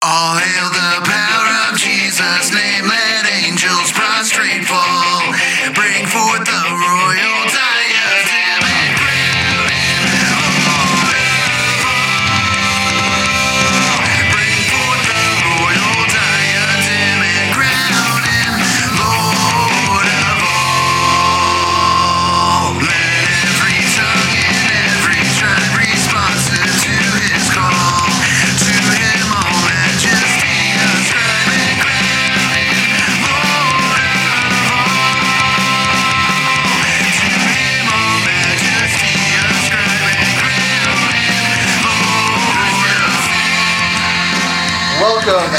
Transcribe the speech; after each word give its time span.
All 0.00 0.38
hail 0.38 0.67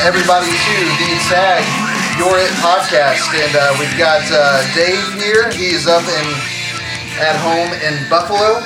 everybody 0.10 0.48
to 0.50 0.76
the 0.98 1.22
Tag 1.30 1.62
Your 2.18 2.34
It 2.40 2.50
podcast, 2.66 3.30
and 3.46 3.56
uh, 3.56 3.76
we've 3.80 3.96
got 3.96 4.24
uh, 4.32 4.66
Dave 4.74 4.98
here. 5.22 5.52
He's 5.52 5.86
up 5.86 6.02
in 6.02 6.26
at 7.22 7.36
home 7.38 7.72
in 7.86 8.10
Buffalo. 8.10 8.58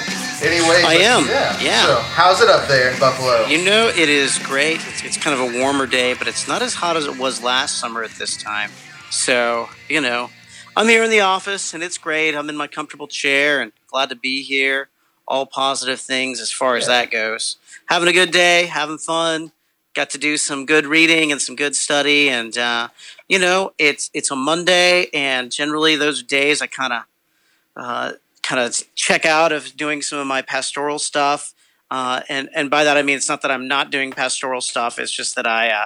Anyway, 0.42 0.82
I 0.86 0.94
am, 1.04 1.26
Yeah. 1.28 1.60
yeah. 1.60 1.86
So, 1.86 1.96
how's 2.00 2.40
it 2.40 2.48
up 2.48 2.70
there 2.70 2.94
in 2.94 2.98
Buffalo? 2.98 3.46
You 3.48 3.62
know, 3.66 3.90
it 3.90 4.08
is 4.08 4.40
great. 4.40 4.78
It's, 4.88 5.04
it's 5.04 5.18
kind 5.18 5.38
of 5.38 5.54
a 5.54 5.60
warmer 5.60 5.86
day, 5.86 6.14
but 6.14 6.30
it's 6.30 6.48
not 6.48 6.62
as 6.62 6.76
hot 6.76 6.96
as 6.96 7.08
it 7.08 7.18
was 7.20 7.44
last 7.44 7.78
summer 7.78 8.04
at 8.04 8.12
this 8.12 8.38
time. 8.38 8.72
So, 9.12 9.68
you 9.90 10.00
know, 10.00 10.30
I'm 10.78 10.88
here 10.88 11.04
in 11.04 11.10
the 11.10 11.20
office 11.22 11.74
and 11.74 11.84
it's 11.84 11.98
great. 11.98 12.36
I'm 12.36 12.48
in 12.48 12.56
my 12.56 12.68
comfortable 12.68 13.08
chair 13.10 13.60
and 13.62 13.74
glad 13.88 14.08
to 14.10 14.16
be 14.16 14.44
here. 14.44 14.88
All 15.28 15.46
positive 15.46 16.00
things 16.00 16.40
as 16.40 16.52
far 16.54 16.78
as 16.78 16.84
Yeah. 16.88 17.02
that 17.02 17.12
goes. 17.12 17.58
Having 17.88 18.08
a 18.08 18.14
good 18.14 18.32
day, 18.32 18.68
having 18.68 18.98
fun. 18.98 19.52
Got 19.94 20.10
to 20.12 20.18
do 20.18 20.38
some 20.38 20.66
good 20.66 20.86
reading 20.86 21.32
and 21.32 21.42
some 21.42 21.56
good 21.56 21.76
study, 21.76 22.30
and 22.30 22.58
uh, 22.58 22.88
you 23.28 23.38
know, 23.38 23.74
it's 23.78 24.10
it's 24.14 24.32
a 24.32 24.36
Monday, 24.36 25.08
and 25.14 25.52
generally 25.52 25.96
those 25.96 26.24
days 26.24 26.62
I 26.62 26.68
kind 26.68 26.94
of 26.94 27.04
uh, 27.76 28.12
kind 28.42 28.60
of 28.62 28.76
check 28.96 29.26
out 29.26 29.52
of 29.52 29.76
doing 29.76 30.02
some 30.02 30.20
of 30.20 30.28
my 30.28 30.42
pastoral 30.42 31.00
stuff. 31.00 31.54
Uh, 31.90 32.22
and 32.30 32.50
and 32.56 32.70
by 32.70 32.84
that 32.84 32.98
I 32.98 33.04
mean 33.04 33.18
it's 33.18 33.30
not 33.30 33.42
that 33.44 33.52
I'm 33.52 33.68
not 33.68 33.92
doing 33.92 34.12
pastoral 34.12 34.62
stuff. 34.62 35.00
It's 35.00 35.12
just 35.12 35.36
that 35.36 35.48
I 35.48 35.70
uh, 35.70 35.86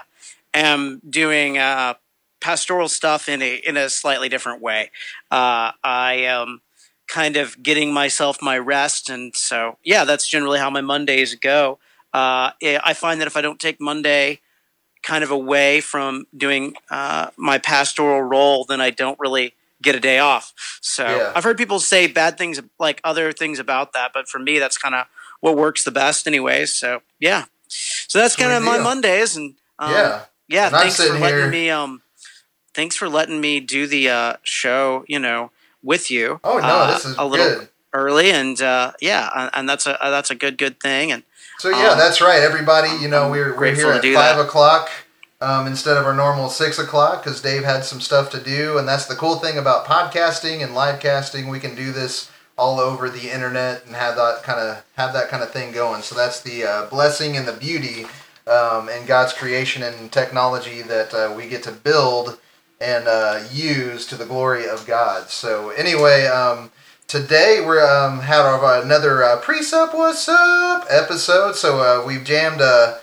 am 0.54 1.02
doing 1.10 1.58
uh, 1.58 1.96
pastoral 2.40 2.88
stuff 2.88 3.28
in 3.30 3.42
a 3.42 3.56
in 3.56 3.78
a 3.78 3.90
slightly 3.90 4.30
different 4.30 4.62
way. 4.62 4.92
Uh, 5.32 5.72
I 5.84 6.14
am 6.22 6.62
kind 7.08 7.38
of 7.38 7.62
getting 7.62 7.94
myself 7.94 8.42
my 8.42 8.58
rest, 8.58 9.10
and 9.10 9.36
so 9.36 9.78
yeah, 9.84 10.06
that's 10.06 10.28
generally 10.28 10.60
how 10.60 10.70
my 10.70 10.82
Mondays 10.82 11.36
go. 11.36 11.80
Uh, 12.18 12.46
I 12.64 12.80
I 12.92 12.94
find 13.04 13.16
that 13.20 13.28
if 13.28 13.36
I 13.40 13.42
don't 13.48 13.60
take 13.68 13.78
Monday 13.80 14.40
kind 15.04 15.24
of 15.24 15.32
away 15.32 15.82
from 15.92 16.26
doing 16.36 16.64
uh, 16.90 17.26
my 17.38 17.58
pastoral 17.72 18.22
role, 18.36 18.66
then 18.70 18.80
I 18.88 18.90
don't 19.02 19.20
really 19.20 19.54
get 19.82 19.94
a 19.96 20.00
day 20.00 20.20
off. 20.20 20.46
So 20.82 21.04
Yeah. 21.06 21.32
I've 21.36 21.44
heard 21.48 21.58
people 21.58 21.80
say 21.80 22.08
bad 22.08 22.38
things, 22.38 22.60
like 22.80 23.00
other 23.04 23.32
things 23.32 23.60
about 23.60 23.94
that, 23.94 24.12
but 24.14 24.28
for 24.28 24.40
me, 24.40 24.60
that's 24.60 24.78
kind 24.78 24.96
of 24.96 25.06
what 25.40 25.56
works 25.56 25.84
the 25.84 25.92
best, 25.92 26.28
anyways. 26.28 26.74
So 26.74 27.02
yeah, 27.20 27.46
so 28.12 28.20
that's 28.20 28.36
kind 28.36 28.52
of 28.52 28.64
my. 28.64 28.78
Mondays, 28.80 29.38
and 29.38 29.56
um, 29.80 29.92
yeah. 29.92 30.22
yeah. 30.56 30.66
And 30.68 30.76
Thanks 30.76 30.98
for 30.98 31.14
letting 31.14 31.38
here- 31.38 31.50
me 31.50 31.70
um, 31.70 32.02
thanks 32.74 32.96
for 32.96 33.08
letting 33.10 33.40
me 33.40 33.60
do 33.60 33.86
the 33.88 34.10
uh, 34.10 34.34
show. 34.44 35.06
You 35.08 35.20
know, 35.20 35.52
with 35.84 36.10
you. 36.10 36.40
Oh 36.44 36.58
no, 36.58 36.68
uh, 36.68 36.92
this 36.94 37.06
is 37.06 37.16
a 37.18 37.26
little 37.26 37.60
good. 37.60 37.70
early, 37.94 38.32
and 38.32 38.60
uh, 38.62 38.92
yeah, 39.00 39.30
and, 39.36 39.50
and 39.54 39.70
that's 39.70 39.86
a 39.86 39.96
that's 40.02 40.32
a 40.32 40.36
good 40.44 40.58
good 40.58 40.80
thing, 40.80 41.12
and 41.14 41.24
So 41.58 41.70
yeah, 41.70 41.90
um, 41.90 41.98
that's 41.98 42.22
right, 42.22 42.42
everybody. 42.42 42.90
You 43.02 43.08
know, 43.08 43.26
I'm 43.26 43.32
we're 43.32 43.58
we're 43.58 43.74
here 43.74 43.92
at 43.92 44.04
five 44.04 44.38
that. 44.38 44.46
o'clock 44.46 44.90
um, 45.42 45.66
instead 45.66 45.98
of 45.98 46.06
our 46.06 46.14
normal 46.14 46.50
six 46.50 46.78
o'clock 46.78 47.24
because 47.24 47.42
Dave 47.42 47.64
had 47.64 47.84
some 47.84 48.00
stuff 48.00 48.30
to 48.32 48.40
do, 48.40 48.78
and 48.78 48.88
that's 48.88 49.08
the 49.08 49.16
cool 49.16 49.38
thing 49.38 49.58
about 49.58 49.86
podcasting 49.86 50.64
and 50.64 50.76
live 50.76 51.00
casting. 51.00 51.48
We 51.48 51.60
can 51.60 51.74
do 51.74 51.92
this 51.92 52.30
all 52.60 52.80
over 52.80 53.10
the 53.10 53.32
internet 53.34 53.86
and 53.88 53.96
have 53.96 54.16
that 54.18 54.44
kind 54.44 54.60
of 54.60 54.86
have 54.98 55.14
that 55.14 55.30
kind 55.30 55.42
of 55.42 55.52
thing 55.52 55.72
going. 55.72 56.04
So 56.04 56.14
that's 56.16 56.42
the 56.42 56.64
uh, 56.64 56.86
blessing 56.90 57.36
and 57.36 57.48
the 57.48 57.54
beauty 57.54 58.06
um, 58.46 58.88
and 58.90 59.08
God's 59.08 59.34
creation 59.34 59.82
and 59.82 60.12
technology 60.12 60.84
that 60.84 61.12
uh, 61.12 61.34
we 61.36 61.48
get 61.48 61.64
to 61.64 61.72
build 61.72 62.38
and 62.80 63.08
uh, 63.08 63.44
use 63.52 64.06
to 64.08 64.16
the 64.16 64.26
glory 64.26 64.68
of 64.68 64.86
God. 64.86 65.30
So 65.30 65.72
anyway. 65.72 66.28
Um, 66.28 66.72
Today 67.08 67.64
we're 67.66 67.82
um, 67.82 68.20
had 68.20 68.42
our 68.42 68.82
another 68.84 69.24
uh, 69.24 69.40
Presupp 69.40 69.94
what's 69.94 70.28
up 70.28 70.86
episode. 70.90 71.56
So 71.56 71.80
uh, 71.80 72.06
we've 72.06 72.26
jammed 72.26 72.60
uh, 72.60 72.98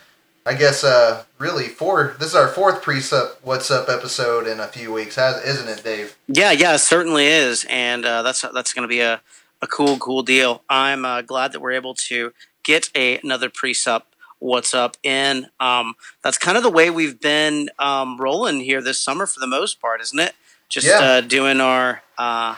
I 0.45 0.53
guess 0.53 0.85
uh, 0.85 1.25
really 1.39 1.69
four. 1.69 2.15
This 2.19 2.29
is 2.29 2.35
our 2.35 2.49
fourth 2.49 2.83
Presupp 2.83 3.37
what's 3.43 3.71
up 3.71 3.89
episode 3.89 4.47
in 4.47 4.61
a 4.61 4.67
few 4.67 4.93
weeks, 4.93 5.17
isn't 5.17 5.69
it, 5.69 5.83
Dave? 5.83 6.19
Yeah, 6.27 6.51
yeah, 6.53 6.75
it 6.75 6.81
certainly 6.81 7.29
is, 7.29 7.65
and 7.71 8.05
uh, 8.05 8.21
that's 8.21 8.43
that's 8.53 8.75
going 8.75 8.83
to 8.83 8.89
be 8.89 9.01
a, 9.01 9.23
a 9.63 9.67
cool, 9.67 9.97
cool 9.97 10.23
deal. 10.23 10.63
I'm 10.69 11.07
uh, 11.07 11.23
glad 11.23 11.53
that 11.53 11.61
we're 11.61 11.73
able 11.73 11.95
to 11.95 12.35
get 12.63 12.91
a, 12.95 13.19
another 13.21 13.49
Presupp. 13.49 14.03
What's 14.39 14.75
up? 14.75 14.99
In 15.03 15.47
um, 15.61 15.95
that's 16.23 16.37
kind 16.37 16.59
of 16.59 16.63
the 16.63 16.69
way 16.69 16.91
we've 16.91 17.19
been 17.23 17.71
um, 17.79 18.19
rolling 18.21 18.61
here 18.61 18.83
this 18.83 19.01
summer 19.01 19.25
for 19.25 19.41
the 19.41 19.47
most 19.47 19.81
part, 19.81 20.03
isn't 20.03 20.21
it? 20.21 20.35
Just 20.69 20.87
Yeah. 20.89 20.99
uh, 20.99 21.21
doing 21.23 21.63
our, 21.63 22.03
uh, 22.19 22.57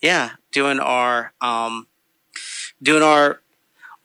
yeah, 0.00 0.30
doing 0.52 0.80
our, 0.80 1.32
um, 1.40 1.86
doing 2.82 3.02
our, 3.02 3.40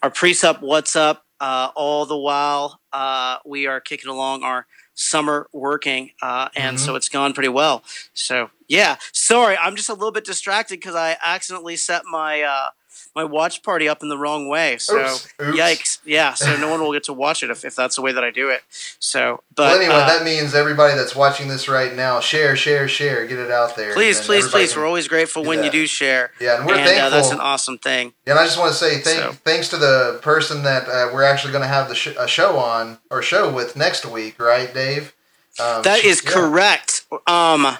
our 0.02 0.12
Presupp. 0.12 0.62
What's 0.62 0.96
up? 0.96 1.26
Uh, 1.40 1.70
all 1.76 2.06
the 2.06 2.18
while 2.18 2.80
uh, 2.94 3.38
we 3.46 3.68
are 3.68 3.82
kicking 3.82 4.10
along 4.10 4.44
our 4.44 4.66
summer 4.94 5.48
working, 5.52 6.12
uh, 6.22 6.48
and 6.56 6.80
so 6.80 6.96
it's 6.96 7.10
gone 7.10 7.34
pretty 7.34 7.50
well. 7.50 7.84
So 8.14 8.50
yeah, 8.70 8.96
sorry, 9.12 9.58
I'm 9.58 9.76
just 9.76 9.90
a 9.90 9.94
little 9.94 10.14
bit 10.14 10.24
distracted 10.24 10.76
because 10.76 10.96
I 10.96 11.18
accidentally 11.22 11.76
set 11.76 12.04
my 12.06 12.42
uh, 12.42 12.70
my 13.16 13.24
watch 13.24 13.64
party 13.64 13.88
up 13.88 14.04
in 14.04 14.10
the 14.10 14.18
wrong 14.18 14.48
way. 14.50 14.78
So 14.78 15.00
Oops. 15.00 15.34
Oops. 15.42 15.58
yikes, 15.58 16.00
yeah. 16.04 16.34
So 16.34 16.58
no 16.58 16.70
one 16.70 16.82
will 16.82 16.92
get 16.92 17.06
to 17.06 17.14
watch 17.14 17.44
it 17.44 17.50
if, 17.50 17.64
if 17.64 17.76
that's 17.76 17.96
the 17.96 18.02
way 18.02 18.12
that 18.12 18.24
I 18.24 18.30
do 18.30 18.50
it. 18.50 18.62
So, 19.00 19.42
but 19.56 19.64
well, 19.72 19.80
anyway, 19.80 19.96
uh, 19.96 20.06
that 20.08 20.26
means 20.26 20.54
everybody 20.54 20.96
that's 20.96 21.16
watching 21.16 21.48
this 21.48 21.70
right 21.70 21.96
now, 21.96 22.20
share, 22.20 22.56
share, 22.58 22.88
share, 22.90 23.26
get 23.26 23.40
it 23.40 23.52
out 23.52 23.76
there. 23.78 23.94
please, 23.94 24.20
please, 24.20 24.48
please, 24.50 24.76
we're 24.76 24.86
always 24.86 25.08
grateful 25.08 25.46
when 25.46 25.64
you 25.64 25.72
do 25.72 25.88
share. 25.88 26.32
Yeah, 26.42 26.58
and 26.58 26.66
we're 26.66 26.74
and 26.76 26.82
uh, 26.82 26.86
thankful. 26.86 27.10
that's 27.12 27.32
an 27.32 27.40
awesome 27.40 27.78
thing. 27.78 28.14
And 28.28 28.38
I 28.38 28.44
just 28.44 28.60
want 28.60 28.72
to 28.74 28.78
say 28.78 29.00
thank, 29.00 29.20
So- 29.20 29.32
thanks 29.32 29.70
to 29.70 29.78
the 29.78 30.20
person 30.22 30.64
that 30.64 30.88
uh, 30.90 31.10
we're 31.14 31.24
actually 31.24 31.54
going 31.54 31.62
to 31.64 31.68
have 31.70 31.88
the 31.88 31.96
sh- 31.96 32.16
a 32.20 32.28
show 32.28 32.58
on 32.58 32.98
or 33.10 33.22
show 33.22 33.50
with 33.52 33.78
next 33.78 34.06
week, 34.06 34.40
right, 34.42 34.74
Dave? 34.74 35.14
Um, 35.58 35.84
That 35.84 36.02
she- 36.02 36.10
is 36.10 36.22
yeah. 36.24 36.32
correct. 36.32 37.06
Um, 37.28 37.78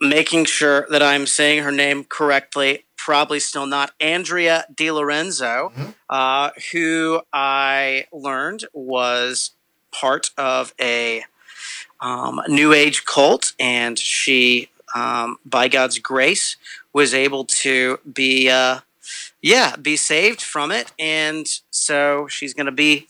making 0.00 0.46
sure 0.46 0.86
that 0.90 1.02
I'm 1.02 1.26
saying 1.26 1.62
her 1.62 1.70
name 1.72 2.04
correctly. 2.04 2.84
Probably 3.04 3.40
still 3.40 3.66
not 3.66 3.92
Andrea 3.98 4.66
Di 4.74 4.90
Lorenzo, 4.90 5.72
Mhm. 5.76 5.94
uh, 6.10 6.50
who 6.72 7.22
I 7.32 8.06
learned 8.12 8.66
was 8.72 9.52
part 9.90 10.30
of 10.36 10.74
a 10.80 11.24
um, 12.00 12.40
New 12.48 12.72
Age 12.72 13.04
cult, 13.04 13.52
and 13.58 13.98
she, 13.98 14.70
um, 14.94 15.38
by 15.44 15.68
God's 15.68 15.98
grace, 15.98 16.56
was 16.94 17.12
able 17.12 17.44
to 17.44 17.98
be, 18.10 18.48
uh, 18.48 18.80
yeah, 19.42 19.76
be 19.76 19.96
saved 19.98 20.40
from 20.40 20.70
it, 20.72 20.92
and 20.98 21.46
so 21.70 22.26
she's 22.28 22.54
going 22.54 22.66
to 22.66 22.72
be 22.72 23.06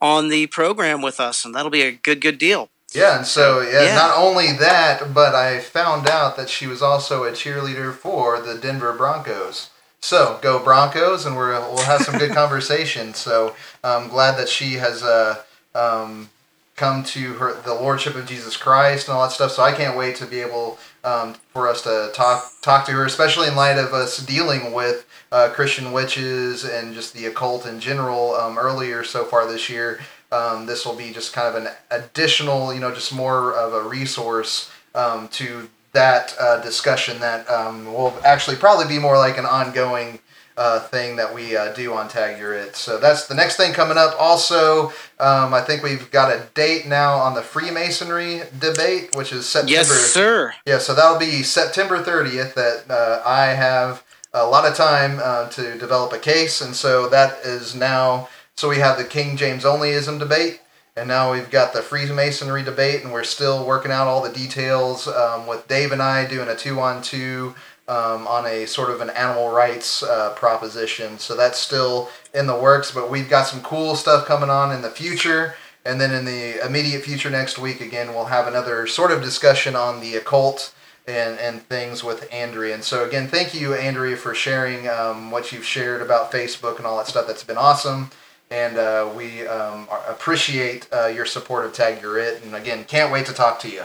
on 0.00 0.28
the 0.28 0.48
program 0.48 1.02
with 1.02 1.20
us, 1.20 1.44
and 1.44 1.54
that'll 1.54 1.70
be 1.70 1.82
a 1.82 1.92
good, 1.92 2.20
good 2.20 2.38
deal. 2.38 2.68
Yeah, 2.94 3.16
and 3.16 3.26
so 3.26 3.60
yeah, 3.60 3.82
Yeah. 3.82 3.94
not 3.94 4.16
only 4.16 4.52
that, 4.52 5.12
but 5.14 5.34
I 5.34 5.60
found 5.60 6.08
out 6.08 6.36
that 6.36 6.48
she 6.50 6.66
was 6.66 6.82
also 6.82 7.24
a 7.24 7.32
cheerleader 7.32 7.92
for 7.92 8.40
the 8.40 8.54
Denver 8.54 8.92
Broncos. 8.92 9.70
So 10.00 10.38
go 10.42 10.58
Broncos, 10.58 11.24
and 11.26 11.36
we're, 11.36 11.58
we'll 11.60 11.84
have 11.84 12.02
some 12.02 12.18
good 12.18 12.32
conversation. 12.42 13.14
So 13.14 13.54
I'm 13.84 14.08
glad 14.08 14.36
that 14.36 14.48
she 14.48 14.74
has 14.74 15.02
uh, 15.02 15.42
um, 15.74 16.30
come 16.76 17.04
to 17.04 17.34
her 17.34 17.54
the 17.62 17.74
lordship 17.74 18.14
of 18.16 18.26
Jesus 18.26 18.56
Christ 18.56 19.08
and 19.08 19.16
all 19.16 19.22
that 19.22 19.32
stuff. 19.32 19.52
So 19.52 19.62
I 19.62 19.72
can't 19.72 19.96
wait 19.96 20.16
to 20.16 20.26
be 20.26 20.40
able 20.40 20.78
um, 21.04 21.34
for 21.52 21.68
us 21.68 21.82
to 21.82 22.10
talk 22.14 22.50
talk 22.62 22.84
to 22.86 22.92
her, 22.92 23.04
especially 23.04 23.48
in 23.48 23.56
light 23.56 23.78
of 23.78 23.92
us 23.94 24.18
dealing 24.18 24.72
with 24.72 25.06
uh, 25.30 25.50
Christian 25.50 25.92
witches 25.92 26.64
and 26.64 26.94
just 26.94 27.14
the 27.14 27.26
occult 27.26 27.64
in 27.66 27.78
general 27.80 28.34
um, 28.34 28.58
earlier 28.58 29.04
so 29.04 29.24
far 29.24 29.46
this 29.46 29.70
year. 29.70 30.00
Um, 30.32 30.66
this 30.66 30.86
will 30.86 30.96
be 30.96 31.12
just 31.12 31.32
kind 31.32 31.54
of 31.54 31.62
an 31.62 31.72
additional, 31.90 32.72
you 32.72 32.80
know, 32.80 32.92
just 32.92 33.14
more 33.14 33.54
of 33.54 33.74
a 33.74 33.88
resource 33.88 34.70
um, 34.94 35.28
to 35.28 35.68
that 35.92 36.34
uh, 36.40 36.60
discussion 36.62 37.20
that 37.20 37.48
um, 37.50 37.92
will 37.92 38.14
actually 38.24 38.56
probably 38.56 38.86
be 38.86 38.98
more 38.98 39.18
like 39.18 39.36
an 39.38 39.44
ongoing 39.44 40.18
uh, 40.56 40.80
thing 40.80 41.16
that 41.16 41.34
we 41.34 41.56
uh, 41.56 41.72
do 41.72 41.94
on 41.94 42.08
Tag 42.08 42.38
Your 42.38 42.54
It. 42.54 42.76
So 42.76 42.98
that's 42.98 43.26
the 43.26 43.34
next 43.34 43.56
thing 43.56 43.72
coming 43.72 43.96
up. 43.96 44.14
Also, 44.18 44.88
um, 45.18 45.54
I 45.54 45.62
think 45.62 45.82
we've 45.82 46.10
got 46.10 46.30
a 46.30 46.46
date 46.54 46.86
now 46.86 47.14
on 47.14 47.34
the 47.34 47.42
Freemasonry 47.42 48.42
debate, 48.58 49.14
which 49.16 49.32
is 49.32 49.48
September. 49.48 49.72
Yes, 49.72 49.88
sir. 49.88 50.54
Yeah, 50.66 50.78
so 50.78 50.94
that'll 50.94 51.18
be 51.18 51.42
September 51.42 52.02
30th 52.02 52.54
that 52.54 52.90
uh, 52.90 53.22
I 53.24 53.46
have 53.46 54.04
a 54.34 54.46
lot 54.46 54.66
of 54.66 54.74
time 54.74 55.20
uh, 55.22 55.48
to 55.50 55.78
develop 55.78 56.12
a 56.12 56.18
case, 56.18 56.60
and 56.60 56.74
so 56.74 57.08
that 57.08 57.38
is 57.44 57.74
now. 57.74 58.28
So 58.56 58.68
we 58.68 58.78
have 58.78 58.98
the 58.98 59.04
King 59.04 59.36
James 59.36 59.64
Onlyism 59.64 60.18
debate, 60.18 60.60
and 60.96 61.08
now 61.08 61.32
we've 61.32 61.50
got 61.50 61.72
the 61.72 61.82
Freemasonry 61.82 62.62
debate, 62.62 63.02
and 63.02 63.12
we're 63.12 63.24
still 63.24 63.66
working 63.66 63.90
out 63.90 64.06
all 64.06 64.22
the 64.22 64.32
details 64.32 65.08
um, 65.08 65.46
with 65.46 65.66
Dave 65.68 65.92
and 65.92 66.02
I 66.02 66.26
doing 66.26 66.48
a 66.48 66.54
two 66.54 66.78
on 66.80 67.02
two 67.02 67.54
on 67.92 68.46
a 68.46 68.66
sort 68.66 68.90
of 68.90 69.00
an 69.00 69.10
animal 69.10 69.50
rights 69.50 70.02
uh, 70.02 70.30
proposition. 70.34 71.18
So 71.18 71.36
that's 71.36 71.58
still 71.58 72.08
in 72.34 72.46
the 72.46 72.56
works, 72.56 72.90
but 72.90 73.10
we've 73.10 73.28
got 73.28 73.46
some 73.46 73.62
cool 73.62 73.94
stuff 73.94 74.26
coming 74.26 74.50
on 74.50 74.74
in 74.74 74.82
the 74.82 74.90
future. 74.90 75.54
And 75.84 76.00
then 76.00 76.14
in 76.14 76.24
the 76.24 76.64
immediate 76.64 77.02
future 77.02 77.28
next 77.28 77.58
week, 77.58 77.80
again, 77.80 78.14
we'll 78.14 78.26
have 78.26 78.46
another 78.46 78.86
sort 78.86 79.10
of 79.10 79.20
discussion 79.20 79.74
on 79.74 80.00
the 80.00 80.14
occult 80.14 80.72
and, 81.08 81.38
and 81.40 81.60
things 81.62 82.04
with 82.04 82.32
Andrea. 82.32 82.74
And 82.74 82.84
so, 82.84 83.04
again, 83.04 83.26
thank 83.26 83.52
you, 83.52 83.74
Andrea, 83.74 84.16
for 84.16 84.32
sharing 84.32 84.88
um, 84.88 85.32
what 85.32 85.50
you've 85.50 85.64
shared 85.64 86.00
about 86.00 86.30
Facebook 86.30 86.76
and 86.78 86.86
all 86.86 86.98
that 86.98 87.08
stuff. 87.08 87.26
That's 87.26 87.42
been 87.42 87.56
awesome. 87.56 88.10
And 88.52 88.76
uh, 88.76 89.10
we 89.16 89.46
um, 89.46 89.88
appreciate 90.06 90.86
uh, 90.92 91.06
your 91.06 91.24
support 91.24 91.64
of 91.64 91.72
Tag 91.72 92.02
Your 92.02 92.18
It. 92.18 92.42
And 92.44 92.54
again, 92.54 92.84
can't 92.84 93.10
wait 93.10 93.24
to 93.26 93.32
talk 93.32 93.58
to 93.60 93.70
you. 93.70 93.84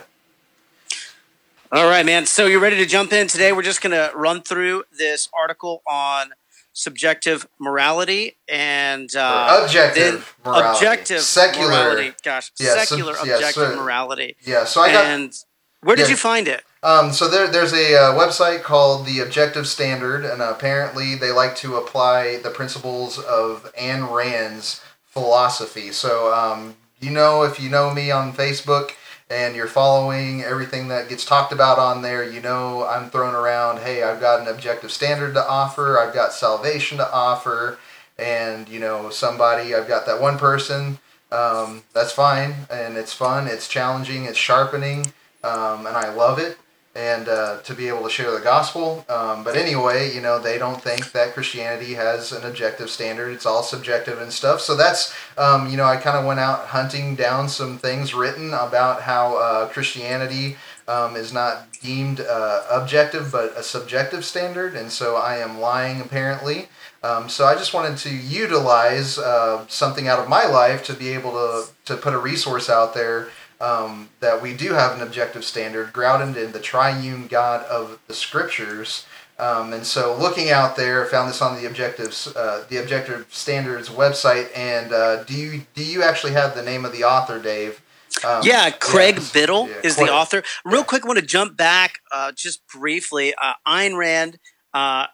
All 1.72 1.88
right, 1.88 2.06
man. 2.06 2.26
So 2.26 2.48
you 2.48 2.60
ready 2.60 2.76
to 2.76 2.86
jump 2.86 3.14
in 3.14 3.28
today? 3.28 3.54
We're 3.54 3.62
just 3.62 3.82
going 3.82 3.92
to 3.92 4.12
run 4.14 4.42
through 4.42 4.84
this 4.98 5.30
article 5.38 5.84
on 5.90 6.32
subjective 6.74 7.48
morality 7.58 8.36
and 8.50 9.10
uh, 9.16 9.62
objective 9.64 10.36
morality. 10.46 10.70
objective 10.86 11.22
Secular. 11.22 11.70
morality. 11.70 12.12
Gosh, 12.24 12.52
Yeah, 12.60 12.76
sub- 12.76 12.88
secular 12.88 13.14
yeah, 13.26 13.36
objective 13.36 13.70
so- 13.70 13.76
morality. 13.82 14.36
Yeah, 14.46 14.66
so 14.66 14.82
I 14.82 14.92
got. 14.92 15.06
and 15.06 15.34
where 15.82 15.96
did 15.96 16.04
yeah. 16.08 16.10
you 16.12 16.18
find 16.18 16.48
it? 16.50 16.64
Um, 16.84 17.12
so 17.12 17.28
there, 17.28 17.48
there's 17.48 17.74
a 17.74 17.96
uh, 17.96 18.14
website 18.14 18.62
called 18.62 19.06
the 19.06 19.20
Objective 19.20 19.68
Standard, 19.68 20.24
and 20.24 20.42
apparently 20.42 21.16
they 21.16 21.32
like 21.32 21.56
to 21.58 21.76
apply 21.76 22.38
the 22.38 22.52
principles 22.52 23.18
of 23.18 23.72
Ayn 23.74 24.14
Rand's 24.14 24.82
philosophy. 25.06 25.92
So 25.92 26.32
um, 26.34 26.76
you 27.00 27.10
know, 27.10 27.44
if 27.44 27.60
you 27.60 27.70
know 27.70 27.94
me 27.94 28.12
on 28.12 28.32
Facebook 28.32 28.92
and 29.30 29.56
you're 29.56 29.68
following 29.68 30.44
everything 30.44 30.88
that 30.88 31.10
gets 31.10 31.26
talked 31.26 31.52
about 31.52 31.80
on 31.80 32.04
there, 32.04 32.24
you 32.24 32.42
know 32.42 32.86
I'm 32.86 33.10
throwing 33.10 33.36
around, 33.36 33.80
hey, 33.80 34.04
I've 34.04 34.22
got 34.22 34.42
an 34.42 34.48
objective 34.48 34.92
standard 34.92 35.34
to 35.34 35.48
offer, 35.48 36.00
I've 36.00 36.14
got 36.14 36.32
salvation 36.32 37.00
to 37.00 37.12
offer, 37.12 37.80
and 38.20 38.70
you 38.70 38.80
know 38.80 39.10
somebody, 39.10 39.74
I've 39.74 39.88
got 39.88 40.06
that 40.06 40.22
one 40.22 40.38
person. 40.38 41.00
Um, 41.32 41.84
that's 41.94 42.14
fine, 42.14 42.56
and 42.70 42.96
it's 42.98 43.14
fun, 43.14 43.48
it's 43.48 43.68
challenging, 43.68 44.26
it's 44.26 44.38
sharpening, 44.38 45.08
um, 45.44 45.86
and 45.86 45.98
I 45.98 46.14
love 46.14 46.40
it 46.40 46.58
and 46.98 47.30
uh, 47.30 47.60
to 47.62 47.76
be 47.76 47.88
able 47.88 48.04
to 48.04 48.10
share 48.10 48.32
the 48.32 48.40
gospel. 48.40 49.06
Um, 49.08 49.44
but 49.44 49.56
anyway, 49.56 50.12
you 50.14 50.20
know, 50.20 50.40
they 50.40 50.58
don't 50.58 50.82
think 50.82 51.12
that 51.12 51.36
Christianity 51.36 51.94
has 51.94 52.32
an 52.32 52.44
objective 52.44 52.90
standard. 52.90 53.32
It's 53.32 53.46
all 53.46 53.62
subjective 53.62 54.20
and 54.20 54.34
stuff. 54.34 54.62
So 54.62 54.76
that's, 54.76 55.14
um, 55.38 55.70
you 55.70 55.78
know, 55.78 55.86
I 55.86 55.98
kind 55.98 56.18
of 56.18 56.26
went 56.26 56.40
out 56.40 56.66
hunting 56.66 57.16
down 57.16 57.50
some 57.50 57.78
things 57.78 58.16
written 58.16 58.48
about 58.48 59.04
how 59.04 59.38
uh, 59.38 59.68
Christianity 59.70 60.58
um, 60.88 61.16
is 61.16 61.32
not 61.32 61.68
deemed 61.82 62.22
uh, 62.22 62.64
objective 62.72 63.32
but 63.32 63.56
a 63.56 63.62
subjective 63.62 64.26
standard. 64.26 64.74
And 64.76 64.92
so 64.92 65.18
I 65.18 65.38
am 65.38 65.60
lying 65.60 66.02
apparently. 66.02 66.70
Um, 67.04 67.30
so 67.30 67.46
I 67.46 67.54
just 67.54 67.76
wanted 67.76 67.98
to 68.00 68.10
utilize 68.10 69.20
uh, 69.20 69.68
something 69.68 70.08
out 70.08 70.18
of 70.18 70.28
my 70.28 70.48
life 70.48 70.84
to 70.86 70.94
be 70.94 71.10
able 71.10 71.32
to, 71.34 71.66
to 71.86 71.96
put 71.96 72.14
a 72.16 72.18
resource 72.18 72.72
out 72.72 72.96
there 72.96 73.30
um, 73.60 74.10
that 74.20 74.42
we 74.42 74.54
do 74.56 74.74
have 74.74 74.94
an 74.96 75.02
objective 75.02 75.44
standard 75.44 75.92
grounded 75.94 76.42
in 76.44 76.52
the 76.52 76.60
triune 76.60 77.28
God 77.28 77.66
of 77.66 78.00
the 78.08 78.14
Scriptures. 78.14 79.06
Um, 79.40 79.72
and 79.74 79.86
so, 79.86 80.18
looking 80.18 80.50
out 80.50 80.76
there, 80.76 81.06
found 81.06 81.30
this 81.30 81.42
on 81.44 81.62
the 81.62 81.68
objectives, 81.68 82.28
uh, 82.36 82.66
the 82.70 82.78
Objective 82.78 83.28
Standards 83.30 83.88
website. 83.90 84.50
And 84.56 84.92
uh, 84.92 85.24
do 85.26 85.36
you 85.36 85.62
do 85.76 85.84
you 85.84 86.02
actually 86.02 86.34
have 86.34 86.56
the 86.56 86.64
name 86.64 86.86
of 86.86 86.92
the 86.92 87.04
author, 87.04 87.40
Dave? 87.40 87.82
Um, 88.26 88.42
Yeah, 88.44 88.72
Craig 88.72 89.16
yes. 89.18 89.32
Biddle 89.32 89.68
Yeah, 89.70 89.76
is 89.84 89.96
Craig- 89.96 90.08
the 90.08 90.14
author. 90.14 90.44
Real 90.66 90.78
yeah. 90.80 90.84
quick, 90.86 91.04
I 91.04 91.08
want 91.08 91.20
to 91.20 91.26
jump 91.26 91.56
back 91.56 92.00
uh, 92.12 92.32
just 92.32 92.66
briefly. 92.68 93.36
Uh, 93.40 93.54
Ayn 93.68 93.96
Rand 93.96 94.40
uh, 94.74 95.06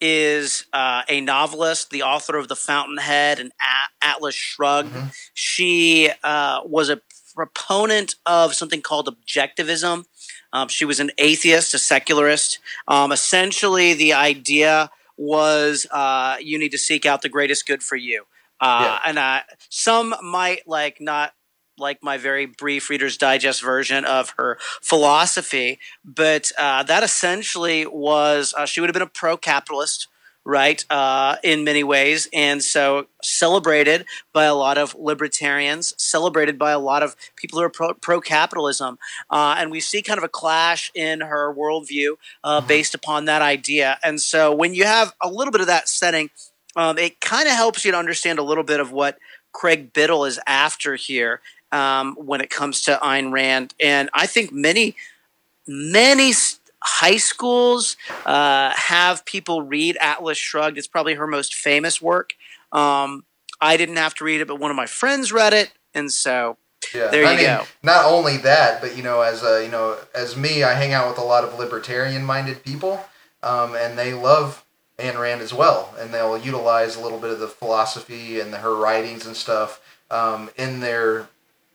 is 0.00 0.64
uh, 0.72 1.02
a 1.08 1.20
novelist, 1.20 1.90
the 1.90 2.02
author 2.02 2.36
of 2.38 2.48
The 2.48 2.56
Fountainhead 2.56 3.38
and 3.40 3.52
A- 3.60 4.04
Atlas 4.06 4.34
Shrugged. 4.34 4.92
Mhm. 4.94 5.14
She 5.34 6.10
uh, 6.24 6.60
was 6.64 6.88
a 6.88 7.00
proponent 7.36 8.16
of 8.24 8.54
something 8.54 8.80
called 8.80 9.06
objectivism. 9.14 10.06
Um, 10.52 10.68
she 10.68 10.84
was 10.84 10.98
an 10.98 11.10
atheist, 11.18 11.74
a 11.74 11.78
secularist. 11.78 12.58
Um, 12.88 13.12
essentially, 13.12 13.94
the 13.94 14.12
idea 14.14 14.90
was 15.18 15.86
uh, 15.90 16.36
you 16.40 16.58
need 16.58 16.72
to 16.72 16.78
seek 16.78 17.06
out 17.06 17.22
the 17.22 17.28
greatest 17.28 17.66
good 17.66 17.82
for 17.82 17.96
you. 17.96 18.24
Uh, 18.60 18.98
And 19.06 19.18
uh, 19.18 19.40
some 19.68 20.14
might 20.22 20.66
like 20.66 21.00
not 21.00 21.32
like 21.78 22.02
my 22.02 22.16
very 22.16 22.46
brief 22.46 22.88
Reader's 22.88 23.18
Digest 23.18 23.62
version 23.62 24.06
of 24.06 24.32
her 24.38 24.56
philosophy, 24.80 25.78
but 26.02 26.50
uh, 26.58 26.82
that 26.84 27.02
essentially 27.02 27.84
was 27.86 28.54
uh, 28.56 28.64
she 28.64 28.80
would 28.80 28.88
have 28.88 28.94
been 28.94 29.02
a 29.02 29.06
pro-capitalist, 29.06 30.08
right, 30.46 30.84
uh, 30.90 31.36
in 31.42 31.64
many 31.64 31.82
ways, 31.82 32.28
and 32.32 32.62
so 32.62 33.08
celebrated 33.20 34.06
by 34.32 34.44
a 34.44 34.54
lot 34.54 34.78
of 34.78 34.94
libertarians, 34.94 35.92
celebrated 35.98 36.56
by 36.56 36.70
a 36.70 36.78
lot 36.78 37.02
of 37.02 37.16
people 37.34 37.58
who 37.58 37.64
are 37.64 37.68
pro- 37.68 37.94
pro-capitalism, 37.94 38.96
uh, 39.28 39.56
and 39.58 39.72
we 39.72 39.80
see 39.80 40.00
kind 40.00 40.18
of 40.18 40.24
a 40.24 40.28
clash 40.28 40.92
in 40.94 41.20
her 41.20 41.52
worldview 41.52 42.16
uh, 42.44 42.60
based 42.60 42.94
upon 42.94 43.24
that 43.24 43.42
idea. 43.42 43.98
And 44.04 44.20
so 44.20 44.54
when 44.54 44.72
you 44.72 44.84
have 44.84 45.14
a 45.20 45.28
little 45.28 45.50
bit 45.50 45.60
of 45.60 45.66
that 45.66 45.88
setting, 45.88 46.30
um, 46.76 46.96
it 46.96 47.20
kind 47.20 47.48
of 47.48 47.54
helps 47.54 47.84
you 47.84 47.90
to 47.90 47.98
understand 47.98 48.38
a 48.38 48.44
little 48.44 48.64
bit 48.64 48.78
of 48.78 48.92
what 48.92 49.18
Craig 49.50 49.92
Biddle 49.92 50.24
is 50.24 50.38
after 50.46 50.94
here 50.94 51.40
um, 51.72 52.14
when 52.14 52.40
it 52.40 52.50
comes 52.50 52.82
to 52.82 53.00
Ayn 53.02 53.32
Rand. 53.32 53.74
And 53.82 54.10
I 54.14 54.26
think 54.26 54.52
many, 54.52 54.94
many 55.66 56.32
high 56.86 57.16
schools 57.16 57.96
uh, 58.24 58.70
have 58.74 59.24
people 59.24 59.62
read 59.62 59.98
Atlas 60.00 60.38
Shrugged. 60.38 60.78
It's 60.78 60.86
probably 60.86 61.14
her 61.14 61.26
most 61.26 61.54
famous 61.54 62.00
work. 62.00 62.34
Um, 62.72 63.24
I 63.60 63.76
didn't 63.76 63.96
have 63.96 64.14
to 64.14 64.24
read 64.24 64.40
it, 64.40 64.48
but 64.48 64.60
one 64.60 64.70
of 64.70 64.76
my 64.76 64.86
friends 64.86 65.32
read 65.32 65.52
it. 65.52 65.72
And 65.94 66.12
so, 66.12 66.58
Yeah. 66.94 67.08
There 67.08 67.26
I 67.26 67.32
you 67.32 67.36
mean, 67.38 67.46
go. 67.46 67.64
Not 67.82 68.04
only 68.04 68.36
that, 68.38 68.80
but 68.80 68.96
you 68.96 69.02
know, 69.02 69.20
as 69.22 69.42
a, 69.42 69.64
you 69.64 69.70
know, 69.70 69.96
as 70.14 70.36
me, 70.36 70.62
I 70.62 70.74
hang 70.74 70.92
out 70.92 71.08
with 71.08 71.18
a 71.18 71.24
lot 71.24 71.42
of 71.42 71.58
libertarian-minded 71.58 72.64
people, 72.64 73.00
um, 73.42 73.74
and 73.74 73.98
they 73.98 74.14
love 74.14 74.64
Ayn 74.98 75.18
Rand 75.18 75.40
as 75.42 75.52
well, 75.52 75.94
and 75.98 76.14
they'll 76.14 76.38
utilize 76.38 76.96
a 76.96 77.00
little 77.00 77.18
bit 77.18 77.30
of 77.30 77.40
the 77.40 77.48
philosophy 77.48 78.40
and 78.40 78.54
her 78.54 78.74
writings 78.76 79.26
and 79.26 79.36
stuff 79.36 79.80
um, 80.10 80.50
in 80.56 80.80
their, 80.80 81.28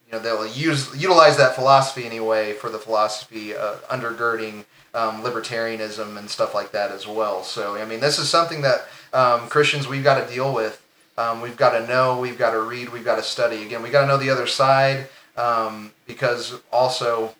you 0.05 0.13
know, 0.13 0.19
they'll 0.19 0.47
use 0.47 0.89
utilize 0.95 1.35
that 1.37 1.55
philosophy 1.55 2.05
anyway 2.05 2.53
for 2.53 2.69
the 2.69 2.79
philosophy 2.79 3.53
uh, 3.55 3.75
undergirding 3.89 4.65
um, 4.93 5.21
libertarianism 5.21 6.17
and 6.17 6.29
stuff 6.29 6.53
like 6.53 6.71
that 6.71 6.91
as 6.91 7.07
well. 7.07 7.43
So, 7.43 7.75
I 7.75 7.85
mean, 7.85 7.99
this 7.99 8.19
is 8.19 8.29
something 8.29 8.61
that 8.61 8.87
um, 9.13 9.47
Christians 9.47 9.87
we've 9.87 10.03
got 10.03 10.25
to 10.25 10.33
deal 10.33 10.53
with. 10.53 10.83
Um, 11.17 11.41
we've 11.41 11.57
got 11.57 11.77
to 11.77 11.87
know, 11.87 12.19
we've 12.19 12.37
got 12.37 12.51
to 12.51 12.61
read, 12.61 12.89
we've 12.89 13.05
got 13.05 13.17
to 13.17 13.23
study. 13.23 13.63
Again, 13.63 13.83
we 13.83 13.89
got 13.89 14.01
to 14.01 14.07
know 14.07 14.17
the 14.17 14.29
other 14.29 14.47
side 14.47 15.07
um, 15.37 15.91
because 16.07 16.59
also 16.71 17.35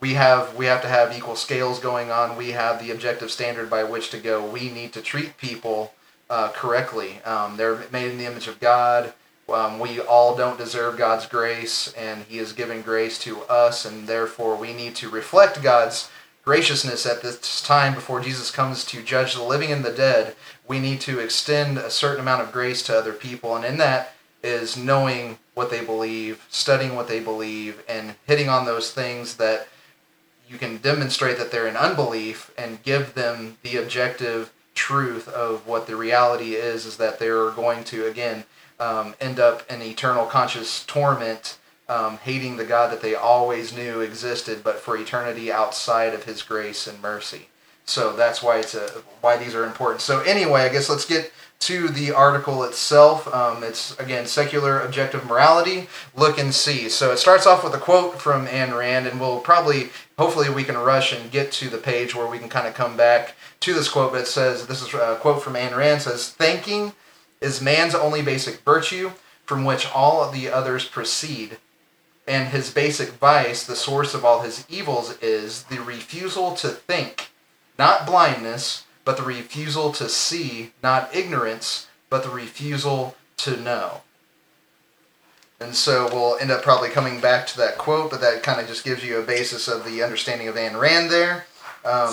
we 0.00 0.14
have 0.14 0.54
we 0.56 0.66
have 0.66 0.82
to 0.82 0.88
have 0.88 1.16
equal 1.16 1.36
scales 1.36 1.78
going 1.78 2.10
on. 2.10 2.36
We 2.36 2.50
have 2.50 2.80
the 2.80 2.90
objective 2.90 3.30
standard 3.30 3.68
by 3.68 3.84
which 3.84 4.10
to 4.10 4.18
go. 4.18 4.44
We 4.44 4.70
need 4.70 4.92
to 4.92 5.00
treat 5.00 5.36
people 5.38 5.92
uh, 6.30 6.48
correctly. 6.48 7.20
Um, 7.24 7.56
they're 7.56 7.84
made 7.92 8.10
in 8.10 8.18
the 8.18 8.26
image 8.26 8.48
of 8.48 8.60
God. 8.60 9.12
Um, 9.48 9.78
we 9.78 9.98
all 9.98 10.36
don't 10.36 10.58
deserve 10.58 10.98
God's 10.98 11.26
grace, 11.26 11.92
and 11.94 12.24
He 12.24 12.36
has 12.36 12.52
given 12.52 12.82
grace 12.82 13.18
to 13.20 13.42
us, 13.44 13.86
and 13.86 14.06
therefore 14.06 14.56
we 14.56 14.74
need 14.74 14.94
to 14.96 15.08
reflect 15.08 15.62
God's 15.62 16.10
graciousness 16.48 17.04
at 17.04 17.20
this 17.20 17.60
time 17.60 17.92
before 17.92 18.22
Jesus 18.22 18.50
comes 18.50 18.82
to 18.82 19.02
judge 19.02 19.34
the 19.34 19.42
living 19.42 19.70
and 19.70 19.84
the 19.84 19.92
dead. 19.92 20.34
We 20.66 20.78
need 20.78 20.98
to 21.02 21.18
extend 21.18 21.76
a 21.76 21.90
certain 21.90 22.20
amount 22.20 22.40
of 22.40 22.52
grace 22.52 22.82
to 22.84 22.96
other 22.96 23.12
people, 23.12 23.54
and 23.54 23.66
in 23.66 23.76
that 23.76 24.14
is 24.42 24.74
knowing 24.74 25.36
what 25.52 25.68
they 25.68 25.84
believe, 25.84 26.46
studying 26.48 26.96
what 26.96 27.06
they 27.06 27.20
believe, 27.20 27.84
and 27.86 28.14
hitting 28.26 28.48
on 28.48 28.64
those 28.64 28.92
things 28.92 29.36
that 29.36 29.68
you 30.48 30.56
can 30.56 30.78
demonstrate 30.78 31.36
that 31.36 31.50
they're 31.50 31.68
in 31.68 31.76
unbelief 31.76 32.50
and 32.56 32.82
give 32.82 33.12
them 33.12 33.58
the 33.62 33.76
objective 33.76 34.50
truth 34.74 35.28
of 35.28 35.66
what 35.66 35.86
the 35.86 35.96
reality 35.96 36.54
is 36.54 36.86
is 36.86 36.96
that 36.96 37.18
they're 37.18 37.50
going 37.50 37.84
to 37.84 38.06
again 38.06 38.44
um, 38.80 39.14
end 39.20 39.38
up 39.38 39.70
in 39.70 39.82
eternal 39.82 40.24
conscious 40.24 40.82
torment 40.86 41.58
um, 41.88 42.18
hating 42.18 42.56
the 42.56 42.64
god 42.64 42.92
that 42.92 43.02
they 43.02 43.14
always 43.14 43.74
knew 43.74 44.00
existed 44.00 44.62
but 44.62 44.78
for 44.78 44.96
eternity 44.96 45.50
outside 45.50 46.14
of 46.14 46.24
his 46.24 46.42
grace 46.42 46.86
and 46.86 47.00
mercy 47.02 47.48
So 47.86 48.14
that's 48.14 48.42
why 48.42 48.58
it's 48.58 48.74
a 48.74 48.86
why 49.22 49.36
these 49.38 49.54
are 49.54 49.64
important. 49.64 50.02
So 50.02 50.20
anyway, 50.20 50.62
I 50.62 50.68
guess 50.68 50.90
let's 50.90 51.06
get 51.06 51.32
to 51.60 51.88
the 51.88 52.12
article 52.12 52.62
itself. 52.64 53.26
Um, 53.34 53.64
it's 53.64 53.98
again 53.98 54.26
secular 54.26 54.78
objective 54.80 55.24
morality. 55.26 55.88
Look 56.14 56.38
and 56.38 56.54
see. 56.54 56.88
So 56.90 57.12
it 57.12 57.18
starts 57.18 57.46
off 57.46 57.64
with 57.64 57.74
a 57.74 57.78
quote 57.78 58.20
from 58.20 58.46
Ayn 58.46 58.76
Rand, 58.76 59.06
and 59.06 59.18
we'll 59.18 59.40
probably, 59.40 59.88
hopefully, 60.18 60.50
we 60.50 60.64
can 60.64 60.76
rush 60.76 61.12
and 61.12 61.30
get 61.30 61.50
to 61.52 61.70
the 61.70 61.78
page 61.78 62.14
where 62.14 62.26
we 62.28 62.38
can 62.38 62.48
kind 62.50 62.68
of 62.68 62.74
come 62.74 62.96
back 62.96 63.34
to 63.60 63.72
this 63.74 63.88
quote. 63.88 64.12
But 64.12 64.22
it 64.22 64.26
says 64.28 64.66
this 64.66 64.82
is 64.82 64.92
a 64.94 65.16
quote 65.20 65.42
from 65.42 65.54
Ayn 65.54 65.74
Rand. 65.76 66.02
Says 66.02 66.28
thinking 66.30 66.92
is 67.40 67.62
man's 67.62 67.94
only 67.94 68.22
basic 68.22 68.60
virtue, 68.60 69.12
from 69.46 69.64
which 69.64 69.90
all 69.94 70.22
of 70.22 70.34
the 70.34 70.50
others 70.50 70.84
proceed. 70.86 71.56
And 72.28 72.48
his 72.48 72.70
basic 72.70 73.08
vice, 73.12 73.64
the 73.64 73.74
source 73.74 74.12
of 74.12 74.22
all 74.24 74.42
his 74.42 74.66
evils, 74.68 75.16
is 75.22 75.62
the 75.64 75.78
refusal 75.80 76.54
to 76.56 76.68
think, 76.68 77.30
not 77.78 78.04
blindness, 78.06 78.84
but 79.06 79.16
the 79.16 79.22
refusal 79.22 79.92
to 79.92 80.10
see, 80.10 80.72
not 80.82 81.14
ignorance, 81.16 81.86
but 82.10 82.22
the 82.22 82.28
refusal 82.28 83.16
to 83.38 83.56
know. 83.56 84.02
And 85.58 85.74
so 85.74 86.08
we'll 86.12 86.36
end 86.38 86.50
up 86.50 86.62
probably 86.62 86.90
coming 86.90 87.18
back 87.20 87.46
to 87.48 87.56
that 87.56 87.78
quote, 87.78 88.10
but 88.10 88.20
that 88.20 88.42
kind 88.42 88.60
of 88.60 88.68
just 88.68 88.84
gives 88.84 89.02
you 89.02 89.18
a 89.18 89.22
basis 89.22 89.66
of 89.66 89.84
the 89.84 90.02
understanding 90.02 90.48
of 90.48 90.54
Ayn 90.54 90.78
Rand 90.78 91.10
there. 91.10 91.46
Um, 91.84 92.12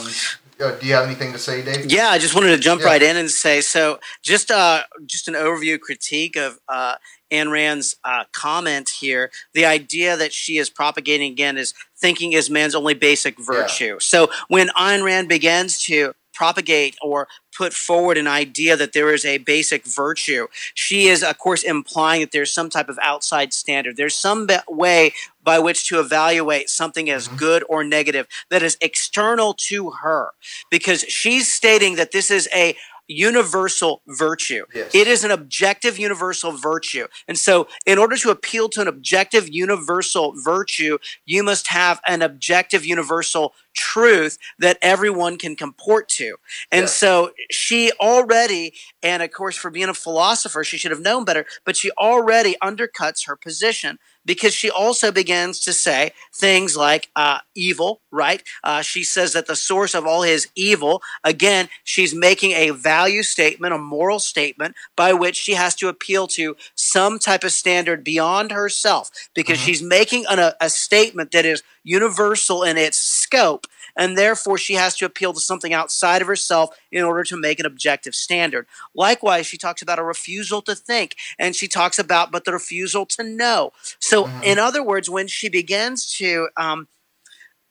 uh, 0.60 0.72
do 0.80 0.88
you 0.88 0.94
have 0.94 1.06
anything 1.06 1.34
to 1.34 1.38
say, 1.38 1.62
Dave? 1.62 1.92
Yeah, 1.92 2.08
I 2.08 2.18
just 2.18 2.34
wanted 2.34 2.56
to 2.56 2.58
jump 2.58 2.82
Yeah. 2.82 2.88
right 2.88 3.04
in 3.04 3.18
and 3.18 3.30
say 3.30 3.60
so. 3.60 4.00
Just 4.24 4.50
uh, 4.50 4.84
just 5.06 5.28
an 5.28 5.34
overview 5.34 5.78
critique 5.80 6.38
of 6.38 6.58
uh, 6.70 6.96
Ayn 7.36 7.52
Rand's 7.52 7.96
uh, 8.04 8.26
comment 8.32 8.90
here. 8.90 9.32
The 9.54 9.66
idea 9.66 10.18
that 10.18 10.34
she 10.34 10.58
is 10.58 10.70
propagating 10.70 11.32
again 11.32 11.58
is 11.58 11.74
thinking 11.98 12.34
is 12.34 12.50
man's 12.50 12.76
only 12.76 12.94
basic 12.94 13.40
virtue. 13.40 14.00
So 14.00 14.30
when 14.48 14.70
Ayn 14.70 15.04
Rand 15.04 15.30
begins 15.30 15.82
to 15.84 16.14
propagate 16.34 16.98
or 17.02 17.28
put 17.56 17.74
forward 17.74 18.18
an 18.18 18.28
idea 18.28 18.76
that 18.76 18.92
there 18.94 19.14
is 19.14 19.26
a 19.26 19.38
basic 19.40 19.86
virtue, 19.86 20.48
she 20.74 21.08
is, 21.08 21.24
of 21.24 21.38
course, 21.38 21.64
implying 21.64 22.22
that 22.22 22.32
there's 22.32 22.52
some 22.52 22.70
type 22.70 22.90
of 22.90 23.00
outside 23.02 23.54
standard. 23.54 23.96
There's 23.96 24.16
some 24.16 24.46
be- 24.46 24.58
way 24.68 25.14
by 25.44 25.60
which 25.60 25.88
to 25.88 26.00
evaluate 26.00 26.70
something 26.70 27.10
as 27.10 27.28
good 27.30 27.64
or 27.70 27.84
negative 27.84 28.28
that 28.50 28.62
is 28.62 28.78
external 28.82 29.54
to 29.54 29.92
her 29.92 30.32
because 30.70 31.02
she's 31.02 31.52
stating 31.52 31.96
that 31.96 32.12
this 32.12 32.30
is 32.30 32.50
a 32.54 32.76
universal 33.08 34.02
virtue. 34.08 34.66
Yes. 34.74 34.94
It 34.94 35.08
is 35.08 35.24
an 35.24 35.32
objective 35.32 35.98
universal 36.00 36.52
virtue. 36.52 37.08
And 37.28 37.38
so, 37.38 37.68
in 37.86 37.98
order 37.98 38.16
to 38.18 38.30
appeal 38.30 38.70
to 38.70 38.82
an 38.82 38.88
objective 38.88 39.48
universal 39.50 40.34
virtue, 40.44 40.98
you 41.26 41.44
must 41.44 41.68
have 41.68 42.02
an 42.08 42.22
objective 42.22 42.86
universal 42.86 43.54
truth 43.74 44.38
that 44.60 44.78
everyone 44.82 45.38
can 45.38 45.56
comport 45.56 46.08
to. 46.10 46.38
And 46.72 46.84
Yes. 46.84 46.94
so, 46.96 47.32
she 47.52 47.92
already, 48.00 48.74
and 49.04 49.22
of 49.22 49.32
course, 49.32 49.56
for 49.56 49.70
being 49.70 49.90
a 49.90 49.94
philosopher, 49.94 50.64
she 50.64 50.78
should 50.78 50.92
have 50.92 51.02
known 51.02 51.26
better, 51.26 51.46
but 51.66 51.76
she 51.76 51.92
already 51.92 52.56
undercuts 52.64 53.28
her 53.28 53.36
position 53.36 54.00
because 54.26 54.54
she 54.54 54.70
also 54.70 55.12
begins 55.12 55.60
to 55.62 55.74
say 55.74 56.12
things 56.34 56.76
like 56.76 57.10
uh, 57.16 57.40
evil, 57.56 58.02
right? 58.12 58.44
Uh, 58.64 58.82
she 58.82 59.04
says 59.04 59.34
that 59.34 59.48
the 59.48 59.56
source 59.56 59.94
of 59.94 60.06
all 60.06 60.24
his 60.24 60.48
evil, 60.56 61.02
again, 61.24 61.70
she's 61.84 62.14
making 62.14 62.52
a 62.52 62.72
value 62.72 63.24
statement, 63.24 63.74
a 63.74 63.78
moral 63.78 64.20
statement 64.20 64.76
by 64.96 65.14
which 65.14 65.36
she 65.36 65.54
has 65.54 65.76
to 65.76 65.88
appeal 65.88 66.28
to 66.28 66.56
some 66.76 67.20
type 67.20 67.44
of 67.44 67.52
standard 67.52 68.04
beyond 68.04 68.52
herself 68.52 69.12
because 69.34 69.58
she's 69.58 69.82
making 69.82 70.26
an, 70.30 70.40
a, 70.40 70.56
a 70.60 70.70
statement 70.70 71.32
that 71.32 71.46
is 71.46 71.64
universal 71.84 72.64
in 72.64 72.78
its 72.78 72.98
scope. 72.98 73.68
And 73.96 74.18
therefore, 74.18 74.58
she 74.58 74.74
has 74.74 74.96
to 74.98 75.06
appeal 75.06 75.34
to 75.34 75.40
something 75.40 75.74
outside 75.74 76.22
of 76.22 76.28
herself 76.28 76.76
in 76.92 77.04
order 77.04 77.24
to 77.24 77.38
make 77.38 77.60
an 77.60 77.66
objective 77.66 78.16
standard. 78.16 78.68
Likewise, 78.94 79.46
she 79.48 79.58
talks 79.58 79.82
about 79.82 80.00
a 80.00 80.04
refusal 80.04 80.62
to 80.64 80.76
think, 80.76 81.16
and 81.40 81.56
she 81.56 81.68
talks 81.68 82.00
about 82.00 82.32
but 82.32 82.46
the 82.46 82.54
refusal 82.54 83.06
to 83.06 83.24
know. 83.24 83.72
So, 84.00 84.28
in 84.44 84.60
other 84.60 84.84
words, 84.84 85.10
when 85.10 85.28
she 85.28 85.50
begins 85.50 86.12
to 86.18 86.50
um, 86.58 86.88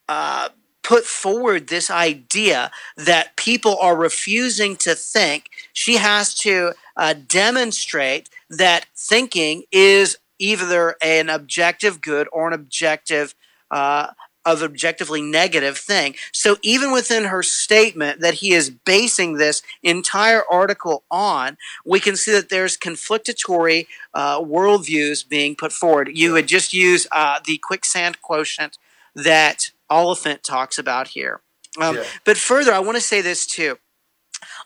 uh, 0.09 0.49
put 0.83 1.05
forward 1.05 1.67
this 1.67 1.91
idea 1.91 2.71
that 2.97 3.37
people 3.37 3.77
are 3.81 3.97
refusing 3.97 4.77
to 4.77 4.95
think, 4.95 5.51
she 5.73 5.97
has 5.97 6.35
to 6.35 6.75
uh, 6.97 7.15
demonstrate 7.27 8.29
that 8.51 8.87
thinking 8.95 9.65
is 9.73 10.19
either 10.39 10.95
an 11.01 11.29
objective 11.31 12.01
good 12.01 12.29
or 12.33 12.47
an 12.49 12.53
objective 12.53 13.35
uh, 13.71 14.09
of 14.45 14.63
objectively 14.63 15.23
negative 15.23 15.79
thing. 15.79 16.15
So 16.33 16.57
even 16.63 16.93
within 16.93 17.25
her 17.25 17.43
statement 17.43 18.21
that 18.21 18.35
he 18.35 18.53
is 18.53 18.71
basing 18.71 19.35
this 19.35 19.63
entire 19.83 20.43
article 20.51 21.05
on, 21.11 21.57
we 21.85 22.01
can 22.01 22.17
see 22.17 22.33
that 22.33 22.49
there's 22.51 22.77
conflictatory 22.77 23.89
uh, 24.13 24.41
worldviews 24.41 25.29
being 25.29 25.57
put 25.57 25.73
forward. 25.73 26.11
You 26.13 26.33
would 26.33 26.47
just 26.47 26.73
use 26.73 27.07
uh, 27.13 27.41
the 27.45 27.59
quicksand 27.59 28.21
quotient 28.23 28.79
that 29.15 29.71
Oliphint 29.91 30.43
talks 30.43 30.79
about 30.79 31.09
here. 31.09 31.41
Um, 31.81 31.97
Yeah. 31.97 32.05
But 32.25 32.37
further, 32.37 32.73
I 32.73 32.81
want 32.81 32.97
to 32.97 33.03
say 33.03 33.21
this 33.21 33.47
too. 33.47 33.79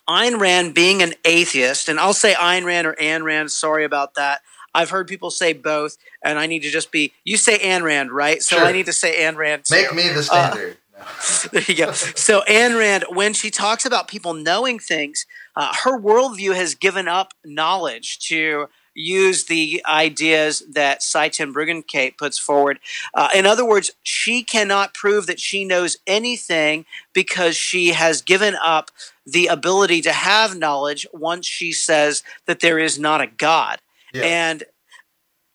Ayn 0.08 0.40
Rand 0.40 0.74
being 0.74 1.02
an 1.02 1.14
atheist, 1.24 1.88
and 1.88 2.00
I'll 2.00 2.14
say 2.14 2.34
Ayn 2.34 2.64
Rand 2.64 2.86
or 2.86 2.98
Anne 3.00 3.22
Rand, 3.22 3.50
sorry 3.50 3.84
about 3.84 4.14
that. 4.14 4.40
I've 4.74 4.90
heard 4.90 5.08
people 5.08 5.30
say 5.30 5.52
both, 5.52 5.96
and 6.22 6.38
I 6.38 6.46
need 6.46 6.62
to 6.62 6.70
just 6.70 6.92
be. 6.92 7.12
You 7.24 7.36
say 7.36 7.58
Anne 7.58 7.82
Rand, 7.82 8.12
right? 8.12 8.42
So 8.42 8.56
Sure. 8.56 8.66
I 8.66 8.72
need 8.72 8.86
to 8.86 8.92
say 8.92 9.24
Anne 9.24 9.36
Rand 9.36 9.64
too. 9.64 9.74
Make 9.74 9.94
me 9.94 10.08
the 10.08 10.22
standard. 10.22 10.76
No. 10.76 11.04
there 11.52 11.62
you 11.66 11.76
go. 11.76 11.92
So 11.92 12.42
Ayn 12.48 12.78
Rand, 12.78 13.04
when 13.10 13.32
she 13.32 13.50
talks 13.50 13.84
about 13.84 14.08
people 14.08 14.34
knowing 14.34 14.78
things, 14.78 15.26
uh, 15.56 15.72
her 15.84 15.98
worldview 15.98 16.54
has 16.54 16.74
given 16.74 17.08
up 17.08 17.34
knowledge 17.44 18.18
to 18.28 18.68
use 18.94 19.44
the 19.44 19.80
ideas 19.86 20.64
that 20.68 21.02
Sye 21.02 21.28
Ten 21.28 21.52
Bruggencate 21.52 22.18
puts 22.18 22.38
forward. 22.38 22.80
Uh, 23.14 23.28
in 23.34 23.46
other 23.46 23.64
words, 23.64 23.92
she 24.02 24.42
cannot 24.42 24.92
prove 24.92 25.26
that 25.26 25.38
she 25.38 25.64
knows 25.64 25.96
anything 26.06 26.84
because 27.12 27.56
she 27.56 27.88
has 27.88 28.22
given 28.22 28.56
up 28.56 28.90
the 29.24 29.46
ability 29.46 30.00
to 30.02 30.12
have 30.12 30.58
knowledge 30.58 31.06
once 31.12 31.46
she 31.46 31.70
says 31.70 32.24
that 32.46 32.60
there 32.60 32.78
is 32.78 32.98
not 32.98 33.20
a 33.20 33.26
God. 33.26 33.78
Yeah. 34.12 34.24
And 34.24 34.64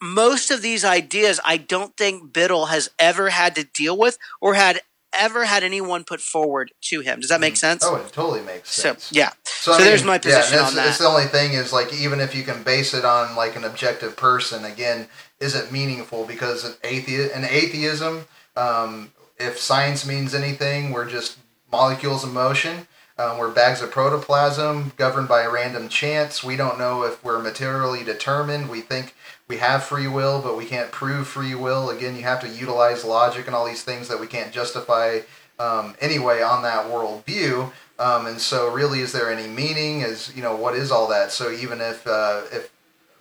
most 0.02 0.52
of 0.52 0.62
these 0.62 0.84
ideas, 0.84 1.40
I 1.46 1.58
don't 1.58 1.96
think 1.96 2.34
Biddle 2.34 2.68
has 2.68 2.90
ever 3.00 3.30
had 3.30 3.56
to 3.56 3.64
deal 3.64 3.98
with 3.98 4.18
or 4.42 4.54
had 4.54 4.82
ever 5.18 5.46
had 5.46 5.64
anyone 5.64 6.04
put 6.04 6.20
forward 6.20 6.72
to 6.82 7.02
him. 7.02 7.20
Does 7.20 7.30
that 7.30 7.40
make 7.40 7.56
sense? 7.56 7.84
Oh, 7.86 7.96
it 7.96 8.12
totally 8.12 8.42
makes 8.42 8.72
so 8.72 8.82
sense. 8.82 9.12
yeah. 9.12 9.30
So, 9.46 9.74
So, 9.74 9.78
I 9.80 9.84
there's 9.84 10.02
mean, 10.02 10.08
my 10.08 10.14
yeah, 10.16 10.20
position 10.20 10.58
and 10.58 10.68
on 10.68 10.76
that's, 10.76 10.90
It's 10.90 10.98
the 10.98 11.06
only 11.06 11.26
thing 11.26 11.54
is 11.54 11.72
like 11.72 11.94
even 11.94 12.20
if 12.20 12.36
you 12.36 12.44
can 12.44 12.64
base 12.64 12.94
it 12.94 13.06
on 13.06 13.36
like 13.36 13.56
an 13.56 13.64
objective 13.64 14.18
person, 14.18 14.66
again, 14.66 15.08
isn't 15.40 15.72
meaningful 15.72 16.26
because 16.26 16.66
an 16.66 16.74
atheist, 16.84 17.34
an 17.36 17.46
atheism, 17.46 18.26
um, 18.58 19.12
if 19.38 19.60
science 19.60 20.06
means 20.06 20.34
anything, 20.34 20.92
we're 20.92 21.10
just 21.10 21.38
molecules 21.72 22.24
of 22.24 22.34
motion. 22.34 22.88
Um, 23.24 23.38
we're 23.38 23.52
bags 23.52 23.82
of 23.82 23.90
protoplasm 23.90 24.92
governed 24.98 25.30
by 25.30 25.46
random 25.46 25.88
chance. 25.88 26.44
We 26.44 26.58
don't 26.58 26.78
know 26.78 27.04
if 27.04 27.24
we're 27.24 27.40
materially 27.40 28.04
determined. 28.04 28.70
We 28.70 28.82
think 28.82 29.16
we 29.48 29.58
have 29.58 29.86
free 29.86 30.08
will, 30.10 30.42
but 30.42 30.58
we 30.58 30.66
can't 30.66 30.92
prove 30.92 31.26
free 31.26 31.56
will. 31.56 31.90
Again, 31.90 32.18
you 32.18 32.24
have 32.24 32.42
to 32.42 32.50
utilize 32.50 33.06
logic 33.06 33.48
and 33.48 33.56
all 33.56 33.66
these 33.66 33.84
things 33.84 34.10
that 34.10 34.20
we 34.20 34.28
can't 34.28 34.52
justify 34.52 35.20
um, 35.58 35.96
anyway 36.02 36.42
on 36.42 36.64
that 36.64 36.88
worldview. 36.88 37.72
Um, 37.98 38.26
and 38.26 38.42
so, 38.42 38.70
really, 38.70 39.00
is 39.00 39.14
there 39.14 39.32
any 39.32 39.48
meaning? 39.48 40.02
Is 40.02 40.36
you 40.36 40.42
know 40.42 40.58
what 40.58 40.76
is 40.76 40.92
all 40.92 41.08
that? 41.08 41.32
So 41.32 41.50
even 41.50 41.80
if 41.80 42.06
uh, 42.06 42.42
if 42.52 42.73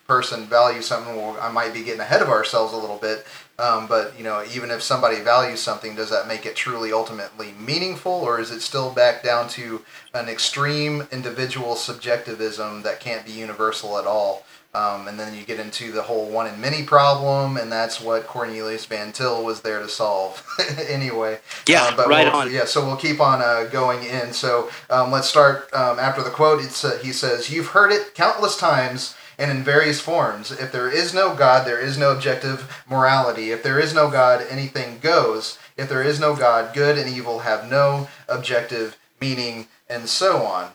person 0.07 0.47
values 0.47 0.87
something, 0.87 1.17
well, 1.17 1.37
I 1.41 1.51
might 1.51 1.73
be 1.73 1.83
getting 1.83 2.01
ahead 2.01 2.23
of 2.23 2.29
ourselves 2.29 2.73
a 2.73 2.77
little 2.77 2.99
bit. 2.99 3.25
Um, 3.59 3.87
but 3.87 4.17
you 4.19 4.25
know, 4.25 4.43
even 4.55 4.71
if 4.71 4.83
somebody 4.83 5.21
values 5.21 5.61
something, 5.61 5.95
does 5.95 6.11
that 6.11 6.27
make 6.27 6.47
it 6.47 6.57
truly 6.57 6.93
ultimately 6.93 7.55
meaningful, 7.59 8.13
or 8.13 8.41
is 8.41 8.51
it 8.51 8.61
still 8.61 8.91
back 8.91 9.23
down 9.23 9.49
to 9.51 9.85
an 10.15 10.29
extreme 10.29 11.07
individual 11.13 11.77
subjectivism 11.77 12.83
that 12.83 13.01
can't 13.01 13.25
be 13.25 13.33
universal 13.33 13.99
at 13.99 14.07
all? 14.07 14.45
Um, 14.75 15.07
and 15.07 15.21
then 15.21 15.35
you 15.37 15.45
get 15.45 15.61
into 15.61 15.93
the 15.93 16.01
whole 16.01 16.31
one 16.31 16.47
in 16.47 16.59
many 16.59 16.83
problem, 16.83 17.59
and 17.59 17.71
that's 17.71 18.01
what 18.01 18.27
Cornelius 18.27 18.87
Van 18.87 19.13
Til 19.13 19.45
was 19.45 19.61
there 19.61 19.81
to 19.81 19.89
solve. 19.89 20.43
anyway, 20.89 21.41
Yeah, 21.69 21.83
uh, 21.83 21.97
but 21.97 22.09
right 22.09 22.27
we'll, 22.27 22.37
on. 22.37 22.51
Yeah, 22.51 22.65
so 22.65 22.85
we'll 22.87 22.97
keep 22.97 23.21
on 23.21 23.43
uh, 23.43 23.69
going 23.71 24.03
in. 24.03 24.33
So 24.33 24.71
um, 24.89 25.13
let's 25.13 25.29
start 25.29 25.69
um, 25.75 25.99
after 25.99 26.23
the 26.23 26.31
quote. 26.31 26.65
It's, 26.65 26.87
uh, 26.87 26.99
he 27.03 27.13
says, 27.13 27.51
"You've 27.51 27.69
heard 27.69 27.93
it 27.93 28.15
countless 28.15 28.57
times." 28.57 29.15
And 29.43 29.51
in 29.51 29.65
various 29.65 30.01
forms. 30.01 30.53
If 30.53 30.71
there 30.71 30.89
is 30.89 31.13
no 31.13 31.35
God, 31.35 31.67
there 31.67 31.81
is 31.81 31.99
no 31.99 32.13
objective 32.13 32.85
morality. 32.89 33.51
If 33.51 33.65
there 33.65 33.81
is 33.81 33.93
no 33.93 34.09
God, 34.09 34.47
anything 34.49 35.01
goes. 35.01 35.59
If 35.77 35.89
there 35.89 36.03
is 36.03 36.21
no 36.21 36.37
God, 36.37 36.73
good 36.73 36.97
and 36.97 37.11
evil 37.11 37.41
have 37.41 37.69
no 37.69 38.07
objective 38.29 38.97
meaning, 39.21 39.67
and 39.89 40.09
so 40.09 40.43
on. 40.43 40.71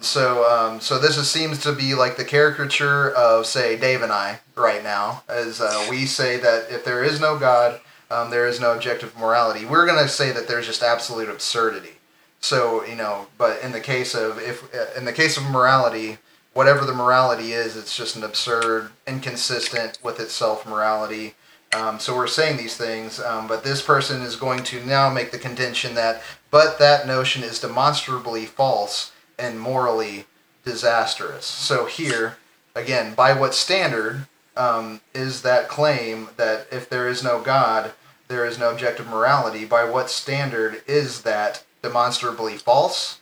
So, 0.00 0.26
um, 0.50 0.80
so 0.80 0.98
this 0.98 1.16
is, 1.16 1.30
seems 1.30 1.62
to 1.62 1.72
be 1.72 1.94
like 1.94 2.16
the 2.16 2.24
caricature 2.24 3.10
of, 3.10 3.46
say, 3.46 3.78
Dave 3.78 4.02
and 4.02 4.12
I 4.12 4.40
right 4.56 4.82
now, 4.82 5.22
as 5.28 5.60
uh, 5.60 5.86
we 5.88 6.04
say 6.04 6.36
that 6.38 6.70
if 6.70 6.84
there 6.84 7.04
is 7.04 7.20
no 7.20 7.38
God, 7.38 7.80
um, 8.10 8.30
there 8.30 8.48
is 8.48 8.60
no 8.60 8.74
objective 8.74 9.16
morality. 9.16 9.64
We're 9.64 9.86
going 9.86 10.02
to 10.02 10.08
say 10.08 10.32
that 10.32 10.48
there's 10.48 10.66
just 10.66 10.82
absolute 10.82 11.28
absurdity. 11.28 11.94
So 12.40 12.84
you 12.84 12.94
know, 12.94 13.28
but 13.38 13.62
in 13.62 13.72
the 13.72 13.80
case 13.80 14.14
of 14.14 14.38
if 14.38 14.62
in 14.98 15.06
the 15.06 15.14
case 15.14 15.38
of 15.38 15.44
morality, 15.44 16.18
whatever 16.54 16.84
the 16.84 16.94
morality 16.94 17.52
is, 17.52 17.76
it's 17.76 17.96
just 17.96 18.16
an 18.16 18.24
absurd, 18.24 18.90
inconsistent 19.06 19.98
with 20.02 20.18
itself 20.18 20.66
morality. 20.66 21.34
Um, 21.74 21.98
so 21.98 22.16
we're 22.16 22.28
saying 22.28 22.56
these 22.56 22.76
things, 22.76 23.20
um, 23.20 23.48
but 23.48 23.64
this 23.64 23.82
person 23.82 24.22
is 24.22 24.36
going 24.36 24.62
to 24.64 24.84
now 24.86 25.10
make 25.10 25.32
the 25.32 25.38
contention 25.38 25.94
that, 25.96 26.22
but 26.50 26.78
that 26.78 27.06
notion 27.06 27.42
is 27.42 27.58
demonstrably 27.58 28.46
false 28.46 29.12
and 29.38 29.58
morally 29.60 30.26
disastrous. 30.64 31.44
So 31.44 31.86
here, 31.86 32.38
again, 32.76 33.14
by 33.14 33.32
what 33.38 33.54
standard 33.54 34.26
um, 34.56 35.00
is 35.12 35.42
that 35.42 35.68
claim 35.68 36.28
that 36.36 36.68
if 36.70 36.88
there 36.88 37.08
is 37.08 37.24
no 37.24 37.40
God, 37.40 37.92
there 38.28 38.46
is 38.46 38.58
no 38.58 38.70
objective 38.70 39.08
morality? 39.08 39.64
By 39.64 39.84
what 39.84 40.10
standard 40.10 40.82
is 40.86 41.22
that 41.22 41.64
demonstrably 41.82 42.56
false 42.56 43.18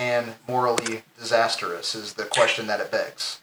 and 0.00 0.34
morally 0.48 1.02
disastrous? 1.16 1.94
Is 1.94 2.14
the 2.14 2.24
question 2.24 2.66
that 2.66 2.80
it 2.80 2.90
begs. 2.90 3.38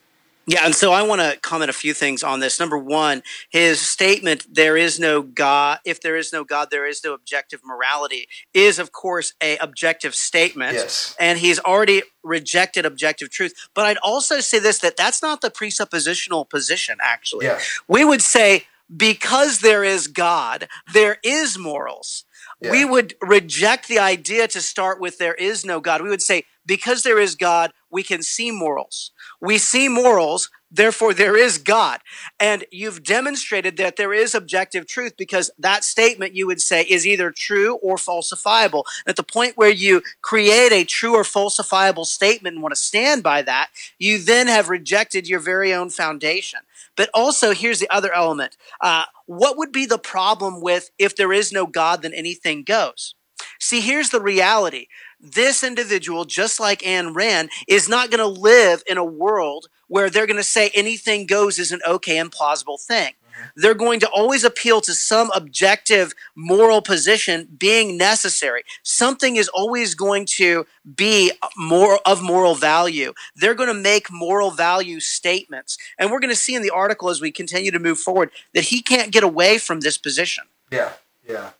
Yeah, 0.50 0.62
and 0.64 0.74
so 0.74 0.94
I 0.94 1.02
want 1.04 1.20
to 1.20 1.38
comment 1.42 1.70
a 1.70 1.74
few 1.74 1.94
things 1.94 2.24
on 2.24 2.40
this. 2.40 2.58
Number 2.58 2.78
one, 2.78 3.22
his 3.50 3.82
statement, 3.82 4.46
there 4.50 4.78
is 4.78 4.98
no 4.98 5.22
God, 5.22 5.80
if 5.84 6.00
there 6.00 6.16
is 6.16 6.32
no 6.32 6.46
God, 6.46 6.70
there 6.72 6.88
is 6.88 7.04
no 7.04 7.14
objective 7.14 7.60
morality, 7.66 8.30
is 8.54 8.80
of 8.80 8.94
course 8.94 9.34
a 9.44 9.58
objective 9.58 10.16
statement. 10.16 10.76
Yes. 10.76 11.18
And 11.20 11.38
he's 11.40 11.60
already 11.60 12.04
rejected 12.24 12.86
objective 12.86 13.30
truth. 13.30 13.54
But 13.74 13.88
I'd 13.88 13.98
also 13.98 14.40
say 14.40 14.60
this 14.60 14.80
that 14.80 14.96
that's 14.96 15.22
not 15.22 15.42
the 15.42 15.50
presuppositional 15.50 16.50
position, 16.50 16.98
actually. 17.02 17.46
Yeah. 17.46 17.60
We 17.90 18.06
would 18.06 18.22
say, 18.22 18.68
because 18.96 19.60
there 19.60 19.84
is 19.84 20.08
God, 20.08 20.70
there 20.94 21.18
is 21.26 21.58
morals. 21.58 22.24
We 22.72 22.86
would 22.86 23.16
reject 23.22 23.88
the 23.88 24.00
idea 24.00 24.48
to 24.50 24.62
start 24.62 25.00
with 25.00 25.18
there 25.18 25.36
is 25.36 25.66
no 25.66 25.80
God. 25.80 26.02
We 26.02 26.10
would 26.10 26.22
say, 26.22 26.46
because 26.66 27.04
there 27.04 27.20
is 27.20 27.36
God, 27.36 27.72
we 27.90 28.04
can 28.04 28.22
see 28.22 28.52
morals. 28.52 29.12
We 29.40 29.58
see 29.58 29.88
morals, 29.88 30.50
therefore 30.70 31.14
there 31.14 31.38
is 31.38 31.58
God. 31.58 32.02
And 32.40 32.66
you've 32.72 33.04
demonstrated 33.04 33.78
that 33.78 33.96
there 33.96 34.14
is 34.14 34.36
objective 34.36 34.88
truth 34.88 35.14
because 35.18 35.50
that 35.58 35.84
statement 35.84 36.36
you 36.36 36.48
would 36.48 36.60
say 36.60 36.82
is 36.84 37.08
either 37.08 37.32
true 37.32 37.76
or 37.76 37.96
falsifiable. 37.96 38.84
At 39.06 39.16
the 39.16 39.24
point 39.24 39.56
where 39.56 39.70
you 39.70 40.02
create 40.22 40.74
a 40.74 40.84
true 40.84 41.16
or 41.16 41.24
falsifiable 41.24 42.06
statement 42.06 42.56
and 42.56 42.64
want 42.64 42.76
to 42.76 42.82
stand 42.82 43.24
by 43.24 43.44
that, 43.44 43.70
you 43.98 44.18
then 44.18 44.48
have 44.48 44.70
rejected 44.70 45.28
your 45.28 45.40
very 45.40 45.74
own 45.74 45.90
foundation. 45.90 46.60
But 46.98 47.10
also, 47.14 47.54
here's 47.54 47.80
the 47.80 47.90
other 47.90 48.14
element. 48.14 48.58
Uh, 48.82 49.06
what 49.26 49.58
would 49.58 49.72
be 49.72 49.86
the 49.86 50.00
problem 50.00 50.60
with 50.60 50.90
if 51.00 51.16
there 51.16 51.32
is 51.32 51.54
no 51.54 51.66
God, 51.66 52.02
then 52.02 52.14
anything 52.14 52.64
goes? 52.64 53.16
See, 53.60 53.80
here's 53.80 54.10
the 54.10 54.22
reality. 54.22 54.88
This 55.20 55.64
individual, 55.64 56.26
just 56.26 56.60
like 56.60 56.86
Anne 56.86 57.14
Rand, 57.14 57.50
is 57.68 57.88
not 57.88 58.12
going 58.12 58.20
to 58.20 58.42
live 58.42 58.84
in 58.88 58.98
a 58.98 59.06
world 59.06 59.68
where 59.88 60.10
they're 60.10 60.28
going 60.28 60.38
to 60.38 60.44
say 60.44 60.70
anything 60.74 61.26
goes 61.26 61.58
is 61.58 61.72
an 61.72 61.80
okay 61.88 62.18
and 62.18 62.32
plausible 62.32 62.78
thing. 62.78 63.14
They're 63.56 63.74
going 63.74 64.00
to 64.02 64.10
always 64.10 64.44
appeal 64.44 64.82
to 64.82 64.94
some 64.94 65.32
objective 65.34 66.14
moral 66.36 66.82
position 66.82 67.48
being 67.58 67.98
necessary. 67.98 68.64
Something 68.84 69.36
is 69.36 69.48
always 69.50 69.96
going 69.96 70.26
to 70.38 70.66
be 70.96 71.32
more 71.56 72.00
of 72.06 72.22
moral 72.22 72.56
value. 72.56 73.14
They're 73.36 73.56
going 73.56 73.68
to 73.68 73.74
make 73.74 74.12
moral 74.12 74.52
value 74.52 75.00
statements. 75.00 75.78
And 75.98 76.12
we're 76.12 76.20
going 76.20 76.34
to 76.34 76.36
see 76.36 76.56
in 76.56 76.62
the 76.62 76.70
article 76.70 77.10
as 77.10 77.22
we 77.22 77.32
continue 77.32 77.72
to 77.72 77.80
move 77.80 78.00
forward 78.00 78.32
that 78.54 78.66
he 78.66 78.82
can't 78.82 79.12
get 79.12 79.24
away 79.24 79.58
from 79.58 79.82
this 79.82 79.98
position. 79.98 80.46
Yeah, 80.72 80.94
yeah. 81.28 81.52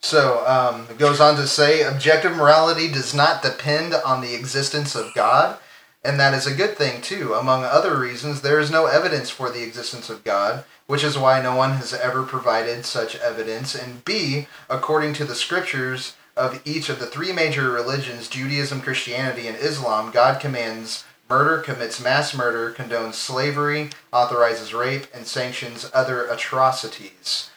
So 0.00 0.44
um, 0.46 0.86
it 0.90 0.98
goes 0.98 1.20
on 1.20 1.36
to 1.36 1.46
say 1.46 1.82
objective 1.82 2.36
morality 2.36 2.88
does 2.88 3.14
not 3.14 3.42
depend 3.42 3.94
on 3.94 4.20
the 4.20 4.34
existence 4.34 4.96
of 4.96 5.14
God, 5.14 5.58
and 6.04 6.18
that 6.18 6.34
is 6.34 6.44
a 6.44 6.54
good 6.54 6.76
thing 6.76 7.00
too. 7.00 7.34
Among 7.34 7.62
other 7.64 7.96
reasons, 7.98 8.40
there 8.40 8.58
is 8.58 8.70
no 8.70 8.86
evidence 8.86 9.30
for 9.30 9.48
the 9.48 9.62
existence 9.62 10.10
of 10.10 10.24
God, 10.24 10.64
which 10.86 11.04
is 11.04 11.18
why 11.18 11.40
no 11.40 11.54
one 11.54 11.72
has 11.72 11.92
ever 11.94 12.22
provided 12.22 12.84
such 12.84 13.16
evidence. 13.16 13.74
And 13.74 14.04
B, 14.04 14.46
according 14.68 15.14
to 15.14 15.24
the 15.24 15.34
scriptures 15.34 16.14
of 16.36 16.60
each 16.64 16.88
of 16.88 16.98
the 16.98 17.06
three 17.06 17.32
major 17.32 17.70
religions 17.70 18.28
Judaism, 18.28 18.80
Christianity, 18.80 19.46
and 19.46 19.56
Islam, 19.56 20.10
God 20.10 20.40
commands 20.40 21.04
murder, 21.28 21.58
commits 21.58 22.02
mass 22.02 22.34
murder, 22.34 22.72
condones 22.72 23.14
slavery, 23.14 23.90
authorizes 24.12 24.74
rape, 24.74 25.06
and 25.14 25.26
sanctions 25.26 25.90
other 25.94 26.26
atrocities. 26.26 27.50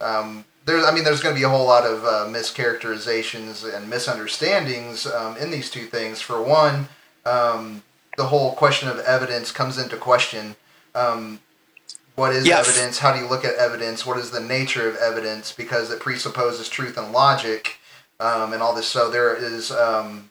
Um, 0.00 0.44
there's, 0.64 0.84
I 0.84 0.92
mean, 0.92 1.04
there's 1.04 1.20
going 1.20 1.34
to 1.34 1.38
be 1.38 1.44
a 1.44 1.48
whole 1.48 1.66
lot 1.66 1.84
of 1.84 2.04
uh, 2.04 2.26
mischaracterizations 2.28 3.72
and 3.72 3.88
misunderstandings 3.88 5.06
um, 5.06 5.36
in 5.36 5.50
these 5.50 5.70
two 5.70 5.86
things. 5.86 6.20
For 6.20 6.42
one, 6.42 6.88
um, 7.26 7.82
the 8.16 8.26
whole 8.26 8.52
question 8.52 8.88
of 8.88 8.98
evidence 9.00 9.52
comes 9.52 9.78
into 9.78 9.96
question. 9.96 10.56
Um, 10.94 11.40
what 12.14 12.32
is 12.34 12.46
Yes. 12.46 12.68
evidence? 12.68 12.98
How 12.98 13.12
do 13.12 13.18
you 13.20 13.26
look 13.26 13.44
at 13.44 13.54
evidence? 13.56 14.06
What 14.06 14.18
is 14.18 14.30
the 14.30 14.40
nature 14.40 14.88
of 14.88 14.96
evidence? 14.96 15.52
Because 15.52 15.90
it 15.90 16.00
presupposes 16.00 16.68
truth 16.68 16.96
and 16.96 17.12
logic, 17.12 17.78
um, 18.20 18.52
and 18.52 18.62
all 18.62 18.74
this. 18.74 18.86
So 18.86 19.10
there 19.10 19.34
is 19.34 19.70
um, 19.70 20.30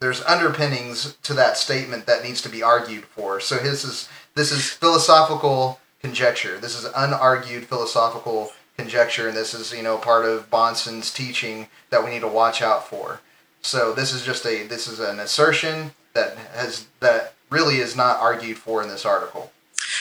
there's 0.00 0.22
underpinnings 0.24 1.16
to 1.22 1.34
that 1.34 1.56
statement 1.56 2.06
that 2.06 2.24
needs 2.24 2.42
to 2.42 2.48
be 2.48 2.62
argued 2.62 3.04
for. 3.04 3.40
So 3.40 3.58
his 3.58 3.84
is 3.84 4.08
this 4.34 4.52
is 4.52 4.68
philosophical 4.70 5.80
conjecture. 6.00 6.58
This 6.58 6.76
is 6.76 6.90
unargued 6.92 7.64
philosophical 7.64 8.52
conjecture, 8.76 9.28
and 9.28 9.36
this 9.36 9.54
is 9.54 9.72
you 9.72 9.82
know 9.82 9.96
part 9.96 10.24
of 10.24 10.50
Bahnsen's 10.50 11.12
teaching 11.12 11.68
that 11.90 12.04
we 12.04 12.10
need 12.10 12.20
to 12.20 12.28
watch 12.28 12.60
out 12.60 12.88
for. 12.88 13.20
So 13.62 13.92
this 13.92 14.12
is 14.12 14.24
just 14.24 14.44
a 14.44 14.64
this 14.64 14.86
is 14.86 15.00
an 15.00 15.20
assertion 15.20 15.92
that 16.14 16.36
has 16.54 16.86
that 17.00 17.34
really 17.48 17.76
is 17.76 17.96
not 17.96 18.18
argued 18.18 18.58
for 18.58 18.82
in 18.82 18.88
this 18.88 19.06
article. 19.06 19.52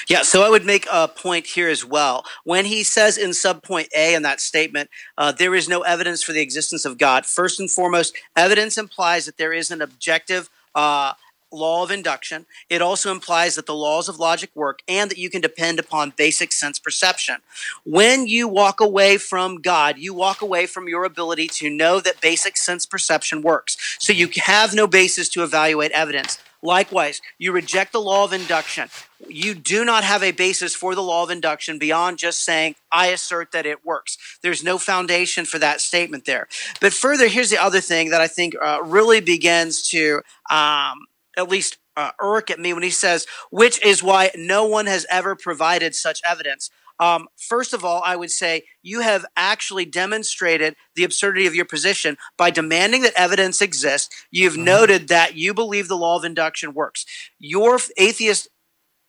Yeah, 0.08 0.22
so 0.22 0.44
I 0.44 0.50
would 0.50 0.66
make 0.66 0.88
a 0.92 1.08
point 1.08 1.46
here 1.46 1.70
as 1.70 1.86
well. 1.86 2.26
When 2.44 2.66
he 2.66 2.84
says 2.84 3.18
in 3.18 3.32
subpoint 3.32 3.88
A 3.96 4.14
in 4.14 4.24
that 4.24 4.42
statement, 4.42 4.90
uh, 5.18 5.32
there 5.32 5.56
is 5.56 5.70
no 5.70 5.82
evidence 5.82 6.24
for 6.24 6.34
the 6.34 6.42
existence 6.42 6.86
of 6.86 6.98
God, 6.98 7.26
first 7.26 7.60
and 7.60 7.70
foremost, 7.70 8.16
evidence 8.36 8.78
implies 8.78 9.26
that 9.26 9.38
there 9.38 9.54
is 9.54 9.72
an 9.72 9.82
objective 9.82 10.50
uh, 10.76 11.14
law 11.52 11.84
of 11.84 11.92
induction. 11.92 12.46
It 12.70 12.82
also 12.82 13.12
implies 13.12 13.56
that 13.56 13.66
the 13.66 13.76
laws 13.76 14.08
of 14.08 14.20
logic 14.20 14.52
work 14.56 14.80
and 14.88 15.12
that 15.12 15.18
you 15.18 15.30
can 15.30 15.42
depend 15.42 15.80
upon 15.80 16.14
basic 16.16 16.52
sense 16.52 16.80
perception. 16.80 17.38
When 17.86 18.26
you 18.28 18.48
walk 18.48 18.80
away 18.80 19.18
from 19.18 19.62
God, 19.62 19.98
you 19.98 20.14
walk 20.14 20.42
away 20.42 20.66
from 20.66 20.88
your 20.88 21.04
ability 21.04 21.48
to 21.48 21.70
know 21.70 22.00
that 22.00 22.22
basic 22.22 22.58
sense 22.58 22.86
perception 22.86 23.42
works. 23.42 23.78
So 24.00 24.14
you 24.14 24.30
have 24.44 24.74
no 24.74 24.88
basis 24.88 25.28
to 25.30 25.44
evaluate 25.44 25.92
evidence. 25.92 26.40
Likewise, 26.64 27.22
you 27.38 27.52
reject 27.52 27.92
the 27.92 28.02
law 28.02 28.24
of 28.24 28.34
induction. 28.34 28.90
You 29.28 29.54
do 29.54 29.84
not 29.84 30.04
have 30.04 30.24
a 30.24 30.32
basis 30.32 30.76
for 30.76 30.96
the 30.96 31.02
law 31.02 31.24
of 31.24 31.30
induction 31.30 31.80
beyond 31.80 32.18
just 32.18 32.44
saying, 32.44 32.76
I 32.92 33.08
assert 33.08 33.52
that 33.52 33.66
it 33.66 33.86
works. 33.86 34.18
There's 34.44 34.64
no 34.64 34.78
foundation 34.78 35.46
for 35.46 35.60
that 35.60 35.82
statement 35.82 36.26
there. 36.26 36.48
But 36.80 36.94
further, 36.94 37.28
here's 37.28 37.50
the 37.50 37.62
other 37.62 37.82
thing 37.82 38.10
that 38.12 38.22
I 38.22 38.28
think 38.28 38.56
uh, 38.62 38.80
really 38.84 39.22
begins 39.22 39.90
to 39.90 40.22
um, 40.50 41.08
at 41.38 41.50
least 41.50 41.78
uh, 41.98 42.12
irk 42.20 42.50
at 42.50 42.60
me 42.60 42.74
when 42.74 42.84
he 42.84 42.90
says, 42.90 43.26
which 43.52 43.84
is 43.86 44.02
why 44.02 44.32
no 44.36 44.66
one 44.66 44.86
has 44.86 45.06
ever 45.10 45.36
provided 45.36 45.96
such 45.96 46.22
evidence. 46.26 46.70
Um, 47.02 47.28
first 47.36 47.74
of 47.74 47.84
all, 47.84 48.04
I 48.06 48.16
would 48.16 48.30
say 48.30 48.64
you 48.84 49.02
have 49.02 49.26
actually 49.36 49.86
demonstrated 49.86 50.76
the 50.96 51.04
absurdity 51.04 51.48
of 51.48 51.56
your 51.56 51.66
position 51.66 52.16
by 52.38 52.52
demanding 52.52 53.02
that 53.02 53.14
evidence 53.18 53.60
exists. 53.60 54.10
You've 54.30 54.56
noted 54.56 55.08
that 55.08 55.36
you 55.36 55.56
believe 55.56 55.88
the 55.88 55.98
law 55.98 56.16
of 56.16 56.24
induction 56.24 56.76
works. 56.76 57.06
Your 57.40 57.80
atheist 57.98 58.50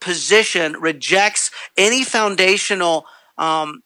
position 0.00 0.72
rejects 0.81 1.50
any 1.76 2.02
foundational 2.02 3.05
um, 3.37 3.83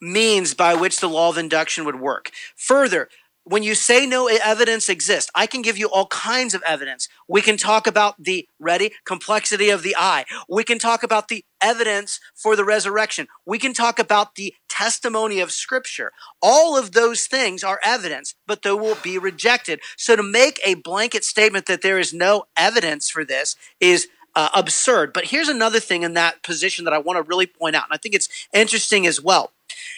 means 0.00 0.54
by 0.54 0.74
which 0.74 1.00
the 1.00 1.08
law 1.08 1.28
of 1.28 1.36
induction 1.36 1.84
would 1.84 2.00
work. 2.00 2.30
Further, 2.56 3.08
when 3.48 3.62
you 3.62 3.76
say 3.76 4.06
no 4.06 4.26
evidence 4.26 4.88
exists, 4.88 5.30
I 5.32 5.46
can 5.46 5.62
give 5.62 5.78
you 5.78 5.88
all 5.88 6.08
kinds 6.08 6.52
of 6.52 6.64
evidence. 6.66 7.08
We 7.28 7.40
can 7.40 7.56
talk 7.56 7.86
about 7.86 8.16
the 8.18 8.48
ready 8.58 8.90
complexity 9.04 9.70
of 9.70 9.84
the 9.84 9.94
eye. 9.96 10.24
We 10.48 10.64
can 10.64 10.80
talk 10.80 11.04
about 11.04 11.28
the 11.28 11.44
evidence 11.60 12.18
for 12.34 12.56
the 12.56 12.64
resurrection. 12.64 13.28
We 13.46 13.60
can 13.60 13.72
talk 13.72 14.00
about 14.00 14.34
the 14.34 14.52
testimony 14.68 15.38
of 15.38 15.52
scripture. 15.52 16.10
All 16.42 16.76
of 16.76 16.90
those 16.90 17.26
things 17.26 17.62
are 17.62 17.78
evidence, 17.84 18.34
but 18.48 18.62
they 18.62 18.72
will 18.72 18.98
be 19.00 19.16
rejected. 19.16 19.80
So 19.96 20.16
to 20.16 20.24
make 20.24 20.60
a 20.64 20.74
blanket 20.74 21.22
statement 21.22 21.66
that 21.66 21.82
there 21.82 22.00
is 22.00 22.12
no 22.12 22.46
evidence 22.56 23.08
for 23.08 23.24
this 23.24 23.54
is 23.78 24.08
uh, 24.34 24.48
absurd. 24.54 25.12
But 25.12 25.26
here's 25.26 25.48
another 25.48 25.80
thing 25.80 26.02
in 26.02 26.14
that 26.14 26.42
position 26.42 26.84
that 26.84 26.92
I 26.92 26.98
want 26.98 27.16
to 27.16 27.22
really 27.22 27.46
point 27.46 27.76
out, 27.76 27.84
and 27.84 27.94
I 27.94 27.96
think 27.96 28.14
it's 28.14 28.28
interesting 28.52 29.06
as 29.06 29.20
well. 29.20 29.52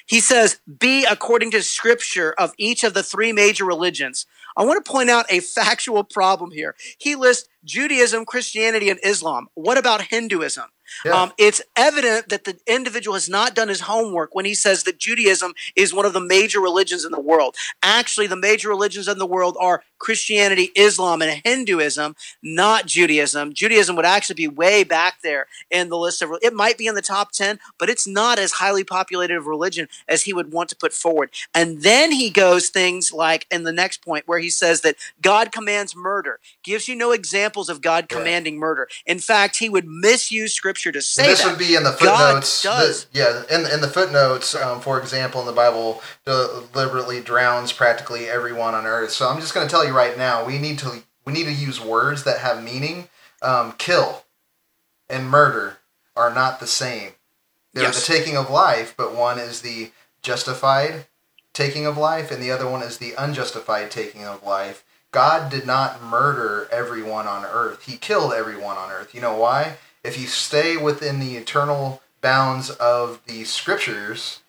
He 0.09 0.21
says, 0.21 0.59
be 0.79 1.05
according 1.05 1.51
to 1.53 1.63
scripture 1.63 2.35
of 2.39 2.55
each 2.57 2.83
of 2.83 2.95
the 2.95 3.03
three 3.03 3.33
major 3.33 3.65
religions. 3.65 4.27
I 4.57 4.65
want 4.65 4.85
to 4.85 4.91
point 4.91 5.11
out 5.11 5.27
a 5.31 5.41
factual 5.41 6.03
problem 6.03 6.51
here. 6.51 6.75
He 6.99 7.15
lists 7.15 7.49
Judaism, 7.65 8.25
Christianity, 8.25 8.89
and 8.91 8.99
Islam. 9.05 9.49
What 9.55 9.79
about 9.79 10.03
Hinduism? 10.03 10.65
Yeah. 11.05 11.23
Um, 11.23 11.33
it's 11.39 11.61
evident 11.77 12.31
that 12.31 12.45
the 12.45 12.59
individual 12.67 13.15
has 13.15 13.29
not 13.29 13.55
done 13.55 13.69
his 13.69 13.83
homework 13.83 14.35
when 14.35 14.47
he 14.47 14.55
says 14.55 14.85
that 14.85 14.99
Judaism 14.99 15.53
is 15.77 15.93
one 15.93 16.07
of 16.07 16.15
the 16.15 16.21
major 16.21 16.61
religions 16.61 17.05
in 17.05 17.13
the 17.13 17.21
world. 17.21 17.57
Actually, 17.83 18.27
the 18.27 18.37
major 18.37 18.69
religions 18.69 19.07
in 19.07 19.19
the 19.19 19.27
world 19.27 19.57
are 19.61 19.83
Christianity, 19.99 20.71
Islam, 20.75 21.23
and 21.23 21.41
Hinduism, 21.45 22.17
not 22.43 22.87
Judaism. 22.87 23.53
Judaism 23.53 23.97
would 23.97 24.05
actually 24.05 24.35
be 24.35 24.49
way 24.49 24.85
back 24.85 25.21
there 25.23 25.47
in 25.71 25.89
the 25.89 25.97
list 25.99 26.23
of. 26.23 26.31
It 26.43 26.55
might 26.55 26.79
be 26.79 26.87
in 26.87 26.95
the 26.95 27.03
top 27.03 27.33
ten, 27.33 27.59
but 27.79 27.89
it's 27.91 28.07
not 28.07 28.39
as 28.39 28.53
highly 28.53 28.85
populated 28.85 29.37
of 29.37 29.47
religion 29.47 29.89
as 30.09 30.23
he 30.23 30.33
would 30.33 30.53
want 30.53 30.69
to 30.71 30.77
put 30.77 30.93
forward. 30.93 31.31
And 31.55 31.83
then 31.83 32.13
he 32.13 32.31
goes 32.31 32.69
things 32.69 33.13
like 33.13 33.47
in 33.51 33.65
the 33.65 33.73
next 33.73 34.03
point 34.05 34.27
where 34.29 34.39
he 34.39 34.51
says 34.51 34.81
that 34.83 34.97
God 35.21 35.53
commands 35.53 35.95
murder, 35.97 36.39
gives 36.63 36.89
you 36.89 36.95
no 36.97 37.13
examples 37.13 37.69
of 37.69 37.81
God 37.83 38.07
Yeah. 38.11 38.17
commanding 38.19 38.59
murder. 38.59 38.89
In 39.07 39.19
fact, 39.19 39.57
he 39.57 39.69
would 39.69 39.87
misuse 39.87 40.53
Scripture 40.55 40.93
to 40.93 41.03
say 41.03 41.23
And 41.25 41.33
this 41.33 41.43
that. 41.43 41.51
would 41.51 41.59
be 41.59 41.75
in 41.75 41.83
the 41.85 41.91
God 41.91 41.99
footnotes. 42.45 42.63
does. 42.63 43.05
The- 43.07 43.19
yeah, 43.19 43.43
in, 43.51 43.67
in 43.73 43.81
the 43.81 43.89
footnotes, 43.89 44.55
um, 44.55 44.81
for 44.81 44.99
example, 45.01 45.41
in 45.41 45.47
the 45.47 45.53
Bible, 45.53 46.03
deliberately 46.25 47.21
drowns 47.21 47.73
practically 47.73 48.29
everyone 48.29 48.75
on 48.75 48.87
earth. 48.87 49.11
So 49.13 49.29
I'm 49.29 49.41
just 49.41 49.55
going 49.55 49.67
to 49.67 49.71
tell 49.71 49.85
you 49.85 49.88
right 49.91 50.17
now, 50.17 50.45
we 50.45 50.59
need 50.59 50.79
to 50.81 51.03
we 51.25 51.33
need 51.33 51.45
to 51.45 51.53
use 51.53 51.81
words 51.81 52.25
that 52.25 52.39
have 52.41 52.63
meaning. 52.63 53.09
Um, 53.43 53.73
kill 53.73 54.25
and 55.09 55.29
murder 55.29 55.79
are 56.17 56.33
not 56.33 56.59
the 56.59 56.67
same. 56.67 57.13
They're 57.73 57.85
Yes. 57.85 58.07
the 58.07 58.13
taking 58.13 58.37
of 58.37 58.51
life, 58.51 58.95
but 58.97 59.15
one 59.15 59.39
is 59.39 59.61
the 59.61 59.93
justified 60.23 61.07
taking 61.53 61.87
of 61.87 61.97
life, 61.97 62.31
and 62.31 62.43
the 62.43 62.51
other 62.51 62.67
one 62.69 62.83
is 62.83 62.99
the 62.99 63.15
unjustified 63.15 63.91
taking 63.91 64.25
of 64.25 64.43
life. 64.43 64.85
God 65.13 65.51
did 65.51 65.67
not 65.67 66.03
murder 66.03 66.69
everyone 66.71 67.27
on 67.27 67.45
earth. 67.45 67.83
He 67.85 67.97
killed 67.97 68.33
everyone 68.33 68.77
on 68.77 68.91
earth. 68.91 69.15
You 69.15 69.21
know 69.21 69.35
why? 69.35 69.77
If 70.03 70.19
you 70.19 70.27
stay 70.27 70.77
within 70.77 71.21
the 71.21 71.37
eternal 71.37 72.03
bounds 72.21 72.71
of 72.71 73.21
the 73.27 73.45
scriptures, 73.45 74.41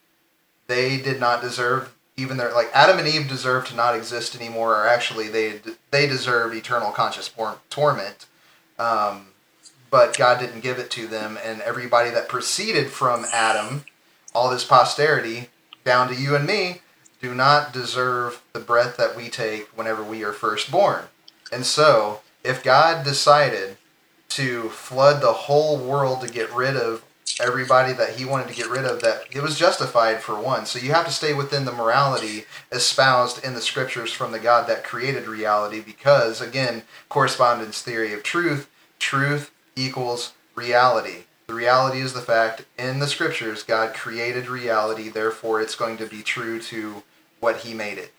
they 0.68 0.98
did 0.98 1.20
not 1.20 1.42
deserve 1.42 1.94
even 2.20 2.38
their 2.38 2.54
like 2.54 2.70
Adam 2.74 3.00
and 3.00 3.08
Eve 3.08 3.28
deserve 3.28 3.68
to 3.68 3.76
not 3.76 3.96
exist 3.96 4.36
anymore, 4.36 4.76
or 4.76 4.88
actually 4.88 5.28
they 5.28 5.62
they 5.92 6.08
deserve 6.08 6.54
eternal 6.54 6.92
conscious 6.92 7.30
tor- 7.30 7.60
torment. 7.70 8.26
Um, 8.78 9.28
but 9.90 10.18
God 10.18 10.40
didn't 10.40 10.62
give 10.62 10.78
it 10.78 10.92
to 10.92 11.08
them, 11.08 11.38
and 11.44 11.62
everybody 11.62 12.10
that 12.12 12.30
proceeded 12.30 12.92
from 12.92 13.26
Adam, 13.34 13.86
all 14.36 14.50
this 14.50 14.64
posterity 14.64 15.50
down 15.84 16.08
to 16.10 16.16
you 16.16 16.36
and 16.36 16.46
me, 16.46 16.82
do 17.22 17.34
not 17.34 17.74
deserve 17.74 18.42
the 18.54 18.60
breath 18.60 18.98
that 18.98 19.16
we 19.16 19.30
take 19.30 19.68
whenever 19.76 20.04
we 20.04 20.24
are 20.24 20.32
first 20.32 20.72
born. 20.72 21.06
And 21.52 21.66
so, 21.66 22.22
if 22.44 22.64
God 22.64 23.04
decided 23.04 23.78
to 24.30 24.70
flood 24.70 25.22
the 25.22 25.34
whole 25.34 25.78
world 25.78 26.22
to 26.22 26.32
get 26.32 26.54
rid 26.54 26.78
of 26.78 27.04
everybody 27.40 27.94
that 27.94 28.18
he 28.18 28.26
wanted 28.26 28.48
to 28.48 28.56
get 28.56 28.70
rid 28.70 28.86
of, 28.86 29.02
that 29.02 29.24
it 29.32 29.42
was 29.42 29.58
justified 29.58 30.22
for 30.22 30.40
one. 30.40 30.66
So 30.66 30.80
you 30.80 30.92
have 30.92 31.06
to 31.06 31.12
stay 31.12 31.34
within 31.34 31.66
the 31.66 31.72
morality 31.72 32.46
espoused 32.72 33.44
in 33.44 33.54
the 33.54 33.62
scriptures 33.62 34.12
from 34.12 34.32
the 34.32 34.40
God 34.40 34.68
that 34.68 34.84
created 34.84 35.28
reality, 35.28 35.82
because 35.82 36.42
again, 36.42 36.84
correspondence 37.08 37.82
theory 37.82 38.14
of 38.14 38.24
truth, 38.24 38.70
truth 39.00 39.52
equals 39.76 40.34
reality. 40.56 41.24
The 41.48 41.54
reality 41.56 42.00
is 42.00 42.14
the 42.14 42.22
fact 42.22 42.66
in 42.78 43.00
the 43.00 43.08
scriptures 43.08 43.64
God 43.64 43.94
created 43.94 44.48
reality, 44.48 45.10
therefore 45.10 45.62
it's 45.62 45.76
going 45.76 45.98
to 45.98 46.06
be 46.06 46.22
true 46.22 46.60
to 46.62 47.04
what 47.40 47.58
he 47.58 47.74
made 47.74 47.98
it. 47.98 48.12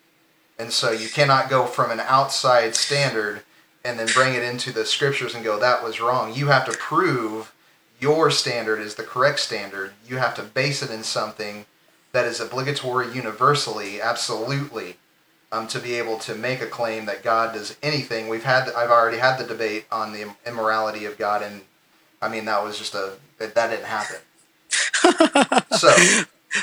And 0.58 0.72
so 0.72 0.90
you 0.90 1.08
cannot 1.08 1.48
go 1.48 1.66
from 1.66 1.90
an 1.90 2.00
outside 2.00 2.74
standard 2.74 3.42
and 3.84 3.98
then 3.98 4.08
bring 4.14 4.34
it 4.34 4.42
into 4.42 4.72
the 4.72 4.84
scriptures 4.84 5.34
and 5.34 5.44
go, 5.44 5.58
that 5.58 5.82
was 5.82 6.00
wrong. 6.00 6.34
You 6.34 6.48
have 6.48 6.66
to 6.66 6.76
prove 6.76 7.52
your 8.00 8.30
standard 8.30 8.80
is 8.80 8.94
the 8.94 9.02
correct 9.02 9.40
standard. 9.40 9.92
You 10.06 10.16
have 10.16 10.34
to 10.36 10.42
base 10.42 10.82
it 10.82 10.90
in 10.90 11.02
something 11.02 11.66
that 12.12 12.24
is 12.24 12.40
obligatory 12.40 13.12
universally, 13.12 14.00
absolutely, 14.00 14.96
um, 15.52 15.68
to 15.68 15.78
be 15.78 15.94
able 15.94 16.18
to 16.18 16.34
make 16.34 16.60
a 16.60 16.66
claim 16.66 17.06
that 17.06 17.22
God 17.22 17.54
does 17.54 17.76
anything. 17.82 18.28
We've 18.28 18.44
had, 18.44 18.70
I've 18.70 18.90
already 18.90 19.18
had 19.18 19.38
the 19.38 19.46
debate 19.46 19.86
on 19.92 20.12
the 20.12 20.34
immorality 20.46 21.04
of 21.04 21.18
God, 21.18 21.42
and 21.42 21.62
I 22.20 22.28
mean 22.28 22.44
that 22.46 22.62
was 22.62 22.78
just 22.78 22.94
a 22.94 23.12
that, 23.38 23.54
that 23.54 23.70
didn't 23.70 23.86
happen. 23.86 24.16
so 25.76 25.88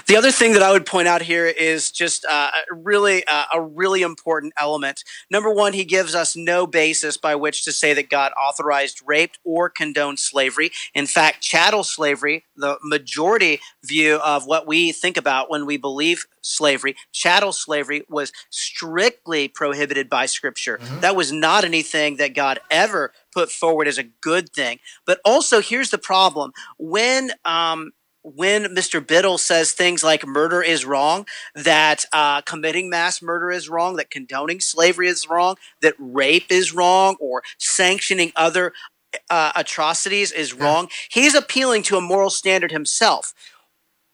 The 0.07 0.15
other 0.17 0.31
thing 0.31 0.53
that 0.53 0.63
I 0.63 0.71
would 0.71 0.85
point 0.85 1.07
out 1.07 1.21
here 1.21 1.45
is 1.45 1.91
just 1.91 2.25
uh, 2.25 2.49
really 2.71 3.25
uh, 3.25 3.45
a 3.53 3.61
really 3.61 4.01
important 4.01 4.53
element. 4.57 5.03
Number 5.31 5.51
one, 5.51 5.73
he 5.73 5.85
gives 5.85 6.15
us 6.15 6.35
no 6.35 6.67
basis 6.67 7.17
by 7.17 7.35
which 7.35 7.63
to 7.65 7.71
say 7.71 7.93
that 7.93 8.09
God 8.09 8.31
authorized 8.33 9.01
rape 9.05 9.35
or 9.43 9.69
condoned 9.69 10.19
slavery. 10.19 10.71
In 10.93 11.07
fact, 11.07 11.41
chattel 11.41 11.83
slavery, 11.83 12.45
the 12.55 12.77
majority 12.83 13.59
view 13.83 14.15
of 14.17 14.45
what 14.45 14.67
we 14.67 14.91
think 14.91 15.17
about 15.17 15.49
when 15.49 15.65
we 15.65 15.77
believe 15.77 16.25
slavery, 16.41 16.95
chattel 17.11 17.51
slavery 17.51 18.03
was 18.09 18.31
strictly 18.49 19.47
prohibited 19.47 20.09
by 20.09 20.25
Scripture. 20.25 20.79
Mhm. 20.81 21.01
That 21.01 21.15
was 21.15 21.31
not 21.31 21.63
anything 21.65 22.17
that 22.17 22.33
God 22.33 22.59
ever 22.71 23.13
put 23.33 23.51
forward 23.51 23.87
as 23.87 23.97
a 23.97 24.03
good 24.03 24.51
thing. 24.53 24.79
But 25.05 25.19
also, 25.25 25.61
here's 25.61 25.89
the 25.89 25.97
problem: 25.97 26.51
when 26.77 27.31
um, 27.45 27.91
when 28.35 28.65
Mr. 28.65 29.05
Biddle 29.05 29.37
says 29.37 29.71
things 29.71 30.03
like 30.03 30.25
murder 30.25 30.61
is 30.61 30.85
wrong, 30.85 31.25
that 31.55 32.05
uh, 32.11 32.41
committing 32.41 32.89
mass 32.89 33.21
murder 33.21 33.51
is 33.51 33.69
wrong, 33.69 33.95
that 33.95 34.09
condoning 34.09 34.59
slavery 34.59 35.07
is 35.07 35.29
wrong, 35.29 35.55
that 35.81 35.95
rape 35.97 36.51
is 36.51 36.73
wrong, 36.73 37.15
or 37.19 37.43
sanctioning 37.57 38.31
other 38.35 38.73
uh, 39.29 39.51
atrocities 39.55 40.31
is 40.31 40.53
Yeah. 40.53 40.63
wrong, 40.65 40.89
he's 41.09 41.35
appealing 41.35 41.83
to 41.83 41.97
a 41.97 42.01
moral 42.01 42.29
standard 42.29 42.71
himself. 42.71 43.33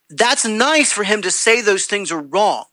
That's 0.10 0.45
nice 0.45 0.91
for 0.91 1.04
him 1.04 1.21
to 1.23 1.32
say 1.32 1.62
those 1.62 1.86
things 1.86 2.12
are 2.12 2.21
wrong. 2.21 2.65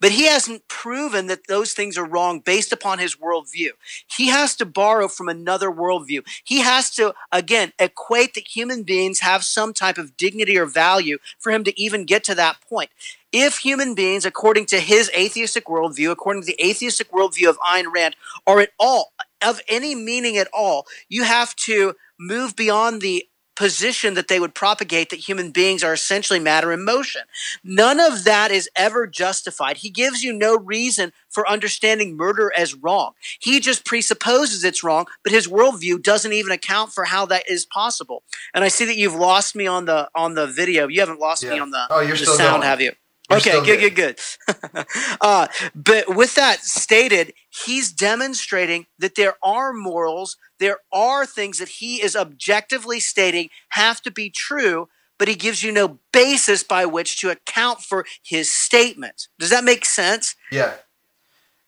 But 0.00 0.12
he 0.12 0.26
hasn't 0.26 0.68
proven 0.68 1.26
that 1.26 1.46
those 1.46 1.72
things 1.72 1.98
are 1.98 2.04
wrong 2.04 2.40
based 2.40 2.72
upon 2.72 2.98
his 2.98 3.16
worldview. 3.16 3.70
He 4.06 4.28
has 4.28 4.54
to 4.56 4.66
borrow 4.66 5.08
from 5.08 5.28
another 5.28 5.70
worldview. 5.70 6.26
He 6.44 6.60
has 6.60 6.90
to, 6.96 7.14
again, 7.32 7.72
equate 7.78 8.34
that 8.34 8.48
human 8.48 8.82
beings 8.82 9.20
have 9.20 9.44
some 9.44 9.72
type 9.72 9.98
of 9.98 10.16
dignity 10.16 10.58
or 10.58 10.66
value 10.66 11.18
for 11.38 11.52
him 11.52 11.64
to 11.64 11.80
even 11.80 12.04
get 12.04 12.24
to 12.24 12.34
that 12.34 12.60
point. 12.68 12.90
If 13.32 13.58
human 13.58 13.94
beings, 13.94 14.24
according 14.24 14.66
to 14.66 14.80
his 14.80 15.10
atheistic 15.16 15.66
worldview, 15.66 16.10
according 16.10 16.42
to 16.42 16.46
the 16.46 16.64
atheistic 16.64 17.10
worldview 17.12 17.48
of 17.48 17.58
Ayn 17.58 17.92
Rand, 17.94 18.16
are 18.46 18.60
at 18.60 18.70
all 18.78 19.12
of 19.42 19.60
any 19.68 19.94
meaning 19.94 20.36
at 20.38 20.48
all, 20.52 20.86
you 21.08 21.24
have 21.24 21.54
to 21.56 21.94
move 22.18 22.56
beyond 22.56 23.00
the 23.00 23.28
position 23.58 24.14
that 24.14 24.28
they 24.28 24.38
would 24.38 24.54
propagate 24.54 25.10
that 25.10 25.28
human 25.28 25.50
beings 25.50 25.82
are 25.82 25.92
essentially 25.92 26.38
matter 26.38 26.72
in 26.72 26.84
motion. 26.84 27.22
None 27.64 27.98
of 27.98 28.22
that 28.22 28.52
is 28.52 28.70
ever 28.76 29.04
justified. 29.08 29.78
He 29.78 29.90
gives 29.90 30.22
you 30.22 30.32
no 30.32 30.56
reason 30.56 31.12
for 31.28 31.46
understanding 31.48 32.16
murder 32.16 32.52
as 32.56 32.76
wrong. 32.76 33.12
He 33.40 33.58
just 33.58 33.84
presupposes 33.84 34.62
it's 34.62 34.84
wrong, 34.84 35.06
but 35.24 35.32
his 35.32 35.48
worldview 35.48 36.00
doesn't 36.04 36.32
even 36.32 36.52
account 36.52 36.92
for 36.92 37.04
how 37.04 37.26
that 37.26 37.50
is 37.50 37.66
possible. 37.66 38.22
And 38.54 38.62
I 38.62 38.68
see 38.68 38.84
that 38.84 38.96
you've 38.96 39.16
lost 39.16 39.56
me 39.56 39.66
on 39.66 39.86
the 39.86 40.08
on 40.14 40.34
the 40.34 40.46
video. 40.46 40.86
You 40.86 41.00
haven't 41.00 41.18
lost 41.18 41.42
me 41.42 41.58
on 41.58 41.70
the, 41.70 41.84
Oh, 41.90 41.98
you're 42.00 42.12
the 42.16 42.18
still 42.18 42.36
sound, 42.36 42.60
going. 42.60 42.62
have 42.62 42.80
you? 42.80 42.92
Okay, 43.30 43.62
good, 43.64 43.78
good. 43.78 43.94
good, 43.94 44.16
good. 44.46 44.86
uh, 45.20 45.48
but 45.74 46.14
with 46.14 46.34
that 46.36 46.60
stated, 46.62 47.34
he's 47.66 47.92
demonstrating 47.92 48.86
that 48.98 49.16
there 49.16 49.34
are 49.42 49.72
morals, 49.72 50.36
there 50.58 50.78
are 50.92 51.26
things 51.26 51.58
that 51.58 51.68
he 51.68 52.02
is 52.02 52.16
objectively 52.16 53.00
stating 53.00 53.50
have 53.70 54.00
to 54.02 54.10
be 54.10 54.30
true, 54.30 54.88
but 55.18 55.28
he 55.28 55.34
gives 55.34 55.62
you 55.62 55.72
no 55.72 55.98
basis 56.12 56.62
by 56.62 56.86
which 56.86 57.20
to 57.20 57.30
account 57.30 57.80
for 57.80 58.06
his 58.22 58.50
statement. 58.52 59.28
Does 59.38 59.50
that 59.50 59.64
make 59.64 59.84
sense? 59.84 60.34
Yeah. 60.50 60.74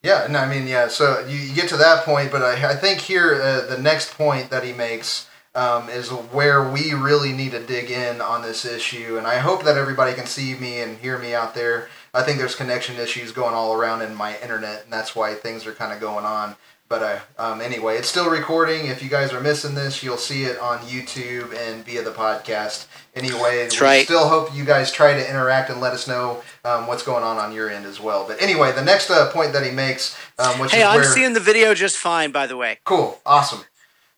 Yeah, 0.03 0.29
no, 0.31 0.39
I 0.39 0.49
mean, 0.49 0.67
yeah. 0.67 0.89
So 0.89 1.27
you, 1.29 1.37
you 1.37 1.55
get 1.55 1.69
to 1.69 1.77
that 1.77 2.05
point, 2.05 2.33
but 2.33 2.43
I, 2.43 2.71
I 2.71 2.75
think 2.75 3.01
here 3.01 3.35
uh, 3.35 3.67
the 3.67 3.77
next 3.77 4.15
point 4.15 4.49
that 4.49 4.65
he 4.65 4.73
makes 4.73 5.29
um, 5.55 5.89
is 5.89 6.11
where 6.11 6.69
we 6.71 6.93
really 6.95 7.33
need 7.33 7.51
to 7.53 7.61
dig 7.65 7.91
in 7.91 8.21
on 8.21 8.43
this 8.43 8.65
issue. 8.65 9.17
And 9.19 9.27
I 9.27 9.39
hope 9.39 9.65
that 9.65 9.77
everybody 9.77 10.15
can 10.15 10.27
see 10.27 10.55
me 10.55 10.81
and 10.81 10.99
hear 10.99 11.19
me 11.19 11.35
out 11.35 11.55
there. 11.55 11.89
I 12.15 12.23
think 12.23 12.39
there's 12.39 12.55
connection 12.55 12.97
issues 12.97 13.33
going 13.33 13.55
all 13.55 13.75
around 13.75 14.03
in 14.03 14.15
my 14.15 14.39
internet, 14.41 14.85
and 14.85 14.93
that's 14.93 15.15
why 15.17 15.35
things 15.35 15.67
are 15.67 15.73
kind 15.73 15.93
of 15.93 16.01
going 16.01 16.25
on. 16.25 16.57
But 16.89 17.03
uh, 17.05 17.19
um, 17.39 17.61
anyway, 17.61 17.99
it's 17.99 18.09
still 18.09 18.29
recording. 18.29 18.87
If 18.87 19.01
you 19.01 19.09
guys 19.09 19.33
are 19.33 19.41
missing 19.41 19.77
this, 19.77 20.03
you'll 20.03 20.17
see 20.17 20.43
it 20.43 20.59
on 20.59 20.79
YouTube 20.81 21.57
and 21.57 21.85
via 21.85 22.03
the 22.03 22.11
podcast. 22.11 22.87
Anyway, 23.15 23.63
That's 23.63 23.81
we 23.81 23.87
right. 23.87 24.05
still 24.05 24.29
hope 24.29 24.53
you 24.53 24.65
guys 24.65 24.91
try 24.91 25.15
to 25.15 25.31
interact 25.31 25.71
and 25.71 25.81
let 25.81 25.93
us 25.93 26.09
know 26.09 26.43
um, 26.65 26.89
what's 26.89 27.05
going 27.05 27.23
on 27.23 27.39
on 27.39 27.53
your 27.53 27.71
end 27.71 27.87
as 27.87 28.01
well. 28.01 28.25
But 28.27 28.43
anyway, 28.43 28.73
the 28.73 28.83
next 28.85 29.09
uh, 29.09 29.31
point 29.31 29.53
that 29.53 29.65
he 29.65 29.71
makes, 29.71 30.17
um, 30.41 30.59
which 30.59 30.73
Hey, 30.73 30.81
is 30.81 30.87
I'm 30.87 30.97
where 30.97 31.05
seeing 31.05 31.33
the 31.33 31.39
video 31.41 31.75
just 31.75 31.97
fine, 31.97 32.33
by 32.33 32.49
the 32.49 32.57
way. 32.57 32.79
cool, 32.85 33.21
awesome. 33.25 33.61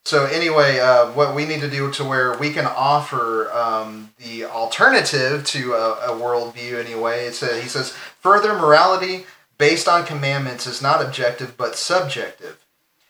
So 0.05 0.27
anyway, 0.27 0.81
uh, 0.81 1.13
what 1.13 1.35
we 1.35 1.45
need 1.45 1.61
to 1.61 1.71
do 1.71 1.91
to 1.93 2.05
where 2.05 2.37
we 2.37 2.53
can 2.53 2.67
offer 2.67 3.51
um, 3.53 4.11
the 4.19 4.45
alternative 4.45 5.45
to 5.47 5.75
a, 5.75 5.93
a 5.93 6.21
worldview 6.21 6.85
anyway. 6.85 7.27
It 7.27 7.35
says 7.35 7.63
he 7.63 7.69
says 7.69 7.91
further 8.21 8.55
morality 8.55 9.27
based 9.59 9.87
on 9.87 10.05
commandments 10.05 10.67
is 10.67 10.83
not 10.83 11.05
objective 11.05 11.57
but 11.57 11.77
subjective. 11.77 12.59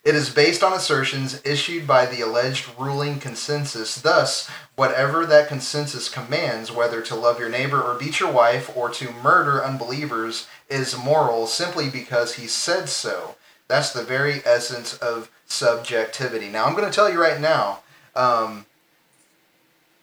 It 0.05 0.17
is 0.17 0.31
based 0.31 0.65
on 0.65 0.73
assertions 0.73 1.41
issued 1.45 1.87
by 1.87 2.07
the 2.07 2.21
alleged 2.21 2.69
ruling 2.77 3.21
consensus. 3.21 4.01
Thus, 4.01 4.51
whatever 4.75 5.25
that 5.25 5.47
consensus 5.47 6.09
commands, 6.09 6.73
whether 6.73 7.01
to 7.03 7.15
love 7.15 7.39
your 7.39 7.49
neighbor 7.49 7.81
or 7.81 7.99
beat 7.99 8.19
your 8.19 8.33
wife 8.33 8.77
or 8.77 8.91
to 8.91 9.13
murder 9.13 9.65
unbelievers, 9.65 10.49
is 10.69 10.99
moral 10.99 11.47
simply 11.47 11.89
because 11.89 12.35
he 12.35 12.49
said 12.49 12.89
so. 12.89 13.37
That's 13.73 13.95
the 13.95 14.03
very 14.03 14.43
essence 14.45 14.99
of 14.99 15.31
subjectivity. 15.47 16.51
Now, 16.51 16.67
I'm 16.67 16.75
going 16.75 16.85
to 16.85 16.95
tell 16.95 17.11
you 17.11 17.19
right 17.19 17.41
now, 17.41 17.79
um, 18.15 18.67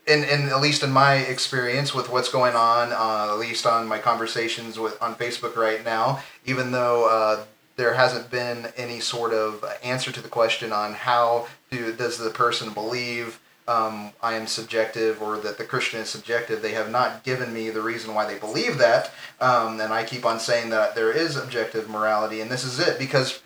in, 0.08 0.24
in 0.24 0.50
at 0.50 0.60
least 0.60 0.82
in 0.82 0.92
my 0.92 1.18
experience 1.18 1.94
with 1.94 2.12
what's 2.12 2.30
going 2.30 2.56
on, 2.56 2.92
uh, 2.92 3.32
at 3.32 3.38
least 3.38 3.68
on 3.68 3.88
my 3.88 4.00
conversations 4.00 4.80
with 4.80 5.00
on 5.00 5.14
Facebook 5.14 5.56
right 5.56 5.86
now, 5.86 6.20
even 6.48 6.72
though 6.72 7.08
uh, 7.08 7.46
there 7.76 7.94
hasn't 7.94 8.32
been 8.32 8.70
any 8.76 9.00
sort 9.00 9.34
of 9.34 9.64
answer 9.84 10.12
to 10.14 10.20
the 10.20 10.30
question 10.30 10.74
on 10.74 10.96
how 10.96 11.46
do 11.70 11.94
does 11.94 12.18
the 12.18 12.32
person 12.32 12.74
believe 12.74 13.40
um, 13.68 14.14
I 14.20 14.34
am 14.34 14.48
subjective 14.48 15.22
or 15.22 15.38
that 15.38 15.60
the 15.60 15.64
Christian 15.64 16.00
is 16.00 16.10
subjective. 16.10 16.64
They 16.64 16.72
have 16.72 16.90
not 16.90 17.24
given 17.24 17.54
me 17.54 17.70
the 17.70 17.84
reason 17.84 18.16
why 18.16 18.26
they 18.26 18.40
believe 18.40 18.80
that, 18.80 19.12
um, 19.40 19.80
and 19.80 19.94
I 19.94 20.06
keep 20.06 20.26
on 20.26 20.40
saying 20.40 20.72
that 20.72 20.96
there 20.96 21.12
is 21.12 21.38
objective 21.38 21.88
morality, 21.88 22.42
and 22.42 22.50
this 22.50 22.64
is 22.64 22.80
it 22.80 22.98
because 22.98 23.44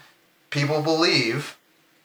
people 0.53 0.81
believe 0.81 1.57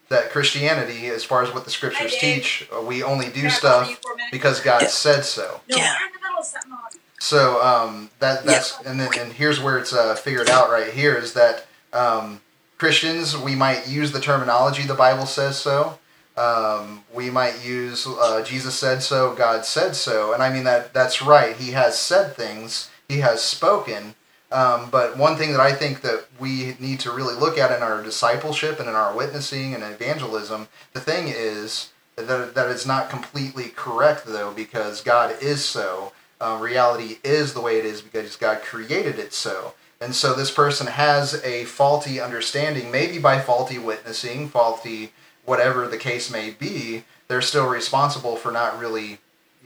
that 0.08 0.30
Christianity, 0.30 1.06
as 1.08 1.22
far 1.22 1.42
as 1.42 1.52
what 1.52 1.64
the 1.64 1.70
scriptures 1.70 2.16
teach, 2.16 2.66
uh, 2.74 2.80
we 2.80 3.02
only 3.02 3.26
do 3.26 3.42
Can 3.42 3.46
I 3.46 3.58
call 3.58 3.80
you 3.80 3.94
stuff 3.94 4.02
for 4.02 4.12
a 4.12 4.16
minute? 4.16 4.32
because 4.32 4.60
God 4.60 4.82
Yeah. 4.82 4.88
said 4.88 5.24
so. 5.24 5.60
Yeah. 5.66 5.76
we're 5.76 6.06
in 6.06 6.12
the 6.14 6.18
middle 6.20 6.38
of 6.40 6.46
something 6.46 6.72
on. 6.72 6.78
So 7.20 7.62
um, 7.62 8.10
that 8.20 8.44
that's 8.44 8.80
and 8.86 8.98
then 8.98 9.10
and 9.18 9.32
here's 9.32 9.60
where 9.60 9.76
it's 9.78 9.92
uh, 9.92 10.14
figured 10.14 10.48
out 10.48 10.70
right 10.70 10.92
here 10.92 11.14
is 11.16 11.34
that 11.34 11.66
um, 11.92 12.40
Christians 12.78 13.36
we 13.36 13.54
might 13.54 13.86
use 13.88 14.12
the 14.12 14.20
terminology 14.20 14.84
the 14.84 14.94
Bible 14.94 15.26
says 15.26 15.58
so. 15.58 15.98
Um, 16.36 17.02
we 17.12 17.30
might 17.30 17.64
use 17.64 18.06
uh, 18.06 18.42
Jesus 18.44 18.76
said 18.78 19.02
so, 19.02 19.34
God 19.34 19.64
said 19.64 19.96
so, 19.96 20.32
and 20.32 20.42
I 20.42 20.50
mean 20.52 20.62
that 20.64 20.94
that's 20.94 21.20
right. 21.20 21.56
He 21.56 21.72
has 21.72 21.98
said 21.98 22.36
things, 22.36 22.88
he 23.08 23.18
has 23.18 23.42
spoken. 23.42 24.14
Um, 24.50 24.88
but 24.90 25.16
one 25.16 25.36
thing 25.36 25.52
that 25.52 25.60
I 25.60 25.72
think 25.72 26.00
that 26.02 26.24
we 26.38 26.74
need 26.78 27.00
to 27.00 27.10
really 27.10 27.34
look 27.34 27.58
at 27.58 27.74
in 27.76 27.82
our 27.82 28.02
discipleship 28.02 28.80
and 28.80 28.88
in 28.88 28.94
our 28.94 29.14
witnessing 29.14 29.74
and 29.74 29.82
evangelism, 29.82 30.68
the 30.94 31.00
thing 31.00 31.28
is 31.28 31.92
that 32.16 32.54
that 32.54 32.68
is 32.70 32.86
not 32.86 33.10
completely 33.10 33.68
correct 33.68 34.24
though, 34.24 34.52
because 34.52 35.02
God 35.02 35.36
is 35.42 35.64
so 35.64 36.12
uh, 36.40 36.58
reality 36.60 37.18
is 37.22 37.52
the 37.52 37.60
way 37.60 37.78
it 37.78 37.84
is 37.84 38.00
because 38.00 38.36
God 38.36 38.62
created 38.62 39.18
it 39.18 39.34
so. 39.34 39.74
And 40.00 40.14
so 40.14 40.32
this 40.32 40.50
person 40.50 40.86
has 40.86 41.42
a 41.44 41.64
faulty 41.64 42.20
understanding, 42.20 42.90
maybe 42.90 43.18
by 43.18 43.40
faulty 43.40 43.78
witnessing, 43.78 44.48
faulty 44.48 45.12
whatever 45.44 45.88
the 45.88 45.96
case 45.96 46.30
may 46.30 46.50
be. 46.50 47.04
They're 47.26 47.42
still 47.42 47.68
responsible 47.68 48.36
for 48.36 48.52
not 48.52 48.78
really, 48.78 49.18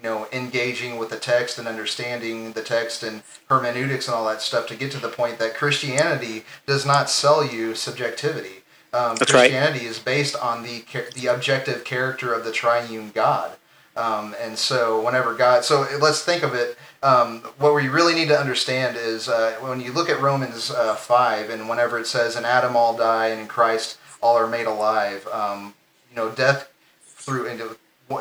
you 0.02 0.08
know, 0.08 0.26
engaging 0.32 0.98
with 0.98 1.10
the 1.10 1.18
text 1.18 1.58
and 1.58 1.68
understanding 1.68 2.52
the 2.52 2.62
text 2.62 3.02
and 3.02 3.22
hermeneutics 3.48 4.08
and 4.08 4.14
all 4.16 4.26
that 4.26 4.42
stuff 4.42 4.66
to 4.66 4.74
get 4.74 4.90
to 4.92 4.98
the 4.98 5.08
point 5.08 5.38
that 5.38 5.54
Christianity 5.54 6.44
does 6.66 6.84
not 6.84 7.08
sell 7.08 7.44
you 7.44 7.74
subjectivity. 7.74 8.62
Um, 8.92 9.16
That's 9.16 9.32
right. 9.32 9.50
Christianity 9.50 9.86
is 9.86 9.98
based 9.98 10.36
on 10.36 10.64
the 10.64 10.84
the 11.14 11.28
objective 11.28 11.84
character 11.84 12.34
of 12.34 12.44
the 12.44 12.52
triune 12.52 13.10
God. 13.14 13.52
Um, 13.94 14.34
and 14.40 14.58
so 14.58 15.04
whenever 15.04 15.34
God, 15.34 15.64
so 15.64 15.86
let's 16.00 16.24
think 16.24 16.42
of 16.42 16.54
it. 16.54 16.78
Um, 17.02 17.40
what 17.58 17.74
we 17.74 17.88
really 17.88 18.14
need 18.14 18.28
to 18.28 18.38
understand 18.38 18.96
is 18.96 19.28
uh, 19.28 19.56
when 19.60 19.80
you 19.80 19.92
look 19.92 20.08
at 20.08 20.20
Romans 20.20 20.70
uh, 20.70 20.94
five, 20.94 21.50
and 21.50 21.68
whenever 21.68 21.98
it 21.98 22.06
says, 22.06 22.36
"In 22.36 22.44
Adam 22.44 22.74
all 22.74 22.96
die, 22.96 23.28
and 23.28 23.40
in 23.40 23.48
Christ 23.48 23.98
all 24.20 24.36
are 24.36 24.46
made 24.46 24.66
alive," 24.66 25.28
um, 25.28 25.74
you 26.10 26.16
know, 26.16 26.30
death 26.30 26.70
through 27.04 27.46
into 27.46 27.76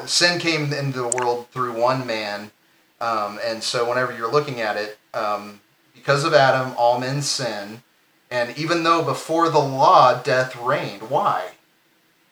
sin 0.06 0.39
came 0.39 0.71
into 0.73 1.01
the 1.01 1.08
world 1.08 1.47
through 1.49 1.80
one 1.80 2.06
man, 2.06 2.51
um, 2.99 3.39
and 3.43 3.63
so 3.63 3.88
whenever 3.88 4.15
you're 4.15 4.32
looking 4.32 4.62
at 4.62 4.77
it, 4.77 4.97
um, 5.13 5.62
because 5.93 6.23
of 6.23 6.34
Adam, 6.34 6.73
all 6.77 6.99
men 6.99 7.21
sin, 7.21 7.84
and 8.30 8.58
even 8.58 8.84
though 8.84 9.04
before 9.04 9.49
the 9.49 9.60
law 9.60 10.21
death 10.21 10.56
reigned, 10.56 11.10
why? 11.10 11.51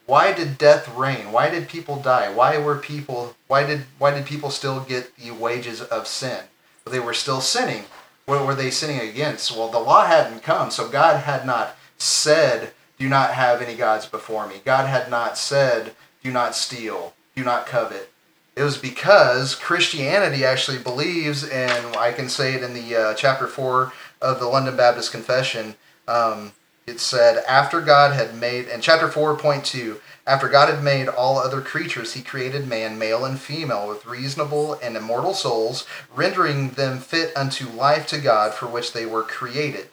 why 0.10 0.34
did 0.34 0.58
death 0.58 0.90
reign? 0.98 1.32
Why 1.32 1.52
did 1.52 1.70
people 1.70 2.02
die? 2.02 2.34
Why 2.34 2.58
were 2.58 2.78
people 2.80 3.36
why 3.48 3.64
did 3.64 3.86
why 4.00 4.10
did 4.10 4.26
people 4.26 4.50
still 4.50 4.80
get 4.80 5.16
the 5.18 5.30
wages 5.30 5.82
of 5.82 6.08
sin? 6.08 6.46
Well, 6.84 6.92
they 6.92 7.00
were 7.00 7.14
still 7.14 7.42
sinning. 7.42 7.84
What 8.26 8.46
were 8.46 8.56
they 8.56 8.72
sinning 8.72 9.08
against? 9.08 9.56
Well, 9.56 9.70
the 9.70 9.78
law 9.78 10.08
hadn't 10.08 10.42
come, 10.42 10.72
so 10.72 10.90
God 10.90 11.22
had 11.22 11.46
not 11.46 11.76
said, 12.00 12.74
"Do 12.98 13.08
not 13.08 13.36
have 13.36 13.62
any 13.62 13.76
gods 13.76 14.08
before 14.08 14.48
me." 14.48 14.62
God 14.66 14.88
had 14.88 15.12
not 15.12 15.38
said, 15.38 15.96
"Do 16.24 16.32
not 16.32 16.56
steal, 16.56 17.14
do 17.40 17.46
not 17.46 17.66
covet." 17.66 18.12
It 18.56 18.64
was 18.64 18.78
because 18.78 19.56
Christianity 19.56 20.44
actually 20.44 20.80
believes, 20.80 21.44
and 21.48 21.96
I 21.96 22.12
can 22.12 22.28
say 22.28 22.56
it 22.56 22.64
in 22.64 22.74
the 22.74 22.96
uh, 22.96 23.14
chapter 23.14 23.48
four 23.48 23.94
of 24.22 24.40
the 24.40 24.48
London 24.48 24.76
Baptist 24.76 25.12
Confession. 25.12 25.76
Um, 26.08 26.52
it 26.90 27.00
said, 27.00 27.44
after 27.48 27.82
God 27.82 28.14
had 28.14 28.36
made, 28.36 28.68
in 28.68 28.82
chapter 28.82 29.08
4.2, 29.08 30.00
after 30.26 30.50
God 30.50 30.70
had 30.70 30.84
made 30.84 31.08
all 31.08 31.38
other 31.38 31.62
creatures, 31.62 32.14
he 32.14 32.24
created 32.24 32.68
man, 32.68 32.98
male 32.98 33.26
and 33.26 33.40
female, 33.40 33.88
with 33.88 34.08
reasonable 34.08 34.74
and 34.82 34.98
immortal 34.98 35.36
souls, 35.36 35.86
rendering 36.16 36.72
them 36.72 36.98
fit 36.98 37.32
unto 37.38 37.70
life 37.70 38.08
to 38.08 38.18
God 38.18 38.56
for 38.56 38.66
which 38.66 38.94
they 38.94 39.06
were 39.06 39.22
created. 39.22 39.90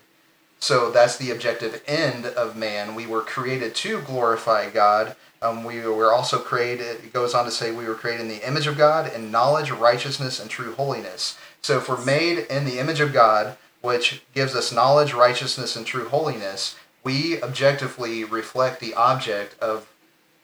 So 0.58 0.90
that's 0.90 1.18
the 1.18 1.30
objective 1.30 1.82
end 1.86 2.24
of 2.24 2.56
man. 2.56 2.94
We 2.94 3.06
were 3.06 3.20
created 3.20 3.74
to 3.76 4.00
glorify 4.00 4.70
God. 4.70 5.16
Um, 5.42 5.64
we 5.64 5.80
were 5.80 6.12
also 6.12 6.38
created, 6.38 7.04
it 7.04 7.12
goes 7.12 7.34
on 7.34 7.44
to 7.44 7.50
say, 7.50 7.70
we 7.70 7.84
were 7.84 7.94
created 7.94 8.22
in 8.22 8.28
the 8.28 8.46
image 8.46 8.66
of 8.66 8.76
God 8.78 9.12
in 9.12 9.30
knowledge, 9.30 9.70
righteousness, 9.70 10.40
and 10.40 10.48
true 10.48 10.74
holiness. 10.74 11.36
So 11.60 11.78
if 11.78 11.88
we're 11.88 12.04
made 12.04 12.46
in 12.50 12.64
the 12.64 12.78
image 12.78 13.00
of 13.00 13.12
God, 13.12 13.56
which 13.82 14.22
gives 14.34 14.54
us 14.54 14.72
knowledge, 14.72 15.12
righteousness, 15.12 15.76
and 15.76 15.86
true 15.86 16.08
holiness, 16.08 16.76
we 17.04 17.40
objectively 17.42 18.24
reflect 18.24 18.80
the 18.80 18.94
object 18.94 19.60
of 19.60 19.88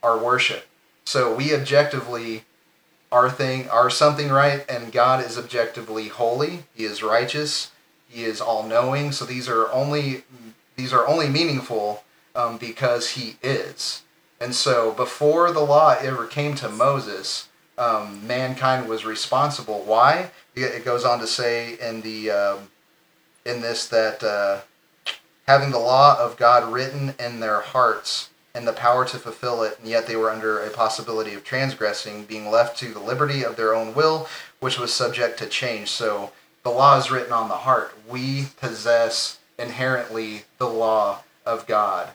our 0.02 0.18
worship. 0.18 0.66
So 1.04 1.34
we 1.34 1.54
objectively 1.54 2.44
are 3.10 3.30
thing 3.30 3.68
are 3.68 3.90
something 3.90 4.30
right, 4.30 4.64
and 4.68 4.92
God 4.92 5.24
is 5.24 5.36
objectively 5.36 6.08
holy. 6.08 6.64
He 6.74 6.84
is 6.84 7.02
righteous. 7.02 7.70
He 8.08 8.24
is 8.24 8.40
all 8.40 8.62
knowing. 8.62 9.12
So 9.12 9.24
these 9.24 9.48
are 9.48 9.70
only 9.70 10.24
these 10.76 10.92
are 10.92 11.06
only 11.06 11.28
meaningful 11.28 12.04
um, 12.34 12.58
because 12.58 13.10
He 13.10 13.36
is. 13.42 14.02
And 14.42 14.54
so 14.54 14.92
before 14.92 15.52
the 15.52 15.60
law 15.60 15.96
ever 16.00 16.26
came 16.26 16.54
to 16.56 16.68
Moses, 16.68 17.48
um, 17.78 18.26
mankind 18.26 18.88
was 18.88 19.04
responsible. 19.04 19.82
Why? 19.86 20.30
It 20.54 20.84
goes 20.84 21.04
on 21.04 21.20
to 21.20 21.26
say 21.26 21.78
in 21.80 22.02
the 22.02 22.30
um, 22.30 22.58
in 23.46 23.60
this 23.62 23.86
that. 23.88 24.22
Uh, 24.22 24.62
having 25.46 25.70
the 25.70 25.78
law 25.78 26.16
of 26.18 26.36
God 26.36 26.72
written 26.72 27.14
in 27.18 27.40
their 27.40 27.60
hearts 27.60 28.30
and 28.54 28.66
the 28.66 28.72
power 28.72 29.04
to 29.04 29.18
fulfill 29.18 29.62
it, 29.62 29.78
and 29.78 29.88
yet 29.88 30.06
they 30.06 30.16
were 30.16 30.30
under 30.30 30.58
a 30.58 30.70
possibility 30.70 31.34
of 31.34 31.42
transgressing, 31.44 32.24
being 32.24 32.50
left 32.50 32.78
to 32.78 32.92
the 32.92 33.00
liberty 33.00 33.44
of 33.44 33.56
their 33.56 33.74
own 33.74 33.94
will, 33.94 34.28
which 34.60 34.78
was 34.78 34.92
subject 34.92 35.38
to 35.38 35.46
change. 35.46 35.88
So 35.88 36.32
the 36.62 36.70
law 36.70 36.98
is 36.98 37.10
written 37.10 37.32
on 37.32 37.48
the 37.48 37.54
heart. 37.56 37.94
We 38.08 38.46
possess 38.60 39.38
inherently 39.58 40.44
the 40.58 40.68
law 40.68 41.22
of 41.46 41.66
God. 41.66 42.10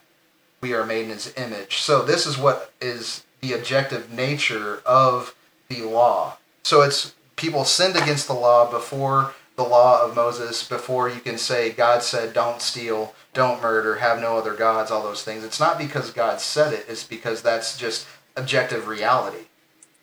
We 0.61 0.73
are 0.73 0.85
made 0.85 1.03
in 1.03 1.09
his 1.09 1.33
image. 1.37 1.77
So 1.77 2.01
this 2.01 2.25
is 2.25 2.37
what 2.37 2.73
is 2.81 3.23
the 3.41 3.53
objective 3.53 4.11
nature 4.11 4.81
of 4.85 5.35
the 5.69 5.83
law. 5.83 6.37
So 6.63 6.81
it's 6.81 7.13
people 7.35 7.63
sinned 7.63 7.95
against 7.95 8.27
the 8.27 8.33
law 8.33 8.69
before 8.69 9.33
the 9.55 9.63
law 9.63 10.03
of 10.03 10.15
Moses, 10.15 10.67
before 10.67 11.09
you 11.09 11.19
can 11.19 11.37
say 11.37 11.71
God 11.71 12.03
said 12.03 12.33
don't 12.33 12.61
steal, 12.61 13.15
don't 13.33 13.61
murder, 13.61 13.95
have 13.95 14.21
no 14.21 14.37
other 14.37 14.53
gods, 14.53 14.91
all 14.91 15.01
those 15.01 15.23
things. 15.23 15.43
It's 15.43 15.59
not 15.59 15.79
because 15.79 16.11
God 16.11 16.39
said 16.39 16.73
it, 16.73 16.85
it's 16.87 17.03
because 17.03 17.41
that's 17.41 17.77
just 17.77 18.07
objective 18.35 18.87
reality. 18.87 19.45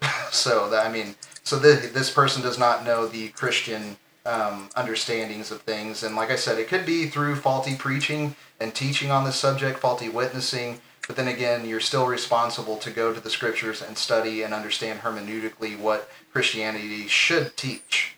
so 0.30 0.68
that 0.70 0.84
I 0.84 0.90
mean, 0.90 1.14
so 1.44 1.58
this, 1.58 1.92
this 1.92 2.10
person 2.10 2.42
does 2.42 2.58
not 2.58 2.84
know 2.84 3.06
the 3.06 3.28
Christian 3.28 3.96
um, 4.26 4.70
understandings 4.74 5.50
of 5.50 5.62
things, 5.62 6.02
and 6.02 6.16
like 6.16 6.30
I 6.30 6.37
said, 6.37 6.58
it 6.58 6.68
could 6.68 6.87
be 6.87 7.06
through 7.06 7.37
faulty 7.37 7.74
preaching 7.76 8.37
and 8.60 8.74
teaching 8.74 9.10
on 9.10 9.24
the 9.24 9.32
subject, 9.32 9.78
faulty 9.78 10.08
witnessing. 10.08 10.80
But 11.06 11.16
then 11.16 11.28
again, 11.28 11.68
you're 11.68 11.80
still 11.80 12.06
responsible 12.06 12.78
to 12.78 12.90
go 12.90 13.12
to 13.12 13.20
the 13.20 13.28
scriptures 13.28 13.82
and 13.82 13.98
study 13.98 14.42
and 14.42 14.54
understand 14.54 15.00
hermeneutically 15.00 15.78
what 15.78 16.08
Christianity 16.32 17.06
should 17.06 17.56
teach. 17.56 18.16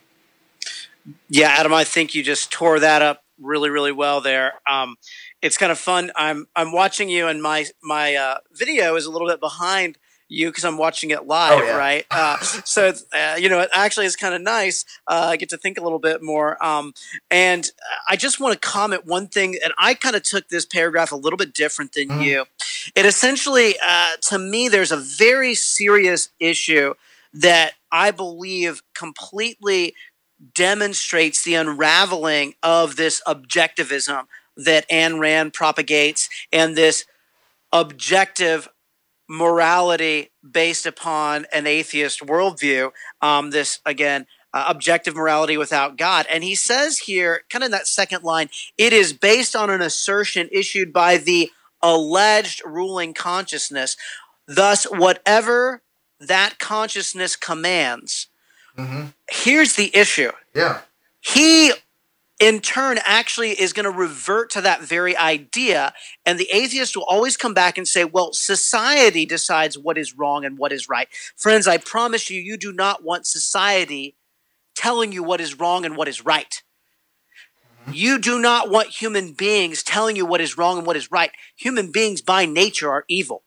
Yeah, 1.29 1.49
Adam, 1.49 1.73
I 1.73 1.83
think 1.83 2.15
you 2.15 2.23
just 2.23 2.51
tore 2.51 2.79
that 2.79 3.01
up 3.01 3.23
really, 3.39 3.69
really 3.69 3.91
well 3.91 4.21
there. 4.21 4.53
Um, 4.69 4.95
it's 5.41 5.57
kind 5.57 5.71
of 5.71 5.77
fun. 5.77 6.11
I'm 6.15 6.47
I'm 6.55 6.71
watching 6.71 7.09
you, 7.09 7.27
and 7.27 7.41
my 7.41 7.65
my 7.83 8.15
uh, 8.15 8.37
video 8.53 8.95
is 8.95 9.05
a 9.05 9.11
little 9.11 9.27
bit 9.27 9.39
behind 9.39 9.97
you 10.29 10.49
because 10.49 10.65
I'm 10.65 10.77
watching 10.77 11.09
it 11.11 11.25
live, 11.25 11.59
Oh, 11.61 11.63
yeah. 11.63 11.77
right? 11.77 12.05
Uh, 12.11 12.37
so 12.41 12.87
it's 12.87 13.05
uh, 13.13 13.37
you 13.39 13.49
know, 13.49 13.59
it 13.59 13.69
actually 13.73 14.05
is 14.07 14.15
kind 14.15 14.33
of 14.35 14.41
nice. 14.41 14.83
Uh, 15.07 15.27
I 15.29 15.37
get 15.37 15.49
to 15.49 15.57
think 15.57 15.77
a 15.77 15.81
little 15.83 15.99
bit 15.99 16.21
more. 16.21 16.63
Um, 16.63 16.93
and 17.31 17.69
I 18.09 18.15
just 18.15 18.39
want 18.39 18.53
to 18.53 18.59
comment 18.59 19.05
one 19.05 19.27
thing, 19.27 19.57
and 19.63 19.73
I 19.77 19.93
kind 19.93 20.15
of 20.15 20.23
took 20.23 20.49
this 20.49 20.65
paragraph 20.65 21.11
a 21.11 21.15
little 21.15 21.37
bit 21.37 21.53
different 21.53 21.93
than 21.93 22.09
Mhm. 22.09 22.23
you. 22.23 22.45
It 22.95 23.05
essentially, 23.05 23.75
uh, 23.85 24.11
to 24.29 24.37
me, 24.39 24.67
there's 24.67 24.91
a 24.91 24.97
very 24.97 25.55
serious 25.55 26.29
issue 26.39 26.93
that 27.33 27.73
I 27.91 28.11
believe 28.11 28.81
completely 28.93 29.93
demonstrates 30.53 31.43
the 31.43 31.55
unraveling 31.55 32.53
of 32.63 32.95
this 32.95 33.21
objectivism 33.27 34.27
that 34.55 34.87
Ayn 34.89 35.19
Rand 35.19 35.53
propagates 35.53 36.29
and 36.51 36.75
this 36.75 37.05
objective 37.71 38.69
morality 39.27 40.31
based 40.49 40.85
upon 40.85 41.45
an 41.51 41.67
atheist 41.67 42.21
worldview. 42.21 42.91
Um, 43.21 43.51
this 43.51 43.79
again, 43.85 44.25
uh, 44.53 44.65
objective 44.67 45.15
morality 45.15 45.57
without 45.57 45.97
God. 45.97 46.25
And 46.31 46.43
he 46.43 46.55
says 46.55 46.99
here, 46.99 47.43
kind 47.49 47.63
of 47.63 47.67
in 47.67 47.71
that 47.71 47.87
second 47.87 48.23
line, 48.23 48.49
it 48.77 48.93
is 48.93 49.13
based 49.13 49.55
on 49.55 49.69
an 49.69 49.81
assertion 49.81 50.49
issued 50.51 50.93
by 50.93 51.17
the 51.17 51.51
alleged 51.81 52.61
ruling 52.65 53.13
consciousness. 53.13 53.97
Thus, 54.47 54.85
whatever 54.85 55.81
that 56.19 56.57
consciousness 56.59 57.35
commands, 57.35 58.27
hmm 58.75 59.07
here's 59.29 59.75
the 59.75 59.95
issue. 59.95 60.31
Yeah. 60.55 60.79
He, 61.19 61.73
in 62.39 62.59
turn, 62.59 62.99
actually 63.03 63.51
is 63.51 63.73
going 63.73 63.85
to 63.85 63.91
revert 63.91 64.51
to 64.51 64.61
that 64.61 64.81
very 64.81 65.17
idea. 65.17 65.93
And 66.25 66.37
the 66.37 66.49
atheist 66.51 66.95
will 66.95 67.05
always 67.05 67.35
come 67.35 67.53
back 67.53 67.77
and 67.77 67.87
say, 67.87 68.05
well, 68.05 68.31
society 68.33 69.25
decides 69.25 69.77
what 69.77 69.97
is 69.97 70.15
wrong 70.15 70.45
and 70.45 70.57
what 70.57 70.71
is 70.71 70.87
right. 70.87 71.07
Friends, 71.35 71.67
I 71.67 71.77
promise 71.77 72.29
you, 72.29 72.39
you 72.39 72.57
do 72.57 72.71
not 72.71 73.03
want 73.03 73.25
society 73.25 74.15
telling 74.75 75.11
you 75.11 75.23
what 75.23 75.41
is 75.41 75.59
wrong 75.59 75.83
and 75.85 75.97
what 75.97 76.07
is 76.07 76.23
right. 76.23 76.61
You 77.91 78.19
do 78.19 78.39
not 78.39 78.69
want 78.69 78.89
human 78.89 79.31
beings 79.31 79.81
telling 79.81 80.15
you 80.15 80.25
what 80.25 80.41
is 80.41 80.57
wrong 80.57 80.77
and 80.77 80.85
what 80.85 80.97
is 80.97 81.11
right. 81.11 81.31
Human 81.55 81.91
beings 81.91 82.21
by 82.21 82.45
nature 82.45 82.91
are 82.91 83.05
evil. 83.07 83.43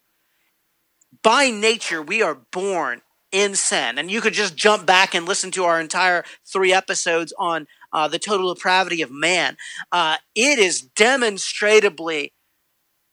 By 1.23 1.51
nature, 1.51 2.01
we 2.03 2.23
are 2.23 2.35
born 2.51 3.03
in 3.33 3.55
sin. 3.55 3.99
And 3.99 4.11
you 4.11 4.21
could 4.21 4.35
just 4.35 4.57
jump 4.57 4.87
back 4.87 5.15
and 5.15 5.27
listen 5.27 5.51
to 5.53 5.65
our 5.65 5.81
entire 5.81 6.25
three 6.45 6.73
episodes 6.73 7.33
on 7.39 7.67
uh, 7.93 8.09
the 8.09 8.19
total 8.19 8.53
depravity 8.55 9.03
of 9.03 9.11
man. 9.11 9.57
Uh, 9.93 10.17
it 10.35 10.59
is 10.59 10.81
demonstrably 10.81 12.33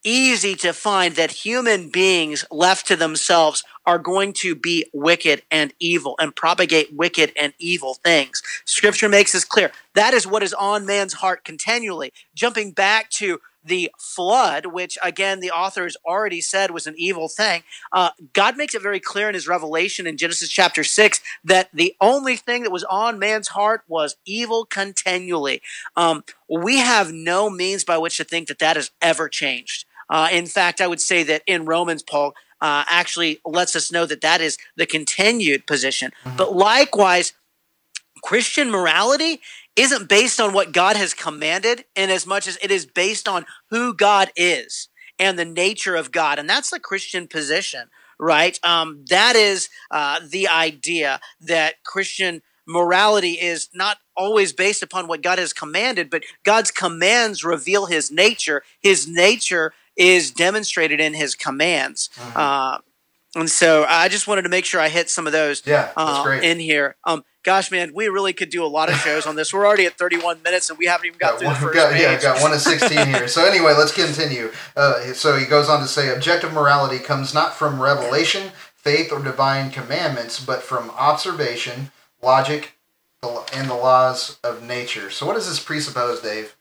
easy 0.03 0.55
to 0.55 0.71
find 0.71 1.15
that 1.15 1.31
human 1.31 1.89
beings 1.89 2.45
left 2.49 2.87
to 2.87 2.95
themselves 2.95 3.63
are 3.85 3.99
going 3.99 4.31
to 4.31 4.55
be 4.55 4.85
wicked 4.93 5.41
and 5.51 5.73
evil 5.79 6.15
and 6.19 6.35
propagate 6.35 6.95
wicked 6.95 7.31
and 7.35 7.53
evil 7.59 7.95
things. 7.95 8.41
Scripture 8.65 9.09
makes 9.09 9.33
this 9.33 9.43
clear. 9.43 9.71
That 9.95 10.13
is 10.13 10.27
what 10.27 10.43
is 10.43 10.53
on 10.53 10.85
man's 10.85 11.13
heart 11.13 11.43
continually. 11.43 12.13
Jumping 12.35 12.71
back 12.71 13.09
to 13.11 13.39
the 13.67 13.91
flood, 13.99 14.67
which 14.67 14.97
again 15.03 15.39
the 15.39 15.51
author 15.51 15.83
has 15.83 15.97
already 16.05 16.41
said 16.41 16.71
was 16.71 16.87
an 16.87 16.95
evil 16.97 17.27
thing, 17.27 17.63
uh, 17.91 18.11
God 18.33 18.57
makes 18.57 18.75
it 18.75 18.81
very 18.81 18.99
clear 18.99 19.27
in 19.27 19.33
his 19.33 19.47
revelation 19.47 20.07
in 20.07 20.17
Genesis 20.17 20.49
chapter 20.49 20.83
6 20.83 21.21
that 21.43 21.69
the 21.73 21.95
only 22.01 22.35
thing 22.35 22.63
that 22.63 22.71
was 22.71 22.83
on 22.85 23.19
man's 23.19 23.49
heart 23.49 23.83
was 23.87 24.15
evil 24.25 24.65
continually. 24.65 25.61
Um, 25.95 26.23
we 26.49 26.77
have 26.77 27.11
no 27.11 27.49
means 27.49 27.83
by 27.83 27.97
which 27.97 28.17
to 28.17 28.23
think 28.23 28.47
that 28.47 28.59
that 28.59 28.75
has 28.75 28.91
ever 29.01 29.29
changed. 29.29 29.85
Uh, 30.09 30.29
in 30.31 30.45
fact, 30.45 30.79
I 30.79 30.87
would 30.87 31.01
say 31.01 31.23
that 31.23 31.43
in 31.45 31.65
Romans, 31.65 32.01
Paul 32.01 32.33
uh, 32.61 32.85
actually 32.89 33.39
lets 33.45 33.75
us 33.75 33.91
know 33.91 34.05
that 34.05 34.21
that 34.21 34.41
is 34.41 34.57
the 34.75 34.85
continued 34.85 35.67
position. 35.67 36.11
But 36.37 36.55
likewise, 36.55 37.33
Christian 38.23 38.71
morality 38.71 39.41
isn't 39.77 40.09
based 40.09 40.41
on 40.41 40.53
what 40.53 40.73
God 40.73 40.95
has 40.97 41.13
commanded, 41.13 41.85
in 41.95 42.09
as 42.09 42.25
much 42.25 42.47
as 42.47 42.57
it 42.61 42.71
is 42.71 42.85
based 42.85 43.27
on 43.27 43.45
who 43.69 43.93
God 43.93 44.31
is 44.35 44.89
and 45.19 45.37
the 45.37 45.45
nature 45.45 45.95
of 45.95 46.11
God. 46.11 46.39
And 46.39 46.49
that's 46.49 46.71
the 46.71 46.79
Christian 46.79 47.27
position, 47.27 47.89
right? 48.19 48.59
Um, 48.63 49.05
that 49.09 49.35
is 49.35 49.69
uh, 49.91 50.19
the 50.27 50.47
idea 50.47 51.19
that 51.41 51.83
Christian 51.83 52.41
morality 52.67 53.33
is 53.33 53.69
not 53.73 53.97
always 54.15 54.51
based 54.51 54.83
upon 54.83 55.07
what 55.07 55.21
God 55.21 55.39
has 55.39 55.53
commanded, 55.53 56.09
but 56.09 56.23
God's 56.43 56.71
commands 56.71 57.43
reveal 57.43 57.85
his 57.85 58.11
nature. 58.11 58.63
His 58.81 59.07
nature 59.07 59.73
is 59.95 60.31
demonstrated 60.31 60.99
in 60.99 61.13
his 61.13 61.33
commands. 61.33 62.09
Uh, 62.35 62.79
and 63.35 63.49
so 63.49 63.85
I 63.87 64.09
just 64.09 64.27
wanted 64.27 64.43
to 64.43 64.49
make 64.49 64.65
sure 64.65 64.81
I 64.81 64.89
hit 64.89 65.09
some 65.09 65.27
of 65.27 65.33
those 65.33 65.61
Yeah, 65.65 65.91
uh, 65.95 66.39
in 66.43 66.59
here. 66.59 66.95
Um, 67.03 67.23
gosh, 67.47 67.71
man, 67.71 67.93
we 67.93 68.09
really 68.09 68.33
could 68.33 68.49
do 68.49 68.61
a 68.65 68.67
lot 68.67 68.89
of 68.89 68.95
shows 68.97 69.25
on 69.25 69.37
this. 69.37 69.53
We're 69.53 69.65
already 69.65 69.85
at 69.85 69.93
31 69.93 70.43
minutes 70.43 70.69
and 70.69 70.77
we 70.77 70.85
haven't 70.85 71.05
even 71.05 71.17
got, 71.17 71.31
Got 71.31 71.39
through 71.39 71.47
one, 71.47 71.55
the 71.55 71.61
first 71.61 71.75
got, 71.75 71.93
page. 71.93 72.01
yeah, 72.01 72.21
got 72.21 72.41
one 72.41 72.51
of 72.51 72.59
16 72.73 73.07
here. 73.07 73.29
So 73.29 73.45
anyway, 73.45 73.73
let's 73.77 73.93
continue. 73.93 74.51
Uh, 74.75 75.13
so 75.13 75.37
he 75.37 75.45
goes 75.45 75.69
on 75.69 75.79
to 75.79 75.87
say, 75.87 76.13
objective 76.13 76.51
morality 76.51 76.99
comes 76.99 77.33
not 77.33 77.53
from 77.53 77.81
revelation, 77.81 78.51
faith, 78.75 79.13
or 79.13 79.23
divine 79.23 79.71
commandments, 79.71 80.43
but 80.43 80.61
from 80.61 80.89
observation, 80.89 81.91
logic, 82.21 82.73
and 83.53 83.69
the 83.69 83.75
laws 83.75 84.39
of 84.43 84.61
nature. 84.61 85.09
So 85.09 85.25
what 85.25 85.35
does 85.35 85.47
this 85.47 85.63
presuppose, 85.63 86.19
Dave? 86.19 86.53